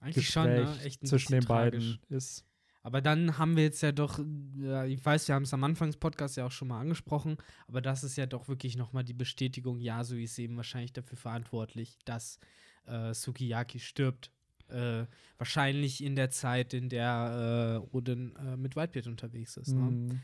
[0.00, 1.08] Eigentlich Gespräch schon, ne?
[1.08, 1.98] Zwischen den tragisch.
[1.98, 2.44] beiden ist.
[2.82, 4.18] Aber dann haben wir jetzt ja doch,
[4.56, 7.36] ja, ich weiß, wir haben es am Anfang des Podcasts ja auch schon mal angesprochen,
[7.68, 11.98] aber das ist ja doch wirklich nochmal die Bestätigung, Yasui ist eben wahrscheinlich dafür verantwortlich,
[12.04, 12.38] dass
[12.86, 14.30] äh, Sukiyaki stirbt.
[14.68, 15.06] Äh,
[15.36, 19.72] wahrscheinlich in der Zeit, in der äh, Odin äh, mit Whitebeard unterwegs ist.
[19.72, 19.82] Ne?
[19.82, 20.20] Mhm.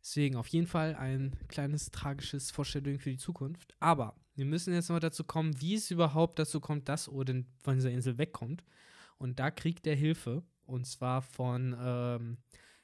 [0.00, 3.74] Deswegen auf jeden Fall ein kleines tragisches Foreshadowing für die Zukunft.
[3.80, 7.74] Aber wir müssen jetzt mal dazu kommen, wie es überhaupt dazu kommt, dass Odin von
[7.74, 8.62] dieser Insel wegkommt.
[9.16, 10.42] Und da kriegt er Hilfe.
[10.68, 12.36] Und zwar von ähm,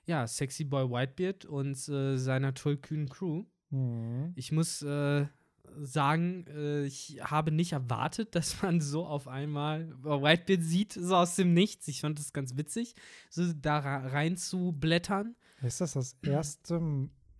[0.07, 3.45] ja, Sexy Boy Whitebeard und äh, seiner tollkühnen Crew.
[3.71, 4.33] Mhm.
[4.37, 5.27] Ich muss äh,
[5.81, 11.37] sagen, äh, ich habe nicht erwartet, dass man so auf einmal Whitebeard sieht, so aus
[11.37, 11.89] dem Nichts.
[11.89, 12.95] Ich fand das ganz witzig,
[13.31, 15.37] so da rein zu blättern.
[15.63, 16.81] Ist das das erste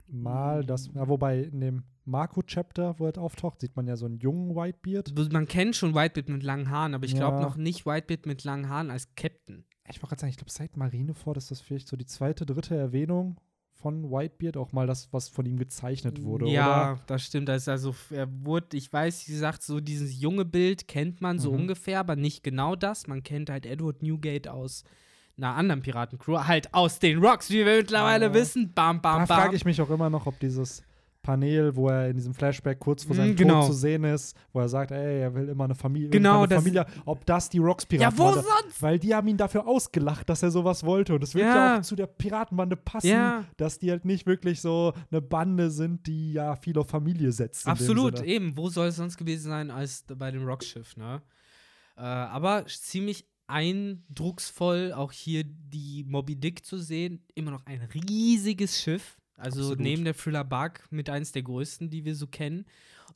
[0.07, 4.19] Mal, dass, ja, wobei in dem Marco-Chapter, wo er auftaucht, sieht man ja so einen
[4.19, 5.33] jungen Whitebeard.
[5.33, 7.43] Man kennt schon Whitebeard mit langen Haaren, aber ich glaube Ja.
[7.43, 9.65] noch nicht Whitebeard mit langen Haaren als Captain.
[9.91, 12.75] Ich wollte gerade sagen, ich glaube, seit Marineford ist das vielleicht so die zweite, dritte
[12.77, 13.37] Erwähnung
[13.75, 17.01] von Whitebeard, auch mal das, was von ihm gezeichnet wurde, ja, oder?
[17.07, 17.49] das stimmt.
[17.49, 21.51] Das also, er wurde, ich weiß, wie gesagt, so dieses junge Bild kennt man so
[21.53, 21.61] Mhm.
[21.61, 23.07] ungefähr, aber nicht genau das.
[23.09, 24.85] Man kennt halt Edward Newgate aus
[25.37, 28.35] einer anderen Piratencrew, halt aus den Rocks, wie wir mittlerweile Ja.
[28.35, 28.73] wissen.
[28.73, 29.37] Bam, bam, Da bam.
[29.43, 30.83] frage ich mich auch immer noch, ob dieses
[31.25, 33.61] Panel, wo er in diesem Flashback kurz vor Mm, seinem genau.
[33.63, 36.49] Tod zu sehen ist, wo er sagt, ey, er will immer eine Familie, Genau, eine
[36.49, 38.81] das- Familie, ob das die Rocks ja, Piraten wo sonst?
[38.81, 41.15] Weil die haben ihn dafür ausgelacht, dass er sowas wollte.
[41.17, 41.57] Und es wird ja.
[41.75, 41.79] Ja.
[41.79, 43.45] auch zu der Piratenbande passen, Ja.
[43.57, 47.67] dass die halt nicht wirklich so eine Bande sind, die ja viel auf Familie setzt.
[47.67, 48.57] Absolut, eben.
[48.57, 51.23] Wo soll es sonst gewesen sein als bei dem Rockschiff, ne?
[51.97, 57.23] Äh, aber ziemlich eindrucksvoll auch hier die Moby Dick zu sehen.
[57.35, 59.17] Immer noch ein riesiges Schiff.
[59.37, 59.81] Also Absolut.
[59.81, 62.67] neben der Thriller Bark mit eins der größten, die wir so kennen.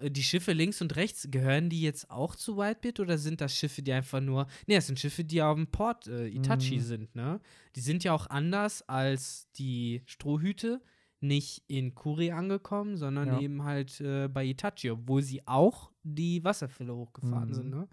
[0.01, 3.55] Äh, Die Schiffe links und rechts, gehören die jetzt auch zu Whitebeard oder sind das
[3.55, 4.47] Schiffe, die einfach nur.
[4.66, 6.81] Ne, das sind Schiffe, die auf dem Port äh, Itachi Mhm.
[6.83, 7.41] sind, ne?
[7.77, 10.83] Die sind ja auch anders als die Strohhüte
[11.21, 13.41] nicht in Kuri angekommen, sondern Ja.
[13.41, 17.55] eben halt äh, bei Itachi, obwohl sie auch die Wasserfälle hochgefahren Mhm.
[17.55, 17.89] sind, ne?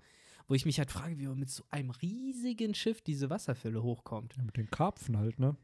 [0.48, 4.36] Wo ich mich halt frage, wie man mit so einem riesigen Schiff diese Wasserfälle hochkommt.
[4.38, 5.56] Ja, mit den Karpfen halt, ne?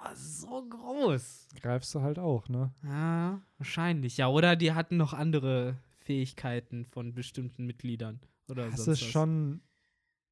[0.00, 1.48] Ah, so groß.
[1.60, 2.70] Greifst du halt auch, ne?
[2.84, 4.16] Ja, wahrscheinlich.
[4.16, 8.20] Ja, oder die hatten noch andere Fähigkeiten von bestimmten Mitgliedern.
[8.48, 9.08] Oder Das ist was.
[9.08, 9.60] schon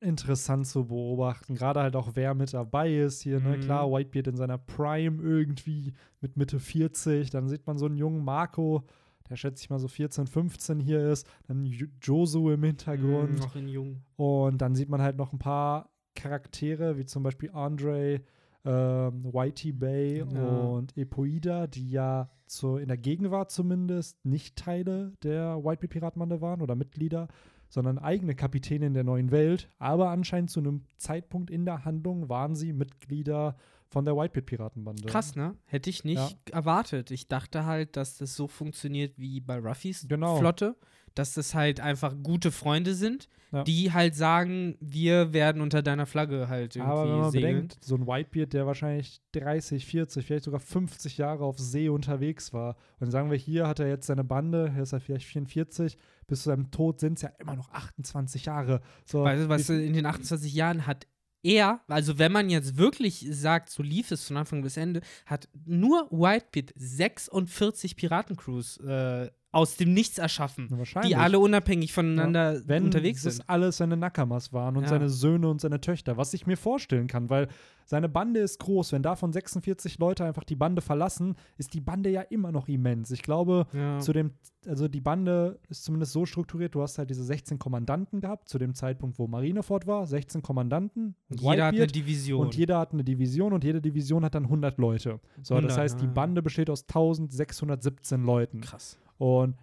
[0.01, 1.55] interessant zu beobachten.
[1.57, 3.41] Gerade halt auch, wer mit dabei ist hier.
[3.41, 3.57] Ne?
[3.57, 3.61] Mhm.
[3.63, 7.31] Klar, Whitebeard in seiner Prime irgendwie mit Mitte 40.
[7.31, 8.85] Dann sieht man so einen jungen Marco,
[9.29, 11.27] der schätze ich mal so 14, 15 hier ist.
[11.49, 13.33] Dann Jo- Josu im Hintergrund.
[13.33, 14.03] Mm, noch in jung.
[14.15, 18.21] Und dann sieht man halt noch ein paar Charaktere, wie zum Beispiel Andre,
[18.67, 20.25] ähm, Whitey Bay Ja.
[20.25, 26.61] und Epoida, die ja zu, in der Gegenwart zumindest nicht Teile der Whitebeard Piratenbande waren
[26.63, 27.29] oder Mitglieder,
[27.69, 29.69] sondern eigene Kapitäne in der neuen Welt.
[29.79, 33.57] Aber anscheinend zu einem Zeitpunkt in der Handlung waren sie Mitglieder
[33.89, 35.07] von der Whitebeard Piratenbande.
[35.07, 35.55] Krass, ne?
[35.65, 37.11] Hätte ich nicht erwartet.
[37.11, 40.37] Ich dachte halt, dass das so funktioniert wie bei Ruffys Genau.
[40.39, 40.77] Flotte,
[41.17, 43.65] dass das halt einfach gute Freunde sind, Ja.
[43.65, 47.55] die halt sagen, wir werden unter deiner Flagge halt irgendwie Aber wenn man segeln.
[47.55, 52.53] bedenkt, so ein Whitebeard, der wahrscheinlich 30, 40, vielleicht sogar 50 Jahre auf See unterwegs
[52.53, 52.77] war.
[53.01, 55.97] Und sagen wir, hier hat er jetzt seine Bande, hier ist er vielleicht 44,
[56.27, 58.81] bis zu seinem Tod sind es ja immer noch 28 Jahre.
[59.05, 61.07] So, Weißt du, was in den 28 Jahren hat
[61.43, 65.49] er, also wenn man jetzt wirklich sagt, so lief es von Anfang bis Ende, hat
[65.65, 70.69] nur Whitebeard 46 Piratencrews äh, aus dem Nichts erschaffen,
[71.05, 73.43] die alle unabhängig voneinander wenn unterwegs sind.
[73.49, 74.91] alles seine Nakamas waren und Ja.
[74.91, 77.49] seine Söhne und seine Töchter, was ich mir vorstellen kann, weil
[77.87, 78.93] seine Bande ist groß.
[78.93, 83.11] Wenn davon 46 Leute einfach die Bande verlassen, ist die Bande ja immer noch immens.
[83.13, 83.99] Ich glaube, Ja.
[84.01, 84.33] zu dem,
[84.67, 88.59] also die Bande ist zumindest so strukturiert, du hast halt diese 16 Kommandanten gehabt, zu
[88.59, 91.15] dem Zeitpunkt, wo Marineford war, 16 Kommandanten.
[91.31, 91.95] Und jeder hat eine Whitebeard.
[91.95, 92.41] Division.
[92.47, 95.21] Und jeder hat eine Division und jede Division hat dann 100 Leute.
[95.43, 96.11] So, 100, das heißt, die ja.
[96.11, 98.61] Bande besteht aus 1617 Leuten.
[98.61, 98.99] Krass.
[99.19, 99.57] Und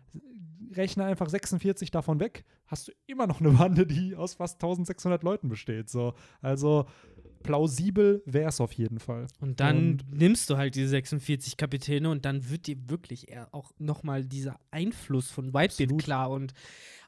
[0.72, 5.22] rechne einfach 46 davon weg, hast du immer noch eine Bande, die aus fast 1600
[5.24, 5.89] Leuten besteht.
[5.89, 6.14] So.
[6.41, 6.86] Also
[7.43, 9.28] plausibel wäre es auf jeden Fall.
[9.39, 13.54] Und dann Und- nimmst du halt diese 46 Kapitäne und dann wird dir wirklich eher
[13.54, 16.04] auch nochmal dieser Einfluss von Whitebeard Absolut.
[16.04, 16.54] klar und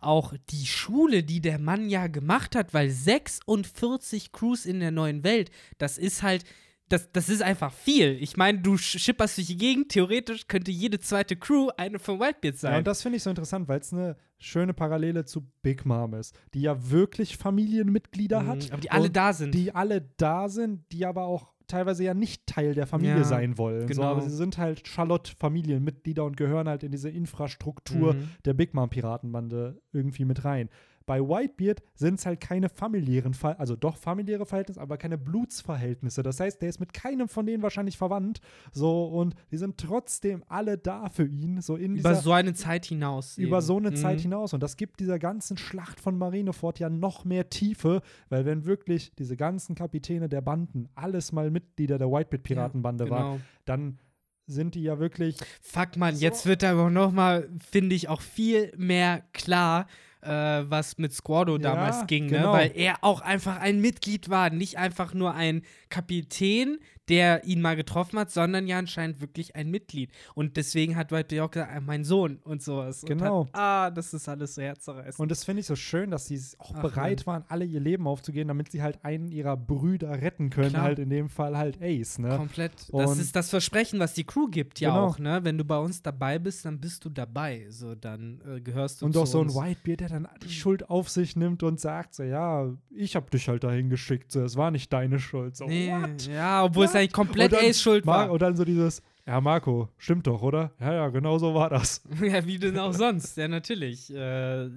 [0.01, 5.23] auch die Schule, die der Mann ja gemacht hat, weil 46 Crews in der neuen
[5.23, 6.43] Welt, das ist halt,
[6.89, 8.17] das, das ist einfach viel.
[8.21, 12.19] Ich meine, du sch- schipperst durch die Gegend, theoretisch könnte jede zweite Crew eine von
[12.19, 12.71] Whitebeard sein.
[12.73, 16.13] Ja, und das finde ich so interessant, weil es eine schöne Parallele zu Big Mom
[16.13, 18.71] ist, die ja wirklich Familienmitglieder Mhm, hat.
[18.71, 19.55] aber die alle da sind.
[19.55, 23.57] Die alle da sind, die aber auch teilweise ja nicht Teil der Familie Ja, sein
[23.57, 23.81] wollen.
[23.87, 24.03] So, genau.
[24.11, 28.29] aber sie sind halt Charlotte-Familienmitglieder und gehören halt in diese Infrastruktur Mhm.
[28.45, 30.69] der Big Mom Piratenbande irgendwie mit rein.
[31.05, 36.23] Bei Whitebeard sind es halt keine familiären, Ver also doch familiäre Verhältnisse, aber keine Blutsverhältnisse.
[36.23, 38.41] Das heißt, der ist mit keinem von denen wahrscheinlich verwandt.
[38.71, 42.53] So, und die sind trotzdem alle da für ihn, so in über dieser so eine
[42.53, 43.37] Zeit hinaus.
[43.37, 43.65] über eben.
[43.65, 44.21] so eine Zeit Mhm.
[44.23, 44.53] hinaus.
[44.53, 49.13] Und das gibt dieser ganzen Schlacht von Marineford ja noch mehr Tiefe, weil wenn wirklich
[49.15, 53.39] diese ganzen Kapitäne der Banden alles mal Mitglieder der Whitebeard-Piratenbande waren, Genau.
[53.65, 53.99] dann
[54.47, 56.21] sind die ja wirklich Fuck, man, So.
[56.21, 59.87] jetzt wird aber noch mal, finde ich, auch viel mehr klar,
[60.25, 62.37] äh, was mit Squardo damals ging, ne?
[62.37, 62.53] genau.
[62.53, 66.79] weil er auch einfach ein Mitglied war, nicht einfach nur ein Kapitän,
[67.09, 70.11] der ihn mal getroffen hat, sondern ja anscheinend wirklich ein Mitglied.
[70.33, 73.03] Und deswegen hat White auch gesagt, ah, mein Sohn und sowas.
[73.05, 73.41] Genau.
[73.41, 75.19] Und hat, ah, das ist alles so herzerreißend.
[75.19, 78.07] Und das finde ich so schön, dass sie auch Ach, bereit waren, alle ihr Leben
[78.07, 80.69] aufzugehen, damit sie halt einen ihrer Brüder retten können.
[80.71, 80.83] Klar.
[80.83, 82.35] Halt in dem Fall halt Ace, ne?
[82.37, 82.73] Komplett.
[82.91, 85.05] Das Und- ist das Versprechen, was die Crew gibt, ja Genau.
[85.05, 85.39] auch, ne?
[85.43, 87.65] Wenn du bei uns dabei bist, dann bist du dabei.
[87.69, 89.49] So, dann äh, gehörst du Und zu auch so ein.
[89.49, 93.47] Whitebeard, der dann die Schuld auf sich nimmt und sagt so, ja, ich hab dich
[93.47, 95.55] halt dahin geschickt, so, es war nicht deine Schuld.
[95.55, 96.27] So, Nee, what?
[96.27, 98.31] ja, obwohl es Eigentlich komplett dann Ace Schuld war.
[98.31, 100.71] Und dann so dieses, ja, Marco, stimmt doch, oder?
[100.79, 102.03] Ja, ja, genau so war das.
[102.21, 103.37] ja, wie denn auch sonst.
[103.37, 104.13] Ja, natürlich.
[104.13, 104.69] Äh,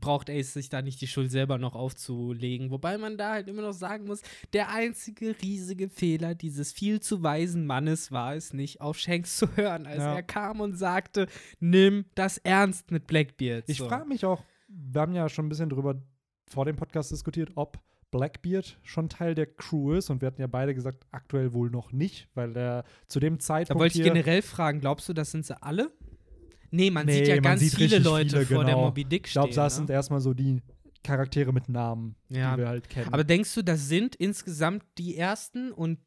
[0.00, 2.70] braucht Ace sich da nicht die Schuld selber noch aufzulegen.
[2.70, 7.22] Wobei man da halt immer noch sagen muss, der einzige riesige Fehler dieses viel zu
[7.22, 10.14] weisen Mannes war es nicht, auf Shanks zu hören, als Ja.
[10.14, 11.28] er kam und sagte,
[11.60, 13.68] nimm das ernst mit Blackbeard.
[13.68, 13.86] Ich so.
[13.88, 16.02] frage mich auch, wir haben ja schon ein bisschen drüber
[16.48, 17.78] vor dem Podcast diskutiert, ob
[18.12, 21.90] Blackbeard schon Teil der Crew ist und wir hatten ja beide gesagt, aktuell wohl noch
[21.90, 25.44] nicht, weil er zu dem Da Zeitpunkt wollte ich generell fragen, glaubst du, das sind
[25.44, 25.90] sie alle?
[26.70, 28.86] Nee, man Nee, sieht ja man ganz sieht viele Leute viele, vor der genau.
[28.86, 29.42] Moby Dick ich stehen.
[29.42, 29.76] glaube, das ne?
[29.78, 30.62] sind erstmal so die
[31.02, 32.52] Charaktere mit Namen, Ja.
[32.54, 33.12] die wir halt kennen.
[33.12, 35.98] Aber denkst du, das sind insgesamt die ersten und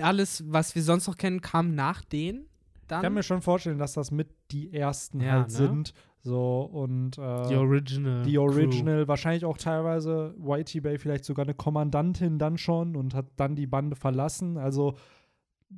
[0.00, 2.46] alles, was wir sonst noch kennen, kam nach denen?
[2.86, 3.00] Dann?
[3.00, 5.50] ich kann mir schon vorstellen, dass das mit die ersten Ja, halt ne?
[5.54, 5.94] sind.
[6.22, 8.22] So und äh, die Original.
[8.22, 8.42] Die Crew.
[8.42, 13.56] Original, wahrscheinlich auch teilweise Whitey Bay vielleicht sogar eine Kommandantin dann schon und hat dann
[13.56, 14.58] die Bande verlassen.
[14.58, 14.96] Also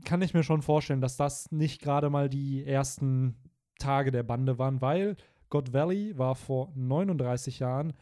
[0.05, 3.37] kann ich mir schon vorstellen, dass das nicht gerade mal die ersten
[3.79, 5.17] Tage der Bande waren, weil
[5.49, 7.93] God Valley war vor 39 Jahren,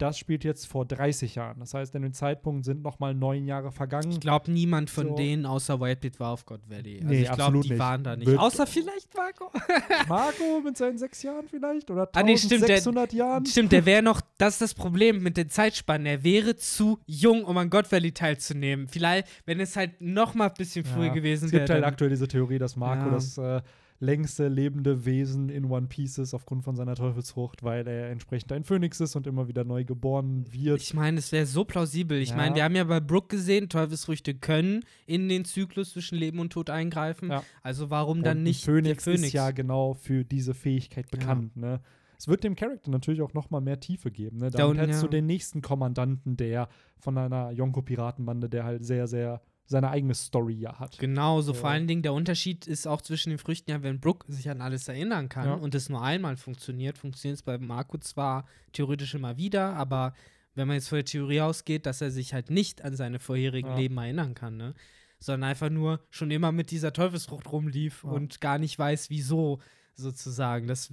[0.00, 1.60] das spielt jetzt vor 30 Jahren.
[1.60, 4.10] Das heißt, in dem Zeitpunkt sind noch mal neun Jahre vergangen.
[4.10, 5.14] Ich glaube, niemand von So.
[5.16, 6.96] denen außer Whitebeard war auf God Valley.
[6.98, 7.78] Also Nee, ich glaube, die nicht.
[7.78, 8.26] waren da nicht.
[8.28, 9.50] Wird- außer vielleicht Marco.
[10.08, 13.46] Marco mit seinen sechs Jahren vielleicht oder Ah, nee, stimmt, der- 1600 Jahren.
[13.46, 16.06] Stimmt, der wäre noch, das ist das Problem mit den Zeitspannen.
[16.06, 18.88] Er wäre zu jung, um an God Valley teilzunehmen.
[18.88, 21.62] Vielleicht, wenn es halt noch mal ein bisschen früher Ja, gewesen Es wäre.
[21.62, 23.12] gibt halt aktuell diese Theorie, dass Marco Ja.
[23.12, 23.60] das äh,
[24.00, 28.64] längste lebende Wesen in One Piece ist aufgrund von seiner Teufelsfrucht, weil er entsprechend ein
[28.64, 30.80] Phönix ist und immer wieder neu geboren wird.
[30.80, 32.18] Ich meine, es wäre so plausibel.
[32.18, 32.36] Ich Ja.
[32.36, 36.50] meine, wir haben ja bei Brooke gesehen, Teufelsfrüchte können in den Zyklus zwischen Leben und
[36.52, 37.30] Tod eingreifen.
[37.30, 37.44] Ja.
[37.62, 39.26] Also warum Und dann nicht Phönix, der Phönix?
[39.28, 41.56] ist ja genau für diese Fähigkeit bekannt.
[41.56, 41.80] Ne?
[42.18, 44.38] Es wird dem Charakter natürlich auch noch mal mehr Tiefe geben.
[44.38, 44.50] Ne?
[44.50, 45.08] Da Damit unten, hättest ja.
[45.08, 49.40] du den nächsten Kommandanten, der von einer Yonko-Piratenbande, der halt sehr, sehr
[49.70, 50.98] seine eigene Story ja hat.
[50.98, 51.60] Genau, so So.
[51.60, 54.60] vor allen Dingen der Unterschied ist auch zwischen den Früchten, ja, wenn Brooke sich an
[54.60, 55.54] alles erinnern kann Ja.
[55.54, 60.12] und es nur einmal funktioniert, funktioniert es bei Marco zwar theoretisch immer wieder, aber
[60.56, 63.68] wenn man jetzt von der Theorie ausgeht, dass er sich halt nicht an seine vorherigen
[63.70, 63.76] Ja.
[63.76, 64.74] Leben erinnern kann, ne?
[65.20, 68.10] Sondern einfach nur schon immer mit dieser Teufelsfrucht rumlief Ja.
[68.10, 69.60] und gar nicht weiß, wieso
[70.00, 70.66] sozusagen.
[70.66, 70.92] Das,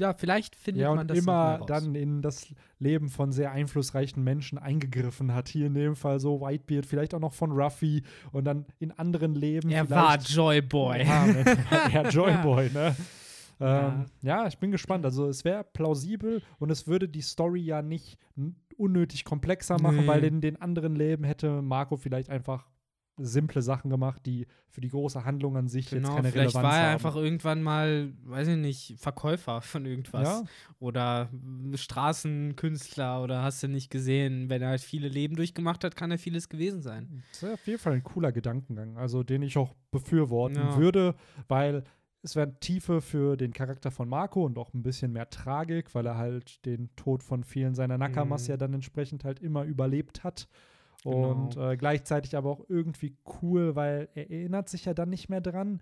[0.00, 2.46] ja, vielleicht findet Ja, man das immer dann in das
[2.78, 5.48] Leben von sehr einflussreichen Menschen eingegriffen hat.
[5.48, 9.34] Hier in dem Fall so Whitebeard, vielleicht auch noch von Ruffy und dann in anderen
[9.34, 9.70] Leben.
[9.70, 11.04] Er war Joyboy.
[11.04, 11.26] Ja,
[11.92, 12.94] er Joyboy, ne?
[13.60, 14.48] Ähm, ja.
[14.48, 15.04] ich bin gespannt.
[15.04, 18.18] Also es wäre plausibel und es würde die Story ja nicht
[18.76, 20.06] unnötig komplexer machen, Nee.
[20.08, 22.66] weil in den anderen Leben hätte Marco vielleicht einfach
[23.24, 26.64] simple Sachen gemacht, die für die große Handlung an sich jetzt Genau, keine vielleicht Relevanz
[26.64, 26.92] war er haben.
[26.94, 30.22] einfach irgendwann mal, weiß ich nicht, Verkäufer von irgendwas.
[30.28, 30.42] Ja.
[30.80, 31.28] Oder
[32.06, 34.48] Straßenkünstler oder hast du nicht gesehen.
[34.50, 37.22] Wenn er halt viele Leben durchgemacht hat, kann er vieles gewesen sein.
[37.32, 40.76] Das ist auf jeden Fall ein cooler Gedankengang, also den ich auch befürworten Ja.
[40.76, 41.14] würde,
[41.48, 41.84] weil
[42.22, 46.06] es wäre Tiefe für den Charakter von Marco und auch ein bisschen mehr Tragik, weil
[46.06, 48.50] er halt den Tod von vielen seiner Nakamas Mhm.
[48.52, 50.48] ja dann entsprechend halt immer überlebt hat.
[51.02, 51.30] Genau.
[51.30, 55.40] Und äh, gleichzeitig aber auch irgendwie cool, weil er erinnert sich ja dann nicht mehr
[55.40, 55.80] dran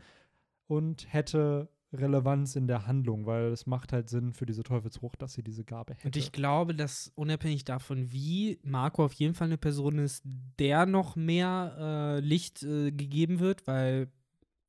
[0.66, 5.32] und hätte Relevanz in der Handlung, weil es macht halt Sinn für diese Teufelsfrucht, dass
[5.32, 6.06] sie diese Gabe hätte.
[6.06, 10.22] Und ich glaube, dass unabhängig davon, wie Marco auf jeden Fall eine Person ist,
[10.59, 14.09] der noch mehr äh, Licht äh, gegeben wird, weil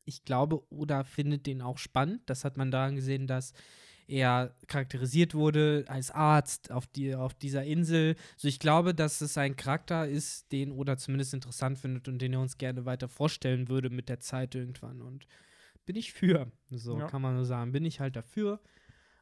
[0.06, 2.22] ich glaube, Oda findet den auch spannend.
[2.26, 3.54] Das hat man daran gesehen, dass
[4.08, 8.16] er charakterisiert wurde als Arzt auf, die, auf dieser Insel.
[8.38, 12.34] So, ich glaube, dass es ein Charakter ist, den Oda zumindest interessant findet und den
[12.34, 15.02] er uns gerne weiter vorstellen würde mit der Zeit irgendwann.
[15.02, 15.28] Und
[15.86, 16.52] bin ich für.
[16.70, 17.08] So Ja.
[17.08, 17.72] kann man nur sagen.
[17.72, 18.60] Bin ich halt dafür.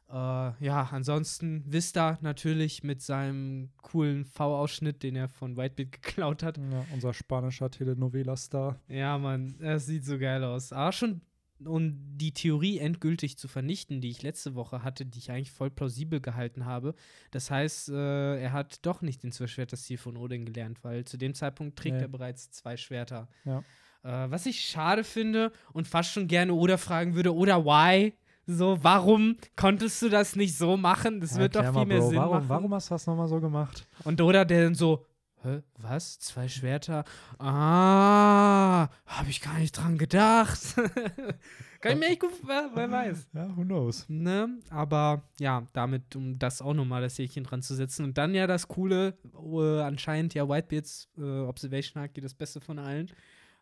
[0.08, 6.58] Äh, ja, ansonsten Vista natürlich mit seinem coolen V-Ausschnitt, den er von Whitebeard geklaut hat.
[6.58, 8.76] ja, unser spanischer Telenovela-Star.
[8.88, 10.72] Ja, Mann, das sieht so geil aus.
[10.72, 11.20] Aber schon,
[11.64, 15.70] um die Theorie endgültig zu vernichten, die ich letzte Woche hatte, die ich eigentlich voll
[15.70, 16.94] plausibel gehalten habe.
[17.30, 21.34] Das heißt, äh, er hat doch nicht den Zwölfschwerter-Stil von Odin gelernt, weil zu dem
[21.34, 22.02] Zeitpunkt trägt Nee.
[22.02, 23.28] er bereits zwei Schwerter.
[23.44, 23.62] Ja.
[24.02, 28.14] Äh, was ich schade finde und fast schon gerne Oda fragen würde, oder why?
[28.46, 31.20] So, warum konntest du das nicht so machen?
[31.20, 32.48] Das Ja, wird doch viel mal, mehr Bro, Sinn warum, machen.
[32.48, 33.86] Warum hast du das nochmal so gemacht?
[34.04, 35.06] Und Oda, der dann so,
[35.42, 36.18] hä, was?
[36.18, 37.04] Zwei Schwerter?
[37.38, 40.58] Ah, hab ich gar nicht dran gedacht.
[41.80, 43.28] Kann ich mir echt gut, wer, wer weiß.
[43.32, 44.04] Ja, who knows?
[44.08, 44.58] Ne?
[44.68, 48.04] Aber ja, damit, um das auch nochmal das Häkchen dran zu setzen.
[48.04, 52.78] Und dann ja das Coole, äh, anscheinend ja Whitebeards äh, Observation Haki das Beste von
[52.78, 53.10] allen.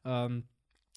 [0.04, 0.44] Ähm,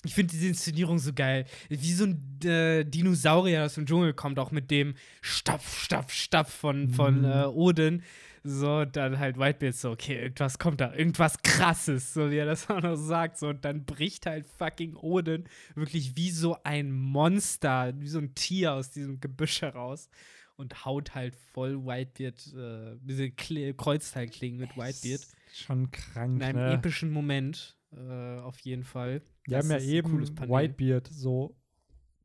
[0.04, 1.46] ich finde diese Inszenierung so geil.
[1.70, 6.52] Wie so ein äh, Dinosaurier aus dem Dschungel kommt, auch mit dem Stapf, Stapf, Stapf
[6.52, 7.26] von, von Mhm.
[7.26, 8.02] äh, Odin.
[8.44, 12.70] So, dann halt Whitebeard so, okay, irgendwas kommt da, irgendwas krasses, so wie er das
[12.70, 13.38] auch noch sagt.
[13.38, 15.46] So, und dann bricht halt fucking Odin
[15.76, 20.10] wirklich wie so ein Monster, wie so ein Tier aus diesem Gebüsch heraus
[20.56, 25.22] und haut halt voll Whitebeard, äh, diese Kle Kreuzteilklingen mit Whitebeard.
[25.54, 26.74] Schon krank, In einem ne?
[26.74, 29.22] epischen Moment, äh, auf jeden Fall.
[29.46, 30.20] Wir Das haben ja eben.
[30.50, 31.56] Whitebeard so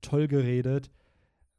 [0.01, 0.91] toll geredet.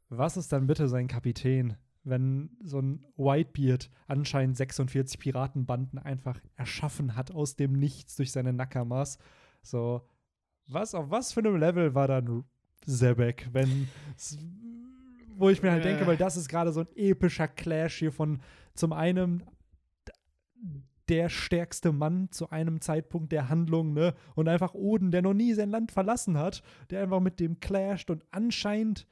[0.08, 1.76] Was ist dann bitte sein Kapitän,
[2.08, 8.52] wenn so ein Whitebeard anscheinend 46 Piratenbanden einfach erschaffen hat aus dem Nichts durch seine
[8.52, 9.18] Nakamas?
[9.62, 10.02] So,
[10.66, 12.44] was, auf was für einem Level war dann
[12.86, 13.88] Zebek, wenn
[15.36, 16.06] wo ich mir halt denke, Äh.
[16.06, 18.40] weil das ist gerade so ein epischer Clash hier von
[18.74, 19.44] zum einen
[21.08, 24.14] der stärkste Mann zu einem Zeitpunkt der Handlung, ne?
[24.34, 28.10] Und einfach Oden, der noch nie sein Land verlassen hat, der einfach mit dem clasht
[28.10, 29.06] und anscheinend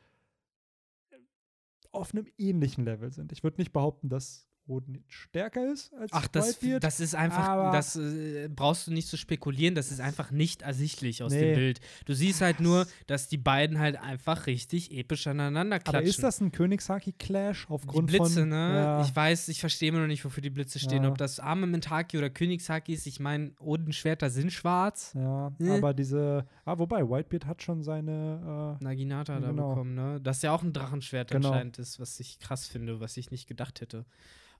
[1.96, 3.32] auf einem ähnlichen Level sind.
[3.32, 6.82] Ich würde nicht behaupten, dass Oden stärker ist als Ach, das, Whitebeard.
[6.84, 10.62] das ist einfach, aber- das äh, brauchst du nicht zu spekulieren, das ist einfach nicht
[10.62, 11.40] ersichtlich aus Nee.
[11.40, 11.80] dem Bild.
[12.04, 15.96] Du siehst halt nur, dass die beiden halt einfach richtig episch aneinander klatschen.
[15.98, 18.74] aber ist das ein Königshaki-Clash die aufgrund Blitze, von ne?
[18.74, 21.04] Ja, Ich weiß, ich verstehe immer noch nicht, wofür die Blitze stehen.
[21.04, 21.10] Ja.
[21.10, 23.06] Ob das Armament-Haki oder Königshaki ist.
[23.06, 25.12] Ich meine, Odenschwerter sind schwarz.
[25.14, 25.70] ja, Äh.
[25.70, 29.68] aber diese Ah, wobei Whitebeard hat schon seine Naginata da Genau.
[29.70, 30.20] bekommen, ne?
[30.20, 31.48] Das ja auch ein Drachenschwert Genau.
[31.50, 34.04] anscheinend ist, was ich krass finde, was ich nicht gedacht hätte.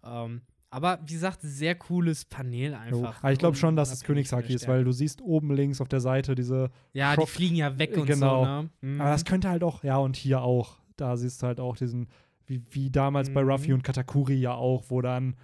[0.04, 3.18] Ähm, aber wie gesagt, sehr cooles Panel einfach.
[3.22, 6.00] aber ich glaube schon, dass es Königshaki ist, weil du siehst oben links auf der
[6.00, 8.44] Seite diese Ja, die Schock- fliegen ja weg und genau.
[8.44, 8.70] so, ne?
[8.82, 9.00] Mhm.
[9.00, 10.78] Aber das könnte halt auch, ja, und hier auch.
[10.96, 12.08] Da siehst du halt auch diesen,
[12.46, 13.50] wie, wie damals bei Mhm.
[13.50, 15.36] Ruffy und Katakuri ja auch, wo dann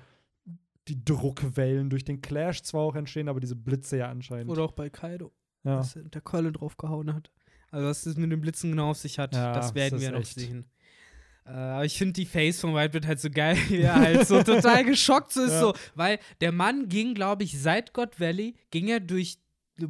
[0.89, 4.51] die Druckwellen durch den Clash zwar auch entstehen, aber diese Blitze ja anscheinend.
[4.51, 5.77] Oder auch bei Kaido, ja.
[5.77, 7.31] dass er mit der Keule draufgehauen hat.
[7.71, 10.09] Also, was das mit den Blitzen genau auf sich hat, Ja, das werden das wir
[10.09, 10.65] ist noch echt- sehen.
[11.45, 14.43] Äh, aber ich finde die Face von Whitebeard halt so geil, wie er halt so
[14.43, 15.61] total geschockt so ist, Ja.
[15.61, 19.39] so, weil der Mann ging, glaube ich, seit God Valley, ging er durch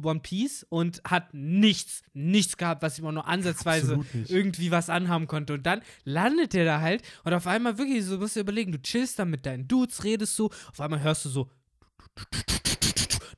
[0.01, 5.27] One Piece und hat nichts, nichts gehabt, was ihm auch nur ansatzweise irgendwie was anhaben
[5.27, 5.53] konnte.
[5.53, 8.81] Und dann landet er da halt und auf einmal wirklich so, musst du überlegen, du
[8.81, 11.49] chillst da mit deinen Dudes, redest so, auf einmal hörst du so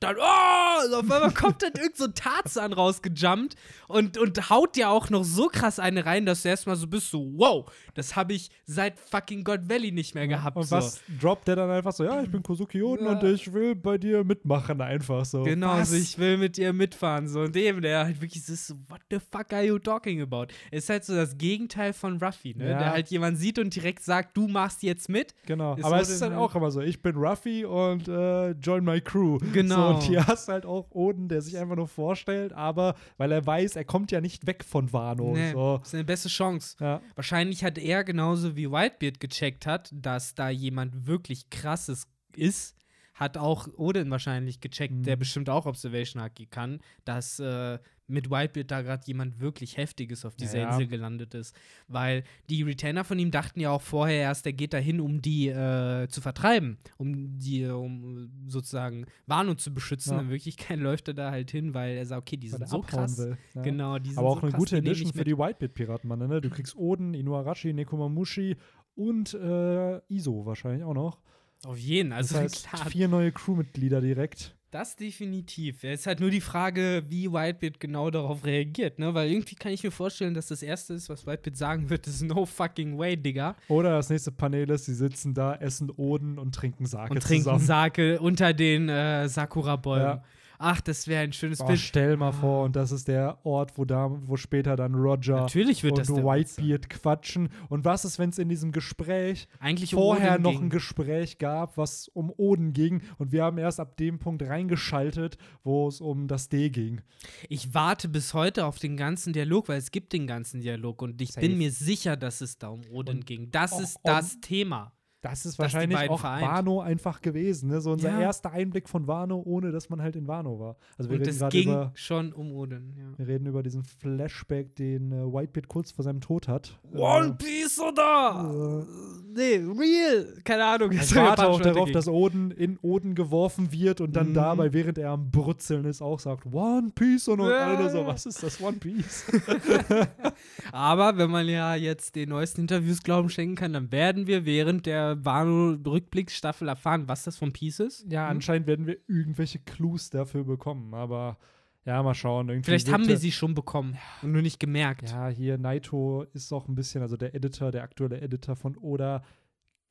[0.00, 3.54] dann, oh, auf einmal kommt dann irgend so ein Tarzan rausgejumpt
[3.88, 7.10] und, und haut dir auch noch so krass eine rein, dass du erstmal so bist,
[7.10, 10.56] so, wow, das habe ich seit fucking God Valley nicht mehr gehabt.
[10.56, 10.76] Und so.
[10.76, 12.04] was droppt der dann einfach so?
[12.04, 13.12] Ja, ich bin Kosuki Oden Ja.
[13.12, 15.42] und ich will bei dir mitmachen, einfach so.
[15.42, 15.78] Genau, was?
[15.92, 17.28] also ich will mit dir mitfahren.
[17.28, 20.46] So, und eben, der halt wirklich ist so, what the fuck are you talking about?
[20.70, 22.70] Ist halt so das Gegenteil von Ruffy, ne?
[22.70, 22.78] Ja.
[22.78, 25.34] Der halt jemand sieht und direkt sagt, du machst jetzt mit.
[25.46, 28.08] Genau, Ist aber es ist den halt halt- auch immer so, ich bin Ruffy und
[28.08, 29.38] äh, join my crew.
[29.52, 29.85] Genau.
[29.85, 33.32] So, und hier hast du halt auch Oden, der sich einfach nur vorstellt, aber weil
[33.32, 35.32] er weiß, er kommt ja nicht weg von Wano.
[35.34, 35.80] Nee, So.
[35.82, 36.76] ist eine beste Chance.
[36.80, 42.76] Ja, Wahrscheinlich hat er genauso wie Whitebeard gecheckt hat, dass da jemand wirklich krasses ist,
[43.14, 45.02] hat auch Odin wahrscheinlich gecheckt, Mhm.
[45.04, 50.24] der bestimmt auch Observation Haki kann, dass äh, mit Whitebeard da gerade jemand wirklich Heftiges
[50.24, 50.70] auf dieser Ja.
[50.70, 51.54] Insel gelandet ist.
[51.88, 55.48] Weil die Retainer von ihm dachten ja auch vorher erst, der geht dahin, um die
[55.48, 60.14] äh, zu vertreiben, um die, um sozusagen Wano zu beschützen.
[60.14, 60.20] Ja.
[60.20, 62.80] In Wirklichkeit läuft er da halt hin, weil er sagt, okay, die sind er so
[62.80, 63.18] krass.
[63.18, 63.36] will.
[63.54, 63.62] Ja.
[63.62, 66.18] Genau, die sind Aber auch so eine gute Edition für die Whitebeard-Piraten, Mann.
[66.20, 66.40] Ne?
[66.40, 68.56] Du kriegst Oden, Inuarashi, Nekomamushi
[68.94, 71.18] und äh, Iso wahrscheinlich auch noch.
[71.64, 74.55] Auf jeden, also das heißt, klar, vier neue Crewmitglieder direkt.
[74.72, 75.84] Das definitiv.
[75.84, 79.14] Es ist halt nur die Frage, wie Whitebeard genau darauf reagiert, ne?
[79.14, 82.22] Weil irgendwie kann ich mir vorstellen, dass das Erste ist, was Whitebeard sagen wird, ist
[82.22, 83.54] no fucking way, Digga.
[83.68, 87.44] Oder das nächste Panel ist, sie sitzen da, essen Oden und trinken Sake Und trinken
[87.44, 87.64] zusammen.
[87.64, 90.02] Sake unter den äh, Sakura-Bäumen.
[90.04, 90.24] Ja.
[90.58, 91.80] Ach, das wäre ein schönes Boah, Bild.
[91.80, 95.82] stell mal vor, und das ist der Ort, wo, da, wo später dann Roger Natürlich
[95.82, 97.48] wird und das Whitebeard quatschen.
[97.68, 99.48] Und was ist, wenn es in diesem Gespräch.
[99.60, 100.62] Eigentlich um vorher Odin noch ging.
[100.64, 105.36] ein Gespräch gab, was um Oden ging und wir haben erst ab dem Punkt reingeschaltet,
[105.64, 107.00] wo es um das D ging.
[107.48, 111.20] Ich warte bis heute auf den ganzen Dialog, weil es gibt den ganzen Dialog und
[111.20, 111.46] ich Safe.
[111.46, 113.50] bin mir sicher, dass es da um Odin Und ging.
[113.50, 114.92] Das auch ist um- das Thema.
[115.22, 116.46] Das ist wahrscheinlich auch vereint.
[116.46, 117.68] Wano einfach gewesen.
[117.70, 117.80] Ne?
[117.80, 118.20] So unser Ja.
[118.20, 120.76] erster Einblick von Wano, ohne dass man halt in Wano war.
[120.98, 123.18] Also wir Und reden gerade ging über, schon um Odin, ja.
[123.18, 126.78] wir reden über diesen Flashback, den äh, Whitebeard kurz vor seinem Tod hat.
[126.94, 128.86] One Äh, Piece oder?
[129.34, 130.34] Nee, real.
[130.44, 130.90] Keine Ahnung.
[130.92, 134.34] Ich warte auch darauf, dass Oden in Oden geworfen wird und dann Mhm.
[134.34, 138.26] dabei, während er am Brutzeln ist, auch sagt One Piece und, und alle so, was
[138.26, 139.24] ist das One Piece?
[140.72, 144.86] Aber wenn man ja jetzt den neuesten Interviews Glauben schenken kann, dann werden wir während
[144.86, 148.06] der Wano-Rückblicksstaffel erfahren, was das von Piece ist.
[148.10, 148.36] ja, Hm?
[148.36, 151.38] anscheinend werden wir irgendwelche Clues dafür bekommen, aber
[151.84, 152.48] ja, mal schauen.
[152.48, 155.10] Irgendwie Vielleicht haben wir sie schon bekommen und nur nicht gemerkt.
[155.10, 159.22] Ja, hier Naito ist auch ein bisschen, also der Editor, der aktuelle Editor von Oda.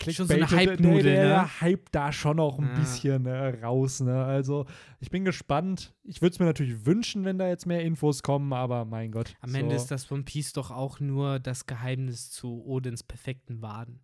[0.09, 1.61] Schon so eine Hype-Nudel, der, der ne?
[1.61, 2.73] hype da schon auch ein Ja.
[2.79, 4.25] bisschen äh, raus, ne?
[4.25, 4.65] Also,
[4.99, 5.95] ich bin gespannt.
[6.03, 9.33] Ich würde es mir natürlich wünschen, wenn da jetzt mehr Infos kommen, aber mein Gott.
[9.39, 9.57] Am so.
[9.57, 14.01] Ende ist das von Piece doch auch nur das Geheimnis zu Odins perfekten Waden.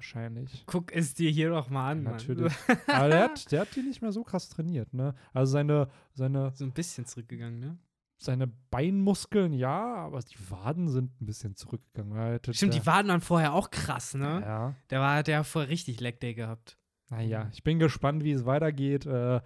[0.00, 0.64] Wahrscheinlich.
[0.66, 2.02] Guck es dir hier doch mal an.
[2.02, 2.14] Mann.
[2.14, 2.52] Natürlich.
[2.86, 5.14] Aber der hat, der hat die nicht mehr so krass trainiert, ne?
[5.34, 7.78] Also seine, seine, So ein bisschen zurückgegangen, ne?
[8.22, 12.14] seine Beinmuskeln, ja, aber die Waden sind ein bisschen zurückgegangen.
[12.18, 14.42] Er hätte Stimmt, die Waden waren vorher auch krass, ne?
[14.44, 14.74] Ja.
[14.90, 16.76] Der war, der hat vorher richtig Leg Day gehabt.
[17.08, 19.06] Naja, ich bin gespannt, wie es weitergeht.
[19.06, 19.40] Äh,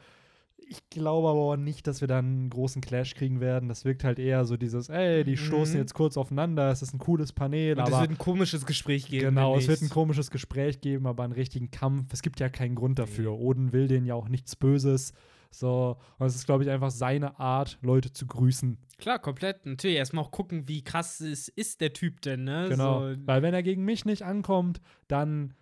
[0.69, 3.69] ich glaube aber auch nicht, dass wir dann einen großen Clash kriegen werden.
[3.69, 5.81] Das wirkt halt eher so dieses, ey, die stoßen Mhm.
[5.81, 9.07] jetzt kurz aufeinander, es ist ein cooles Panel, Und es aber wird ein komisches Gespräch
[9.09, 9.27] geben.
[9.27, 12.13] genau, es wird ein komisches Gespräch geben, aber einen richtigen Kampf.
[12.13, 13.33] Es gibt ja keinen Grund dafür.
[13.39, 15.13] Oden will denen ja auch nichts Böses.
[15.51, 18.77] So, und es ist, glaube ich, einfach seine Art, Leute zu grüßen.
[18.99, 19.65] Klar, komplett.
[19.67, 22.67] Natürlich erstmal auch gucken, wie krass ist, ist der Typ denn, ne?
[22.71, 23.09] Genau.
[23.11, 25.55] So, Weil wenn er gegen mich nicht ankommt, dann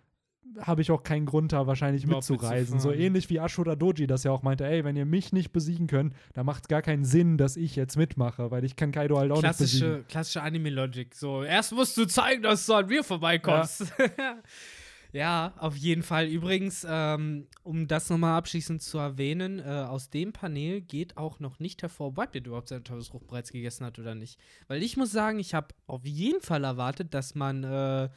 [0.59, 2.79] habe ich auch keinen Grund, da wahrscheinlich Überhaupt mitzureisen.
[2.79, 5.87] So ähnlich wie Ashura Doji, das ja auch meinte, ey, wenn ihr mich nicht besiegen
[5.87, 9.17] könnt, dann macht es gar keinen Sinn, dass ich jetzt mitmache, weil ich kann Kaido
[9.17, 9.87] halt auch nicht besiegen.
[9.87, 11.13] klassische, klassische Anime-Logic.
[11.15, 13.93] So, erst musst du zeigen, dass du an mir vorbeikommst.
[15.11, 15.53] Ja.
[15.57, 16.27] auf jeden Fall.
[16.27, 21.59] Übrigens, ähm, um das nochmal abschließend zu erwähnen, äh, aus dem Panel geht auch noch
[21.59, 24.39] nicht hervor, ob Whitebeard überhaupt seine Teufelsfrucht bereits gegessen hat oder nicht.
[24.67, 28.09] Weil ich muss sagen, ich habe auf jeden Fall erwartet, dass man äh,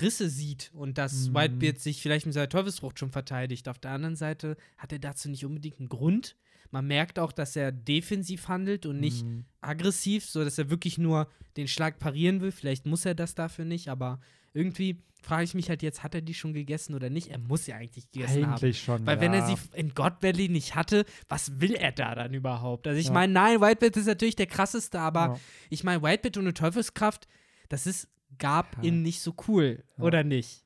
[0.00, 1.34] Risse sieht und dass Mhm.
[1.34, 3.68] Whitebeard sich vielleicht mit seiner Teufelsfrucht schon verteidigt.
[3.68, 6.36] Auf der anderen Seite hat er dazu nicht unbedingt einen Grund.
[6.70, 9.44] Man merkt auch, dass er defensiv handelt und nicht Mhm.
[9.60, 12.52] aggressiv, so dass er wirklich nur den Schlag parieren will.
[12.52, 14.20] Vielleicht muss er das dafür nicht, aber
[14.52, 17.28] irgendwie frage ich mich halt jetzt, hat er die schon gegessen oder nicht?
[17.28, 18.54] Er muss ja eigentlich gegessen haben.
[18.54, 19.04] Eigentlich schon.
[19.06, 19.20] Weil ja.
[19.22, 22.86] wenn er sie in God Valley nicht hatte, was will er da dann überhaupt?
[22.86, 23.12] Also ich Ja.
[23.12, 25.40] meine, nein, Whitebeard ist natürlich der krasseste, aber Ja.
[25.70, 27.26] ich meine, Whitebeard ohne Teufelskraft,
[27.68, 28.08] das ist
[28.38, 28.82] gab Ja.
[28.84, 30.04] ihn nicht so cool, Ja.
[30.04, 30.64] oder nicht?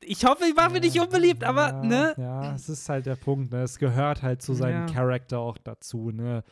[0.00, 2.14] Ich hoffe, ich mache mir nicht unbeliebt, aber ja, ne?
[2.16, 3.62] Ja, es ist halt der Punkt, ne?
[3.62, 4.94] Es gehört halt zu seinem Ja.
[4.94, 6.44] Charakter auch dazu, ne?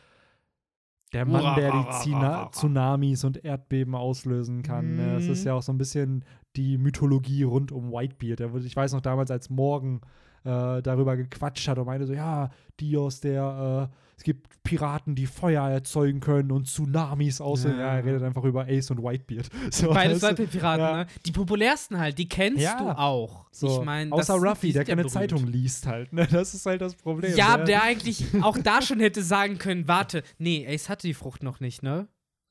[1.13, 2.49] Der Mann, der die Zina.
[2.51, 4.97] Tsunamis und Erdbeben auslösen kann.
[4.97, 5.15] Ne?
[5.15, 5.47] Es ist Mhm.
[5.47, 6.25] ja auch so ein bisschen
[6.57, 8.41] die Mythologie rund um Whitebeard.
[8.41, 10.01] Er wurde, ich weiß noch damals, als Morgan
[10.43, 12.49] äh, darüber gequatscht hat und meinte so, ja,
[12.79, 17.77] Dios, der, äh, es gibt Piraten, die Feuer erzeugen können und Tsunamis aussehen.
[17.77, 17.85] Ja.
[17.87, 17.95] Ja.
[17.97, 19.47] er redet einfach über Ace und Whitebeard.
[19.71, 20.21] So, Beides?
[20.23, 20.97] Whitebeard-Piraten, Ja.
[20.97, 21.07] ne?
[21.25, 22.77] Die populärsten halt, die kennst Ja.
[22.79, 23.45] du auch.
[23.51, 25.11] So, ich meine, außer Ruffy, der keine berühmt.
[25.13, 26.11] Zeitung liest halt.
[26.11, 26.27] Ne?
[26.31, 27.35] Das ist halt das Problem.
[27.37, 27.63] Ja, ne?
[27.65, 31.59] der eigentlich auch da schon hätte sagen können, warte, nee, Ace hatte die Frucht noch
[31.59, 32.07] nicht, ne?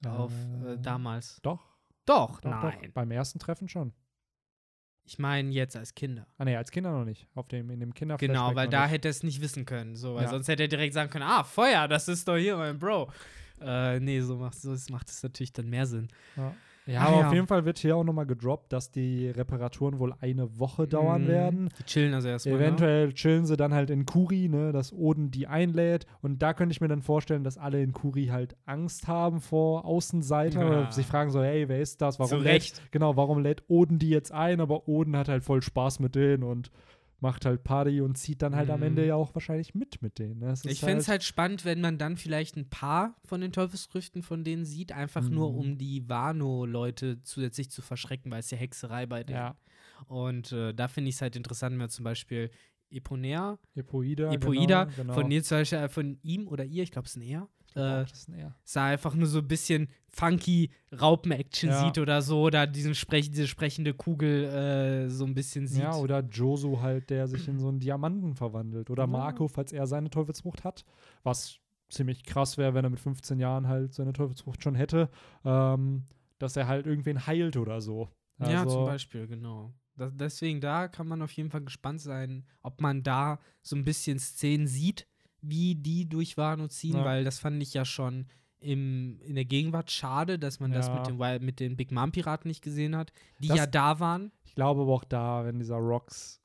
[0.06, 0.32] Auf
[0.64, 1.38] äh, Äh, damals.
[1.43, 1.60] Doch,
[2.06, 2.78] Doch, doch, nein.
[2.84, 2.88] doch.
[2.94, 3.93] Beim ersten Treffen schon.
[5.09, 6.27] Ich meine jetzt als Kinder.
[6.37, 7.27] Ah, nee, als Kinder noch nicht.
[7.35, 8.91] Auf dem, in dem Kinder Genau, weil da nicht.
[8.93, 9.95] hätte er es nicht wissen können.
[9.95, 10.31] So, weil Ja.
[10.31, 13.11] sonst hätte er direkt sagen können, ah, Feuer, das ist doch hier mein Bro.
[13.61, 16.09] Äh, nee, so macht so es macht es natürlich dann mehr Sinn.
[16.37, 16.53] Ja,
[16.86, 17.26] ja Ach aber ja.
[17.28, 21.24] auf jeden Fall wird hier auch nochmal gedroppt, dass die Reparaturen wohl eine Woche dauern
[21.24, 21.28] Mhm.
[21.28, 21.68] werden.
[21.78, 22.54] Die chillen also erstmal.
[22.56, 22.60] Ne?
[22.64, 26.06] Eventuell chillen sie dann halt in Kuri, ne, dass Oden die einlädt.
[26.22, 29.84] Und da könnte ich mir dann vorstellen, dass alle in Kuri halt Angst haben vor
[29.84, 30.66] Außenseiter Ja.
[30.68, 32.18] oder sich fragen so, hey, wer ist das?
[32.18, 32.82] Warum Zu lädt, Recht.
[32.92, 34.60] genau, warum lädt Oden die jetzt ein?
[34.60, 36.70] Aber Oden hat halt voll Spaß mit denen und
[37.20, 38.86] macht halt Party und zieht dann halt am Mhm.
[38.86, 40.40] Ende ja auch wahrscheinlich mit mit denen.
[40.40, 40.55] Ne?
[40.64, 44.44] Ich fände es halt spannend, wenn man dann vielleicht ein paar von den Teufelsfrüchten von
[44.44, 45.59] denen sieht, einfach nur Mhm.
[45.59, 49.38] um die Wano-Leute zusätzlich zu verschrecken, weil es ja Hexerei bei denen.
[49.38, 49.56] Ja,
[50.06, 52.51] Und äh, da finde ich es halt interessant, wenn man zum Beispiel
[52.90, 54.32] Eponea, Epoida.
[54.32, 55.14] Epoida, genau, genau.
[55.14, 57.48] von, ihr zum Beispiel, äh, von ihm oder ihr, ich glaube, es ist ein er,
[57.77, 58.05] äh,
[58.65, 61.85] sah einfach nur so ein bisschen funky Raupen-Action Ja.
[61.85, 65.82] sieht oder so, oder diesen Sprech diese sprechende Kugel äh, so ein bisschen sieht.
[65.82, 68.89] Ja, oder Josu halt, der sich in so einen Diamanten verwandelt.
[68.90, 69.07] Oder Ja.
[69.09, 70.85] Marco, falls er seine Teufelsfrucht hat.
[71.23, 71.59] Was
[71.89, 75.11] ziemlich krass wäre, wenn er mit 15 Jahren halt seine Teufelsfrucht schon hätte.
[75.44, 76.05] Ähm,
[76.39, 78.09] dass er halt irgendwen heilt oder so.
[78.40, 79.73] ja, Also, zum Beispiel, genau.
[79.98, 84.19] Deswegen, da kann man auf jeden Fall gespannt sein, ob man da so ein bisschen
[84.19, 85.07] Szenen sieht,
[85.48, 87.05] wie die durch Wano ziehen, Ja.
[87.05, 88.27] weil das fand ich ja schon
[88.59, 90.94] im, in der Gegenwart schade, dass man das Ja.
[90.94, 94.01] mit den, Wi- mit den Big Mom Piraten nicht gesehen hat, die Das- ja da
[94.01, 94.32] waren.
[94.44, 96.40] Ich glaube aber auch da, wenn dieser Rocks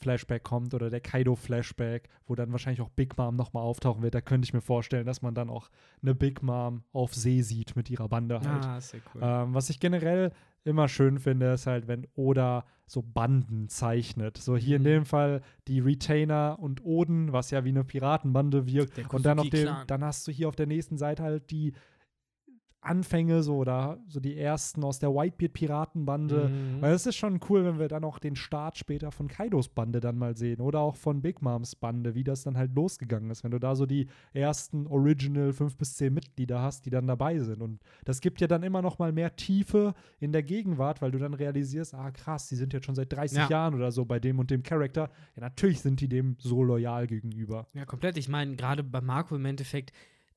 [0.00, 4.14] Flashback kommt oder der Kaido Flashback, wo dann wahrscheinlich auch Big Mom nochmal auftauchen wird,
[4.14, 5.70] da könnte ich mir vorstellen, dass man dann auch
[6.02, 8.64] eine Big Mom auf See sieht mit ihrer Bande halt.
[8.64, 9.20] Ah, sehr cool.
[9.22, 10.32] Ähm, was ich generell
[10.64, 14.36] immer schön finde, ist halt, wenn Oda so Banden zeichnet.
[14.38, 14.86] So hier in Mhm.
[14.86, 18.98] dem Fall die Retainer und Oden, was ja wie eine Piratenbande wirkt.
[19.12, 21.72] Und dann auf dem, dann hast du hier auf der nächsten Seite halt die
[22.84, 26.48] Anfänge so oder so die ersten aus der Whitebeard-Piratenbande.
[26.48, 26.82] Mhm.
[26.82, 30.00] Weil es ist schon cool, wenn wir dann auch den Start später von Kaidos Bande
[30.00, 33.44] dann mal sehen oder auch von Big Moms Bande, wie das dann halt losgegangen ist,
[33.44, 37.38] wenn du da so die ersten Original fünf bis zehn Mitglieder hast, die dann dabei
[37.38, 37.62] sind.
[37.62, 41.18] Und das gibt ja dann immer noch mal mehr Tiefe in der Gegenwart, weil du
[41.18, 43.48] dann realisierst, ah krass, die sind jetzt schon seit 30 Ja.
[43.48, 45.10] Jahren oder so bei dem und dem Charakter.
[45.36, 47.66] Ja, natürlich sind die dem so loyal gegenüber.
[47.74, 48.16] Ja, komplett.
[48.16, 49.92] Ich meine, gerade bei Marco im Endeffekt,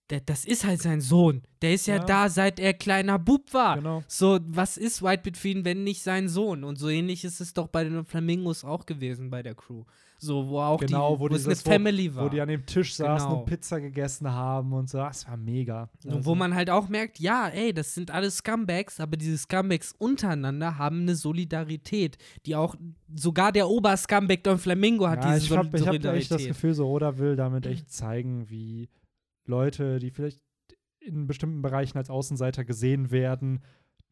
[0.10, 1.42] der, das ist halt sein Sohn.
[1.62, 2.04] Der ist ja, Ja.
[2.06, 3.76] da, seit er kleiner Bub war.
[3.78, 4.04] Genau.
[4.08, 6.64] So, was ist Whitebeard für ihn, wenn nicht sein Sohn?
[6.64, 9.84] Und so ähnlich ist es doch bei den Flamingos auch gewesen bei der Crew.
[10.20, 12.26] So, wo auch Genau, die, wo wo es eine dieses- wo- Family war.
[12.26, 13.40] Wo die an dem Tisch saßen Genau.
[13.42, 14.98] und Pizza gegessen haben und so.
[14.98, 15.90] Das war mega.
[16.06, 19.38] Und Also- wo man halt auch merkt, ja, ey, das sind alles Scumbags, aber diese
[19.38, 22.76] Scumbags untereinander haben eine Solidarität, die auch
[23.16, 26.22] sogar der Ober-Scumbag Don Flamingo hat ja, diese ich habe Sol ich hab Solidarität.
[26.24, 28.90] echt das Gefühl, so Oda will damit echt zeigen, wie
[29.48, 30.41] Leute, die vielleicht
[30.99, 33.64] in bestimmten Bereichen als Außenseiter gesehen werden,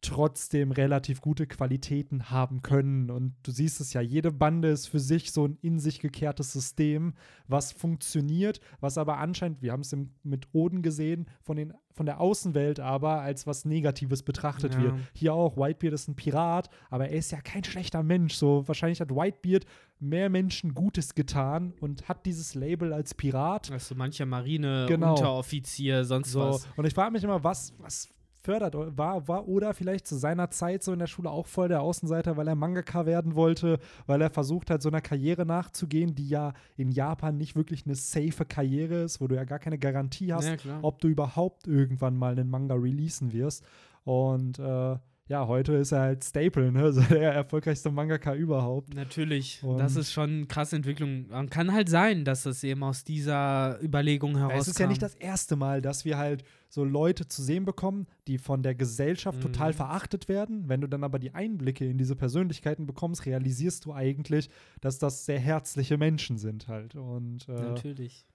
[0.02, 3.10] trotzdem relativ gute Qualitäten haben können.
[3.10, 6.52] Und du siehst es ja, jede Bande ist für sich so ein in sich gekehrtes
[6.52, 7.14] System,
[7.48, 12.20] was funktioniert, was aber anscheinend, wir haben es mit Oden gesehen, von, den, von der
[12.20, 14.80] Außenwelt aber als was Negatives betrachtet Ja.
[14.80, 14.94] wird.
[15.14, 18.34] Hier auch, Whitebeard ist ein Pirat, aber er ist ja kein schlechter Mensch.
[18.34, 19.64] So, wahrscheinlich hat Whitebeard
[19.98, 23.70] mehr Menschen Gutes getan und hat dieses Label als Pirat.
[23.72, 25.14] Also mancher Marine, Genau.
[25.14, 26.68] Unteroffizier, sonst So, was.
[26.76, 28.08] und ich frage mich immer, was, was
[28.46, 31.82] fördert, war, war Oda vielleicht zu seiner Zeit so in der Schule auch voll der
[31.82, 36.28] Außenseiter, weil er Mangaka werden wollte, weil er versucht hat, so einer Karriere nachzugehen, die
[36.28, 40.32] ja in Japan nicht wirklich eine safe Karriere ist, wo du ja gar keine Garantie
[40.32, 43.64] hast, Ja, ob du überhaupt irgendwann mal einen Manga releasen wirst.
[44.04, 44.96] Und äh,
[45.28, 46.92] ja, heute ist er halt Staple, ne?
[46.92, 48.94] So der erfolgreichste Mangaka überhaupt.
[48.94, 51.26] Natürlich, Und- das ist schon eine krasse Entwicklung.
[51.26, 55.02] Und kann halt sein, dass es eben aus dieser Überlegung heraus Es ist ja nicht
[55.02, 56.44] das erste Mal, dass wir halt
[56.76, 59.76] so Leute zu sehen bekommen, die von der Gesellschaft total Mhm.
[59.76, 60.68] verachtet werden.
[60.68, 64.50] Wenn du dann aber die Einblicke in diese Persönlichkeiten bekommst, realisierst du eigentlich,
[64.82, 66.94] dass das sehr herzliche Menschen sind halt.
[66.94, 68.26] Und äh, Natürlich.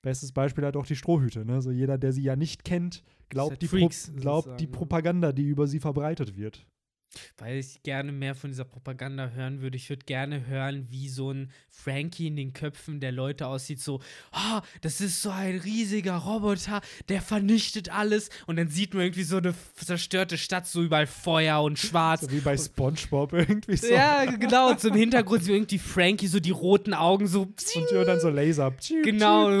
[0.00, 1.44] bestes Beispiel halt auch die Strohhüte.
[1.44, 1.60] Ne?
[1.60, 4.72] So jeder, der sie ja nicht kennt, glaubt, die, Pro glaubt die ne?
[4.72, 6.66] Propaganda, die über sie verbreitet wird.
[7.38, 9.76] Weil ich gerne mehr von dieser Propaganda hören würde.
[9.76, 13.80] Ich würde gerne hören, wie so ein Frankie in den Köpfen der Leute aussieht.
[13.80, 14.00] So,
[14.32, 18.30] oh, das ist so ein riesiger Roboter, der vernichtet alles.
[18.46, 22.22] Und dann sieht man irgendwie so eine zerstörte Stadt, so überall Feuer und schwarz.
[22.22, 23.88] So wie bei Spongebob irgendwie so.
[23.88, 24.70] Ja, genau.
[24.70, 27.42] Und so im Hintergrund so irgendwie Frankie, so die roten Augen so.
[27.92, 28.74] Und dann so Laser.
[29.02, 29.60] Genau.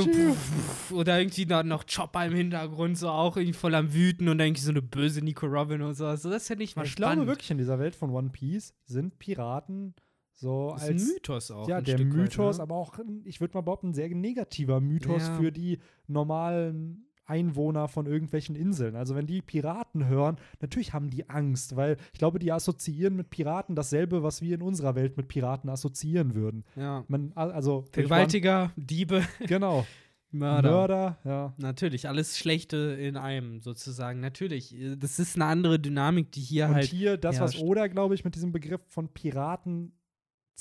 [0.90, 4.48] Oder irgendwie noch, noch Chopper im Hintergrund, so auch irgendwie voll am Wüten und dann
[4.48, 6.06] irgendwie so eine böse Nico Robin und so.
[6.06, 7.26] Also das hätte ich mal ich spannend.
[7.26, 9.94] glaube wirklich, in dieser Welt von One Piece sind Piraten
[10.34, 11.68] so das ist als ein Mythos auch.
[11.68, 12.62] ja, der Stück weit, Mythos, ne?
[12.62, 15.34] aber auch, ich würde mal behaupten, ein sehr negativer Mythos Ja.
[15.36, 18.96] für die normalen Einwohner von irgendwelchen Inseln.
[18.96, 23.30] Also wenn die Piraten hören, natürlich haben die Angst, weil ich glaube, die assoziieren mit
[23.30, 26.64] Piraten dasselbe, was wir in unserer Welt mit Piraten assoziieren würden.
[26.76, 27.04] Ja.
[27.08, 29.86] Man, also Vergewaltiger, Diebe, genau,
[30.32, 30.70] Mörder.
[30.70, 31.54] Mörder, ja.
[31.58, 34.20] Natürlich, alles Schlechte in einem sozusagen.
[34.20, 36.86] Natürlich, äh, das ist eine andere Dynamik, die hier Und halt.
[36.86, 37.64] hier, das, was herrscht.
[37.64, 39.92] Oda, glaube ich, mit diesem Begriff von Piraten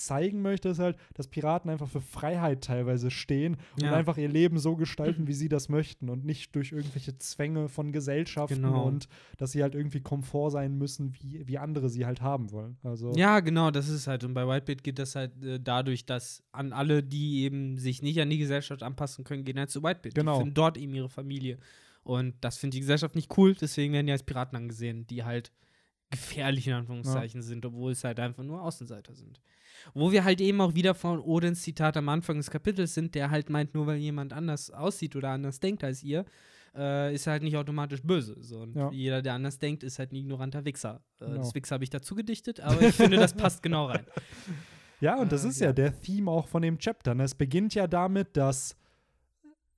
[0.06, 3.94] zeigen möchte, ist halt, dass Piraten einfach für Freiheit teilweise stehen und Ja.
[3.96, 7.92] einfach ihr Leben so gestalten, wie sie das möchten und nicht durch irgendwelche Zwänge von
[7.92, 8.88] Gesellschaften Genau.
[8.88, 9.08] und
[9.38, 12.78] dass sie halt irgendwie Komfort sein müssen, wie, wie andere sie halt haben wollen.
[12.84, 14.24] Also Ja, genau, das ist halt.
[14.24, 18.20] Und bei Whitebeard geht das halt äh, dadurch, dass an alle, die eben sich nicht
[18.20, 20.16] an die Gesellschaft anpassen können, gehen halt zu Whitebeard.
[20.16, 20.34] Genau.
[20.34, 21.58] Die finden dort eben ihre Familie.
[22.04, 25.52] Und das findet die Gesellschaft nicht cool, deswegen werden die als Piraten angesehen, die halt
[26.12, 29.42] gefährlich in Anführungszeichen sind, obwohl es halt einfach nur Außenseiter sind.
[29.96, 33.32] Wo wir halt eben auch wieder von Odins Zitat am Anfang des Kapitels sind, der
[33.32, 36.26] halt meint, nur weil jemand anders aussieht oder anders denkt als ihr,
[36.76, 38.36] äh, ist er halt nicht automatisch böse.
[38.42, 38.60] So.
[38.62, 38.92] Und Ja.
[38.92, 41.02] jeder, der anders denkt, ist halt ein ignoranter Wichser.
[41.20, 41.38] Äh, Genau.
[41.38, 44.06] Das Wichser habe ich dazu gedichtet, aber ich finde, das passt genau rein.
[45.02, 45.68] Ja, und das Äh, ist ja.
[45.68, 45.74] ja.
[45.74, 47.16] der Theme auch von dem Chapter.
[47.16, 47.24] Ne?
[47.24, 48.76] Es beginnt ja damit, dass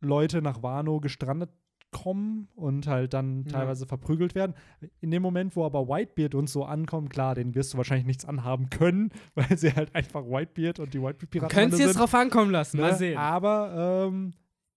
[0.01, 1.49] Leute nach Wano gestrandet
[1.93, 3.53] kommen und halt dann Ja.
[3.59, 4.53] teilweise verprügelt werden.
[4.99, 8.25] In dem Moment, wo aber Whitebeard uns so ankommt, klar, den wirst du wahrscheinlich nichts
[8.25, 11.87] anhaben können, weil sie halt einfach Whitebeard und die Whitebeard-Piraten Könnt ihr sind.
[11.87, 12.97] jetzt drauf ankommen lassen, mal ne?
[12.97, 13.17] sehen.
[13.17, 14.33] Aber ähm,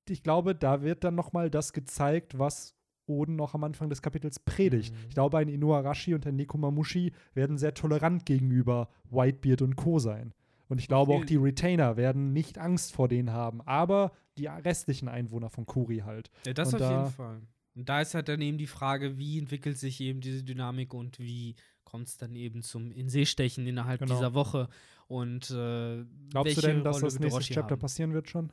[0.09, 2.77] ich glaube, da wird dann noch mal das gezeigt, was
[3.09, 4.93] Oden noch am Anfang des Kapitels predigt.
[4.93, 4.99] Mhm.
[5.09, 9.99] Ich glaube, ein Inuarashi und ein Nekomamushi werden sehr tolerant gegenüber Whitebeard und Co.
[9.99, 10.33] sein.
[10.69, 15.09] Und ich glaube, auch die Retainer werden nicht Angst vor denen haben, aber die restlichen
[15.09, 16.31] Einwohner von Kuri halt.
[16.47, 17.43] Ja, das Und auf da- jeden Fall.
[17.75, 21.19] Und da ist halt dann eben die Frage, wie entwickelt sich eben diese Dynamik und
[21.19, 24.15] wie kommt es dann eben zum In-See-Stechen innerhalb Genau.
[24.15, 24.69] dieser Woche.
[25.09, 27.81] Und äh, Glaubst du denn, dass Rolle das nächste Chapter haben?
[27.81, 28.51] passieren wird schon?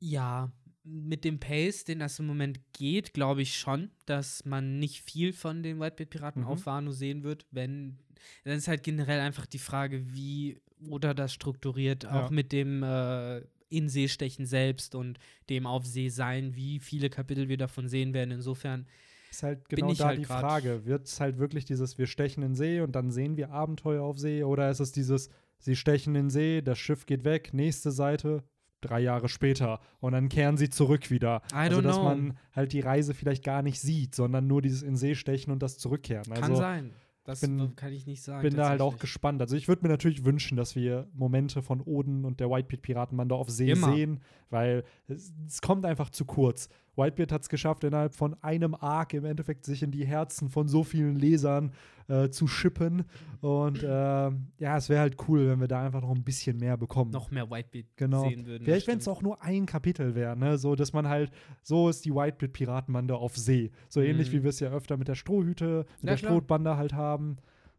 [0.00, 0.50] Ja,
[0.82, 5.32] mit dem Pace, den das im Moment geht, glaube ich schon, dass man nicht viel
[5.32, 6.48] von den Whitebeard-Piraten Mhm.
[6.48, 7.46] auf Wano sehen wird.
[7.50, 7.98] Wenn,
[8.44, 12.30] dann ist halt generell einfach die Frage, wie oder das strukturiert, auch Ja.
[12.30, 13.42] mit dem äh,
[13.76, 15.18] In-See-Stechen selbst und
[15.50, 18.30] dem Auf See sein, wie viele Kapitel wir davon sehen werden.
[18.30, 18.86] Insofern,
[19.30, 20.84] Ist halt Bin genau ich da halt die Frage.
[20.84, 24.18] Wird es halt wirklich dieses, wir stechen in See und dann sehen wir Abenteuer auf
[24.18, 24.44] See?
[24.44, 25.28] Oder ist es dieses,
[25.58, 28.44] sie stechen in See, das Schiff geht weg, nächste Seite,
[28.80, 31.42] drei Jahre später und dann kehren sie zurück wieder.
[31.52, 32.04] I also, dass know.
[32.04, 35.62] man halt die Reise vielleicht gar nicht sieht, sondern nur dieses in See stechen und
[35.62, 36.24] das Zurückkehren.
[36.32, 36.92] kann Also sein.
[37.24, 38.42] Das bin- kann ich nicht sagen.
[38.42, 39.40] bin da halt auch gespannt.
[39.40, 43.48] Also ich würde mir natürlich wünschen, dass wir Momente von Oden und der Whitebeard-Piratenbande auf
[43.48, 43.94] See Immer.
[43.94, 44.20] sehen,
[44.50, 46.68] weil es, es kommt einfach zu kurz.
[46.96, 50.68] Whitebeard hat es geschafft, innerhalb von einem Arc im Endeffekt sich in die Herzen von
[50.68, 51.72] so vielen Lesern
[52.08, 53.04] äh, zu schippen.
[53.40, 56.76] Und äh, ja, es wäre halt cool, wenn wir da einfach noch ein bisschen mehr
[56.76, 57.10] bekommen.
[57.10, 58.28] noch mehr Whitebeard Genau.
[58.28, 58.64] sehen würden.
[58.64, 60.56] Vielleicht, wenn es auch nur ein Kapitel wäre, ne?
[60.58, 61.30] So, dass man halt,
[61.62, 63.70] so ist die Whitebeard-Piratenbande auf See.
[63.88, 64.32] So ähnlich Mhm.
[64.32, 66.16] wie wir es ja öfter mit der Strohhüte, mit Ja, der.
[66.18, 67.36] Strohbande halt haben,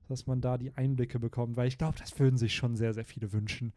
[0.08, 3.06] dass man da die Einblicke bekommt, weil ich glaube, das würden sich schon sehr, sehr
[3.06, 3.74] viele wünschen.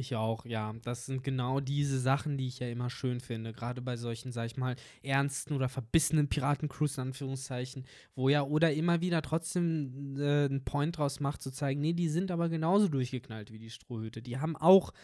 [0.00, 0.74] Ich auch, ja.
[0.82, 3.52] Das sind genau diese Sachen, die ich ja immer schön finde.
[3.52, 8.72] Gerade bei solchen, sag ich mal, ernsten oder verbissenen Piratencrews, in Anführungszeichen, wo ja oder
[8.72, 12.88] immer wieder trotzdem äh, einen Point draus macht, zu zeigen, nee, die sind aber genauso
[12.88, 14.22] durchgeknallt wie die Strohhüte.
[14.22, 14.94] Die haben auch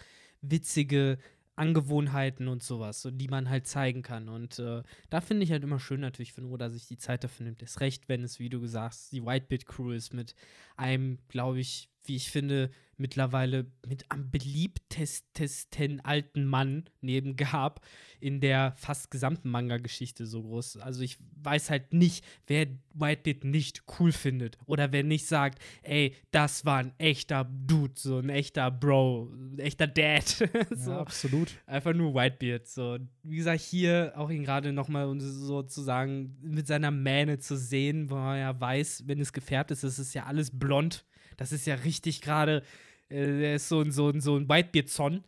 [0.41, 1.19] witzige
[1.57, 4.31] Angewohnheiten und sowas, so, die man halt zeigen kann.
[4.31, 7.45] Und äh, da finde ich halt immer schön natürlich, wenn Oda sich die Zeit dafür
[7.45, 7.61] nimmt.
[7.61, 10.35] Ist recht, wenn es, wie du gesagt hast, die Whitebeard-Crew ist mit
[10.79, 17.81] einem, glaube ich, wie ich finde, mittlerweile mit am beliebtesten alten Mann neben Gab
[18.21, 20.79] in der fast gesamten Manga-Geschichte so groß.
[20.79, 26.15] Also ich weiß halt nicht, wer Whitebeard nicht cool findet oder wer nicht sagt, ey,
[26.31, 30.27] das war ein echter Dude, so ein echter Bro, ein echter Dad.
[30.71, 30.93] so.
[30.93, 31.51] Ja, absolut.
[31.67, 32.67] Einfach nur Whitebeard.
[32.67, 32.99] So.
[33.23, 38.17] Wie gesagt, hier auch ihn gerade nochmal um sozusagen mit seiner Mähne zu sehen, wo
[38.17, 41.05] er ja weiß, wenn es gefärbt ist, ist ja alles blond.
[41.37, 42.63] Das ist ja richtig gerade,
[43.11, 45.25] äh, er ist so ein, so ein, so ein Whitebeard-Son.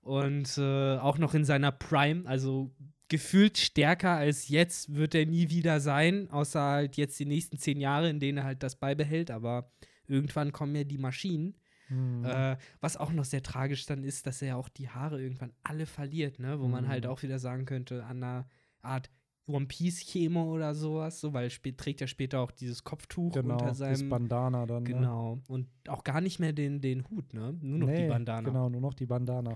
[0.00, 2.70] Und äh, auch noch in seiner Prime, also
[3.08, 7.80] gefühlt stärker als jetzt wird er nie wieder sein, außer halt jetzt die nächsten zehn
[7.80, 9.30] Jahre, in denen er halt das beibehält.
[9.30, 9.70] Aber
[10.06, 11.56] irgendwann kommen ja die Maschinen.
[11.88, 12.24] Hm.
[12.24, 15.52] Äh, was auch noch sehr tragisch dann ist, dass er ja auch die Haare irgendwann
[15.62, 16.60] alle verliert, ne?
[16.60, 17.10] Wo man halt Mhm.
[17.10, 18.48] auch wieder sagen könnte, an einer
[18.82, 19.10] Art
[19.48, 23.66] One Piece Chemo oder sowas, so, weil trägt ja später auch dieses Kopftuch genau, unter
[23.66, 24.82] das seinem Bandana dann.
[24.82, 24.90] Ne?
[24.90, 25.38] Genau.
[25.48, 27.56] Und auch gar nicht mehr den, den Hut, ne?
[27.60, 28.48] Nur noch nee, die Bandana.
[28.48, 29.54] Genau, nur noch die Bandana.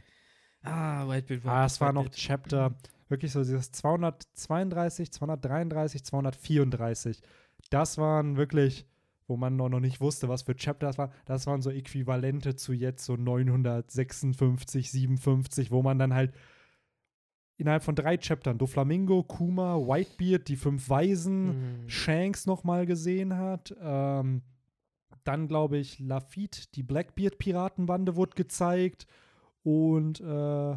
[0.62, 1.46] Ah, Whitebeard.
[1.46, 2.08] Ah, es war noch.
[2.10, 2.74] Chapter,
[3.08, 7.20] wirklich so dieses 232, 233, 234.
[7.70, 8.86] Das waren wirklich,
[9.26, 11.12] wo man noch noch nicht wusste, was für Chapter das war.
[11.26, 16.32] Das waren so Äquivalente zu jetzt so 956, 57, wo man dann halt
[17.62, 21.46] innerhalb von drei Chaptern Doflamingo, Kuma, Whitebeard, die fünf Weisen,
[21.84, 21.88] Mhm.
[21.88, 23.74] Shanks nochmal gesehen hat.
[23.80, 24.42] Ähm,
[25.24, 29.06] dann, glaube ich, Lafitte, die Blackbeard-Piratenbande wurde gezeigt.
[29.62, 30.72] Und äh,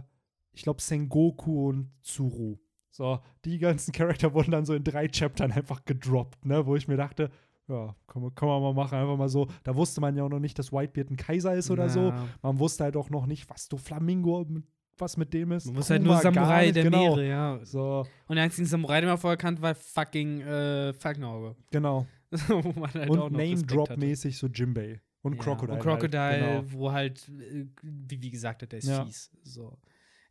[0.54, 2.58] ich glaube, Sengoku und Tsuru.
[2.92, 6.66] So, die ganzen Charakter wurden dann so in drei Chaptern einfach gedroppt, ne?
[6.66, 7.30] Wo ich mir dachte,
[7.68, 9.48] ja, kann man, kann man mal machen, einfach mal so.
[9.64, 12.10] Da wusste man ja auch noch nicht, dass Whitebeard ein Kaiser ist oder so.
[12.10, 12.28] Ja.
[12.44, 14.64] Man wusste halt auch noch nicht, was Doflamingo, mit-
[14.98, 15.66] was mit dem ist.
[15.68, 17.16] Man muss halt Kuma nur gar Samurai nicht, der genau.
[17.16, 17.60] Meere, ja.
[17.64, 21.56] So, Und der einzige Samurai, den man vorher kannte, war fucking äh, Falkenauge.
[21.72, 22.08] genau.
[22.48, 23.32] Wo man halt und.
[23.34, 25.02] Name-Drop-mäßig so Jimbei.
[25.22, 25.74] Und Ja, Crocodile.
[25.78, 26.64] Und Crocodile, Halt, genau.
[26.68, 29.06] wo halt, äh, wie, wie gesagt hat, der ist Ja.
[29.06, 29.32] fies.
[29.44, 29.78] So.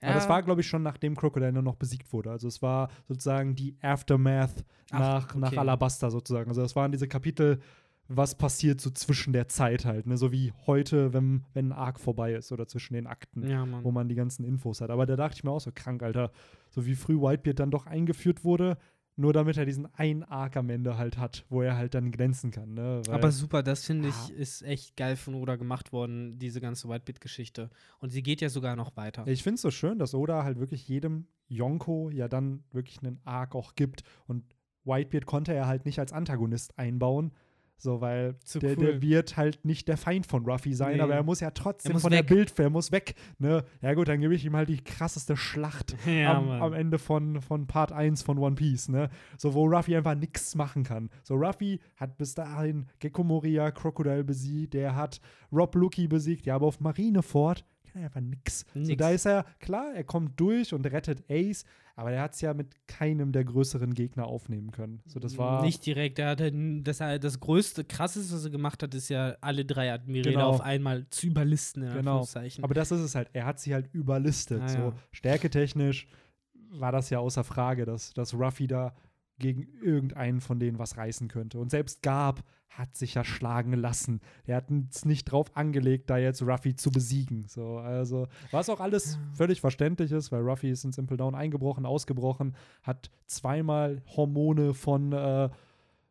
[0.00, 0.30] Aber das Ja.
[0.30, 2.30] war, glaube ich, schon nachdem Crocodile nur noch besiegt wurde.
[2.30, 5.58] Also es war sozusagen die Aftermath Ach, nach, nach okay.
[5.58, 6.48] Alabasta sozusagen.
[6.50, 7.60] Also das waren diese Kapitel,
[8.08, 10.06] was passiert so zwischen der Zeit halt.
[10.06, 10.16] Ne?
[10.18, 13.90] So wie heute, wenn, wenn ein Arc vorbei ist oder zwischen den Akten, Ja, wo
[13.90, 14.90] man die ganzen Infos hat.
[14.90, 16.30] Aber da dachte ich mir auch so krank, Alter.
[16.70, 18.76] So wie früh Whitebeard dann doch eingeführt wurde,
[19.16, 22.50] nur damit er diesen einen Arc am Ende halt hat, wo er halt dann glänzen
[22.50, 22.74] kann.
[22.74, 23.00] Ne?
[23.06, 24.32] Weil, Aber super, das finde ich, Ah.
[24.36, 27.70] ist echt geil von Oda gemacht worden, diese ganze Whitebeard-Geschichte.
[28.00, 29.24] Und sie geht ja sogar noch weiter.
[29.28, 33.20] Ich finde es so schön, dass Oda halt wirklich jedem Yonko ja dann wirklich einen
[33.24, 34.02] Arc auch gibt.
[34.26, 34.44] Und
[34.84, 37.32] Whitebeard konnte er halt nicht als Antagonist einbauen.
[37.76, 38.84] So, weil Zu der, cool.
[38.86, 41.02] der wird halt nicht der Feind von Ruffy sein, Nee.
[41.02, 42.26] aber er muss ja trotzdem muss von weg.
[42.26, 43.14] der Bild, er muss weg.
[43.38, 43.64] Ne?
[43.82, 47.42] Ja gut, dann gebe ich ihm halt die krasseste Schlacht ja, am, am Ende von,
[47.42, 49.10] von Part 1 von One Piece, ne?
[49.36, 51.10] So, wo Ruffy einfach nichts machen kann.
[51.22, 55.20] So, Ruffy hat bis dahin Gecko Moria, Crocodile besiegt, der hat
[55.52, 58.64] Rob Lucky besiegt, ja, aber auf Marineford kann er einfach nix.
[58.74, 61.64] So, da ist er, klar, er kommt durch und rettet Ace,
[61.96, 65.00] aber er hat es ja mit keinem der größeren Gegner aufnehmen können.
[65.06, 65.62] So, das war.
[65.62, 66.18] Nicht direkt.
[66.18, 69.64] Er hat halt n- das, das größte, krasseste, was er gemacht hat, ist ja alle
[69.64, 70.48] drei Admiräle Genau.
[70.50, 72.26] auf einmal zu überlisten, in Genau.
[72.62, 73.28] Aber das ist es halt.
[73.32, 74.60] Er hat sie halt überlistet.
[74.62, 74.92] Ah, so ja.
[75.12, 76.06] stärketechnisch
[76.70, 78.94] war das ja außer Frage, dass, dass Ruffy da
[79.38, 81.58] gegen irgendeinen von denen was reißen könnte.
[81.58, 82.42] Und selbst Gab
[82.78, 84.20] hat sich ja schlagen lassen.
[84.46, 87.44] Er hat es nicht drauf angelegt, da jetzt Ruffy zu besiegen.
[87.46, 91.86] So, also, was auch alles völlig verständlich ist, weil Ruffy ist in Simple Down eingebrochen,
[91.86, 95.48] ausgebrochen, hat zweimal Hormone von äh,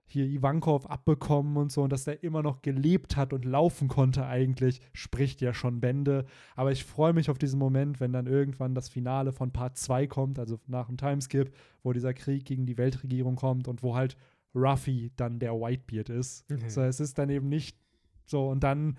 [0.06, 4.26] hier Ivankov abbekommen und so und dass der immer noch gelebt hat und laufen konnte
[4.26, 6.26] eigentlich, spricht ja schon Bände.
[6.56, 10.07] Aber ich freue mich auf diesen Moment, wenn dann irgendwann das Finale von Part 2
[10.07, 14.15] kommt, also nach dem Timeskip, wo dieser Krieg gegen die Weltregierung kommt und wo halt
[14.55, 16.49] Ruffy dann der Whitebeard ist.
[16.49, 16.69] Mhm.
[16.69, 17.77] So, es ist dann eben nicht
[18.25, 18.97] so und dann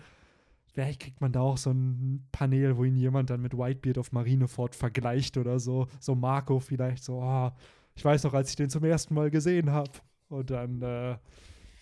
[0.75, 4.11] Vielleicht kriegt man da auch so ein Panel, wo ihn jemand dann mit Whitebeard auf
[4.11, 5.87] Marineford vergleicht oder so.
[6.01, 7.53] So Marco vielleicht so, oh,
[7.95, 9.93] ich weiß noch, als ich den zum ersten Mal gesehen habe.
[10.29, 11.17] Und dann, äh,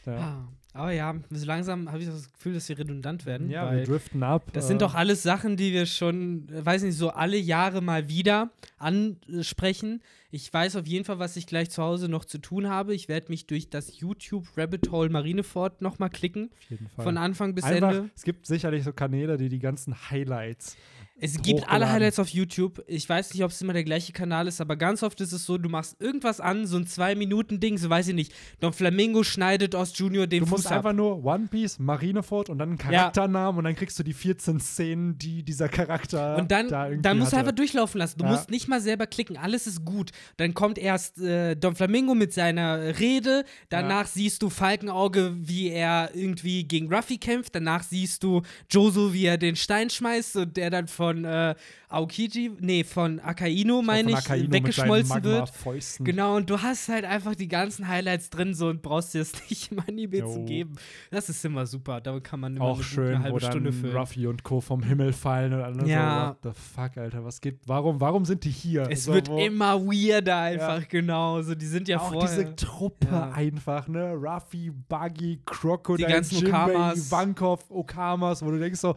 [0.06, 0.16] ja.
[0.16, 3.50] Ah, aber ja, so langsam habe ich das Gefühl, dass wir redundant werden.
[3.50, 4.44] Ja, weil wir driften ab.
[4.54, 7.82] Das äh, sind doch alles Sachen, die wir schon, äh, weiß nicht, so alle Jahre
[7.82, 10.02] mal wieder ansprechen.
[10.30, 12.94] Ich weiß auf jeden Fall, was ich gleich zu Hause noch zu tun habe.
[12.94, 16.50] Ich werde mich durch das YouTube Rabbit Hole Marineford nochmal klicken.
[16.50, 17.04] Auf jeden Fall.
[17.04, 18.10] Von Anfang bis Einfach, Ende.
[18.16, 20.78] Es gibt sicherlich so Kanäle, die die ganzen Highlights.
[21.24, 21.88] Es gibt alle.
[21.90, 22.82] Highlights auf YouTube.
[22.88, 25.46] Ich weiß nicht, ob es immer der gleiche Kanal ist, aber ganz oft ist es
[25.46, 28.32] so, du machst irgendwas an, so ein Zwei-Minuten-Ding, so weiß ich nicht.
[28.60, 30.78] Don Flamingo schneidet Ost Junior den Du Fuß musst ab.
[30.78, 34.58] einfach nur One Piece, Marineford und dann einen Charakternamen und dann kriegst du die 14
[34.58, 37.46] Szenen, die dieser Charakter Und dann, da dann musst du hatte.
[37.46, 38.18] einfach durchlaufen lassen.
[38.18, 38.32] Du Ja.
[38.32, 39.36] musst nicht mal selber klicken.
[39.36, 40.10] Alles ist gut.
[40.38, 43.44] Dann kommt erst äh, Don Flamingo mit seiner Rede.
[43.68, 47.54] Danach siehst du Falkenauge, wie er irgendwie gegen Ruffy kämpft.
[47.54, 51.55] Danach siehst du Joso, wie er den Stein schmeißt und der dann von äh,
[51.89, 55.52] Aokiji, nee, von Akaino, meine Von ich, weggeschmolzen wird.
[56.01, 59.32] Genau, und du hast halt einfach die ganzen Highlights drin so und brauchst dir das
[59.51, 60.44] nicht im Anime zu Jo.
[60.44, 60.74] geben.
[61.10, 62.01] Das ist immer super.
[62.01, 63.97] Damit kann man immer Auch eine, schön, halbe wo dann Stunde füllen.
[63.97, 64.60] Ruffy und Co.
[64.60, 66.36] vom Himmel fallen und alle Ja.
[66.43, 68.86] so, what the fuck, Alter, was geht, warum, warum sind die hier?
[68.90, 71.43] Es so, wird wo, immer weirder einfach, genau.
[71.43, 72.28] So, die sind ja auch vorher.
[72.36, 73.30] diese Truppe Ja.
[73.32, 74.14] einfach, ne?
[74.14, 77.06] Ruffy, Buggy, Crocodile, Die ganzen Jinbei, Okamas.
[77.09, 78.94] Ivankov, Okamas, wo du denkst so,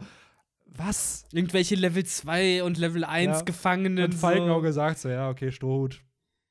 [0.78, 1.26] was?
[1.32, 3.42] Irgendwelche Level 2 und Level 1 Ja.
[3.42, 4.04] Gefangenen.
[4.06, 6.02] Und Falkenauge sagt so, ja, okay, Strohhut,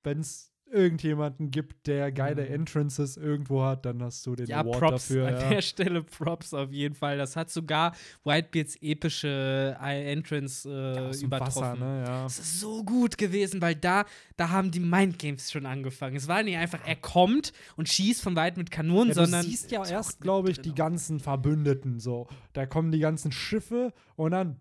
[0.03, 2.53] wenn es irgendjemanden gibt, der geile Mhm.
[2.53, 5.27] Entrances irgendwo hat, dann hast du den Ja, Award Props dafür.
[5.27, 5.49] an Ja.
[5.49, 7.17] der Stelle, Props auf jeden Fall.
[7.17, 7.95] Das hat sogar
[8.25, 11.61] Whitebeards epische äh, Entrance äh, dem übertroffen.
[11.61, 12.03] Wasser, ne?
[12.05, 12.23] ja.
[12.23, 14.05] Das ist so gut gewesen, weil da,
[14.37, 16.15] da haben die Mindgames schon angefangen.
[16.17, 19.43] Es war nicht einfach, er kommt und schießt von weit mit Kanonen, Ja, sondern.
[19.43, 22.27] du siehst ja erst, glaube ich, die ganzen Verbündeten so.
[22.55, 24.55] Da kommen die ganzen Schiffe und dann.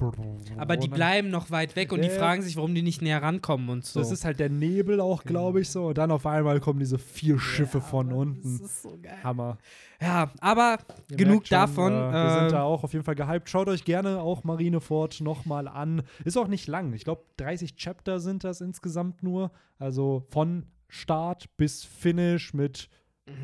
[0.56, 2.18] Aber die dann- bleiben noch weit weg und die Ja, ja.
[2.18, 4.00] fragen sich, warum die nicht näher rankommen und so.
[4.00, 5.86] Das ist halt der Nebel auch, glaube ich, so.
[5.86, 8.58] Und dann auf einmal kommen diese vier Schiffe Ja, von unten.
[8.58, 9.22] Das ist so geil.
[9.22, 9.58] Hammer.
[10.00, 11.92] Ja, aber Ihr genug schon, davon.
[11.92, 13.48] Äh, wir sind äh, da auch auf jeden Fall gehypt.
[13.48, 16.02] Schaut euch gerne auch Marineford nochmal an.
[16.24, 16.92] Ist auch nicht lang.
[16.94, 19.52] Ich glaube, 30 Chapter sind das insgesamt nur.
[19.78, 22.88] Also von Start bis Finish mit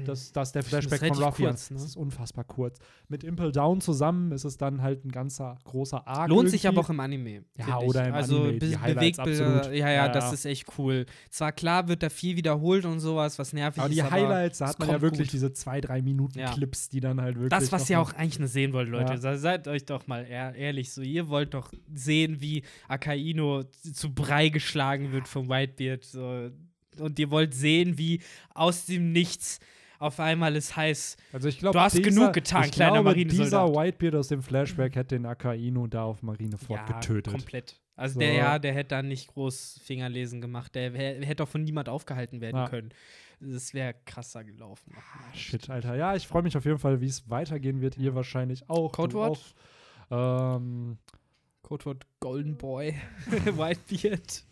[0.05, 0.67] das, das ist der Mhm.
[0.67, 1.51] Stimmt, das ist Flashback von Ruffian.
[1.51, 1.77] kurz, ne?
[1.79, 2.79] Das ist unfassbar kurz.
[3.09, 6.29] Mit Impel Down zusammen ist es dann halt ein ganzer großer Arc.
[6.29, 6.79] Lohnt sich irgendwie.
[6.79, 7.45] aber auch im Anime.
[7.57, 9.67] Ja, oder im also, Anime, die Be absolut.
[9.67, 11.07] ja, ja, Ja, das ist echt cool.
[11.31, 13.97] Zwar klar wird da viel wiederholt und sowas, was nervig Aber ist.
[13.97, 15.33] die Highlights, da hat man ja wirklich gut.
[15.33, 16.53] diese zwei, drei Minuten Ja.
[16.53, 17.51] Clips, die dann halt wirklich.
[17.51, 19.13] Das, was ihr auch eigentlich nur sehen wollt, Leute.
[19.15, 19.19] Ja.
[19.19, 21.01] Se- Seid euch doch mal ehr ehrlich so.
[21.01, 23.63] Ihr wollt doch sehen, wie Akaino
[23.95, 26.05] zu Brei geschlagen wird vom Whitebeard.
[26.05, 26.51] So.
[27.01, 28.21] Und ihr wollt sehen, wie
[28.55, 29.59] aus dem Nichts
[29.99, 33.47] auf einmal es heißt, Also ich glaube, Du hast genug getan, ich kleiner glaube, Marinesoldat.
[33.47, 37.33] Dieser Whitebeard aus dem Flashback hätte den Akainu da auf Marineford ja, getötet.
[37.33, 37.79] komplett.
[37.97, 38.21] Also So.
[38.21, 40.75] der, ja, der hätte da nicht groß Fingerlesen gemacht.
[40.75, 42.69] Der wär, hätte auch von niemand aufgehalten werden Ja.
[42.69, 42.95] können.
[43.41, 44.95] Das wäre krasser gelaufen.
[44.97, 45.95] Ah, Shit, Alter.
[45.97, 47.99] Ja, ich freue mich auf jeden Fall, wie es weitergehen wird.
[47.99, 48.93] Ihr wahrscheinlich auch.
[48.93, 49.39] Codewort?
[50.11, 50.57] Auch.
[50.57, 50.97] Ähm,
[51.63, 52.95] Codewort Golden Boy,
[53.45, 54.45] Whitebeard.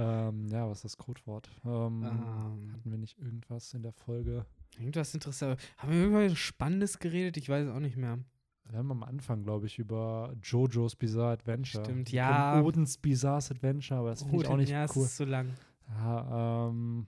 [0.00, 1.48] Ähm, ja, was ist das Codewort?
[1.64, 4.46] Ähm, Ähm, Hatten wir nicht irgendwas in der Folge?
[4.78, 5.60] irgendwas interessant.
[5.78, 7.36] Haben wir irgendwas Spannendes geredet?
[7.36, 8.18] Ich weiß es auch nicht mehr.
[8.68, 11.84] Wir haben am Anfang, glaube ich, über JoJo's Bizarre Adventure.
[11.84, 12.52] Stimmt, Wir ja.
[12.52, 15.04] kennen Odins Bizarre Adventure, aber das finde ich auch nicht ja, cool.
[15.04, 15.48] ist so lang.
[15.88, 17.06] Ja, ähm,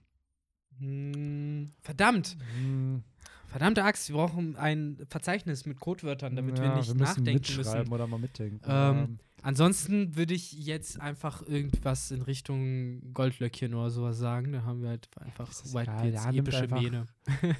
[0.79, 2.37] Hm, verdammt.
[2.59, 3.03] hm,
[3.47, 7.33] Verdammte Axt, wir brauchen ein Verzeichnis mit Codewörtern, damit wir ja, nicht wir müssen nachdenken
[7.35, 7.93] mitschreiben müssen.
[7.93, 8.61] oder mal mitdenken.
[8.67, 14.53] Ähm, Ansonsten würde ich jetzt einfach irgendwas in Richtung Goldlöckchen oder sowas sagen.
[14.53, 17.07] Da haben wir halt einfach Ja, nimmt epische einfach- Mähne.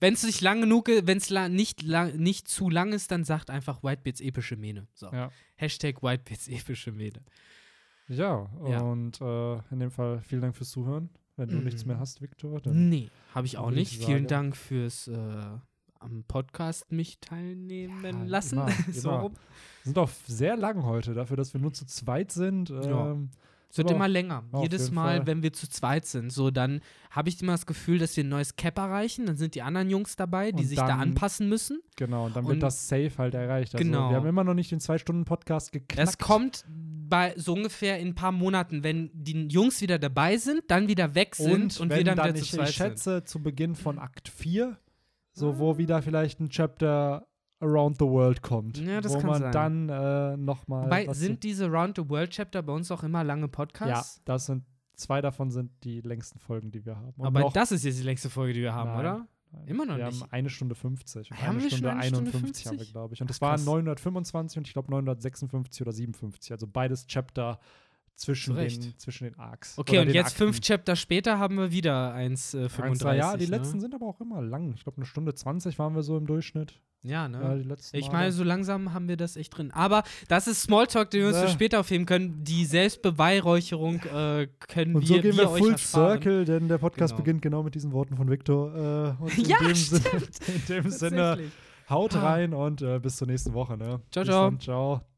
[0.00, 3.10] Wenn es nicht lang genug ist, wenn es la nicht, lang, nicht zu lang ist,
[3.10, 4.86] dann sagt einfach Whitebeards epische Mähne.
[4.92, 5.10] So.
[5.10, 5.30] ja.
[5.56, 7.22] Hashtag Whitebeards epische Mähne.
[8.08, 8.80] Ja, Ja.
[8.80, 11.08] und äh, in dem Fall vielen Dank fürs Zuhören.
[11.36, 12.00] Wenn du nichts mehr Mhm.
[12.00, 14.04] hast, Viktor, dann Nee, habe ich auch nicht.
[14.04, 15.14] Vielen Dank fürs äh,
[16.04, 18.58] am Podcast mich teilnehmen Ja, lassen.
[18.58, 19.30] immer, so immer.
[19.82, 22.68] sind auch sehr lang heute, dafür, dass wir nur zu zweit sind.
[22.70, 23.12] Ja.
[23.12, 23.30] Ähm,
[23.70, 24.44] Es wird immer länger.
[24.62, 25.26] Jedes Mal, Fall.
[25.26, 28.28] wenn wir zu zweit sind, so dann habe ich immer das Gefühl, dass wir ein
[28.28, 29.26] neues Cap erreichen.
[29.26, 31.80] Dann sind die anderen Jungs dabei, die Und sich da dann- anpassen müssen.
[31.96, 33.74] genau, und dann Und- wird das Safe halt erreicht.
[33.74, 34.10] Also, Genau.
[34.10, 35.98] Wir haben immer noch nicht den Zwei-Stunden-Podcast geknackt.
[35.98, 36.64] Das kommt
[37.06, 41.14] bei so ungefähr in ein paar Monaten, wenn die Jungs wieder dabei sind, dann wieder
[41.14, 43.98] weg sind und, wenn wir dann, wieder ich, zu zweit ich schätze, zu Beginn von
[43.98, 44.76] Akt 4,
[45.34, 47.26] so wo wieder vielleicht ein Chapter
[47.60, 48.78] Around the World kommt.
[48.78, 49.52] Ja, das wo kann man sein.
[49.52, 50.82] dann äh, nochmal.
[50.82, 50.90] sind.
[50.90, 54.20] Wobei, sind diese Round the World Chapter bei uns auch immer lange Ja, Podcasts?
[54.24, 54.64] das sind
[54.96, 57.12] zwei davon sind die längsten Folgen, die wir haben.
[57.16, 59.00] Und Aber das ist jetzt die längste Folge, die wir haben, Nein.
[59.00, 59.26] oder?
[59.52, 60.20] Nein, immer noch wir nicht.
[60.22, 61.30] haben eine Stunde 50.
[61.30, 62.92] Und Ah, haben eine wir Stunde eine Stunde 51 haben wir, 50?
[62.92, 63.20] glaube ich.
[63.20, 63.64] Und das Ach, waren krass.
[63.66, 66.52] 925 und ich glaube 956 oder 57.
[66.52, 67.58] Also beides Chapter
[68.16, 69.76] zwischen, den, zwischen den Arcs.
[69.78, 70.38] Okay, und jetzt Akten.
[70.38, 72.82] fünf Chapter später haben wir wieder 1,35.
[73.06, 73.56] Eins, Ja, die ne?
[73.56, 74.74] letzten sind aber auch immer lang.
[74.76, 76.80] Ich glaube, eine Stunde 20 waren wir so im Durchschnitt.
[77.02, 77.62] Ja, ne?
[77.68, 79.70] Ja, Ich meine, so langsam haben wir das echt drin.
[79.72, 81.42] Aber das ist Smalltalk, den wir uns Ne.
[81.42, 82.42] für später aufheben können.
[82.44, 87.22] Die Selbstbeweihräucherung äh, können Und wir, so gehen wir full circle, denn der Podcast Genau.
[87.24, 89.16] beginnt genau mit diesen Worten von Victor.
[89.18, 90.02] Äh, und in Ja, dem stimmt.
[90.02, 91.38] Sinne, in dem Sinne,
[91.90, 92.20] haut Ah.
[92.20, 93.76] rein und äh, bis zur nächsten Woche.
[93.76, 94.00] Ne?
[94.10, 94.44] Ciao, bis ciao.
[94.50, 95.13] Dann, ciao.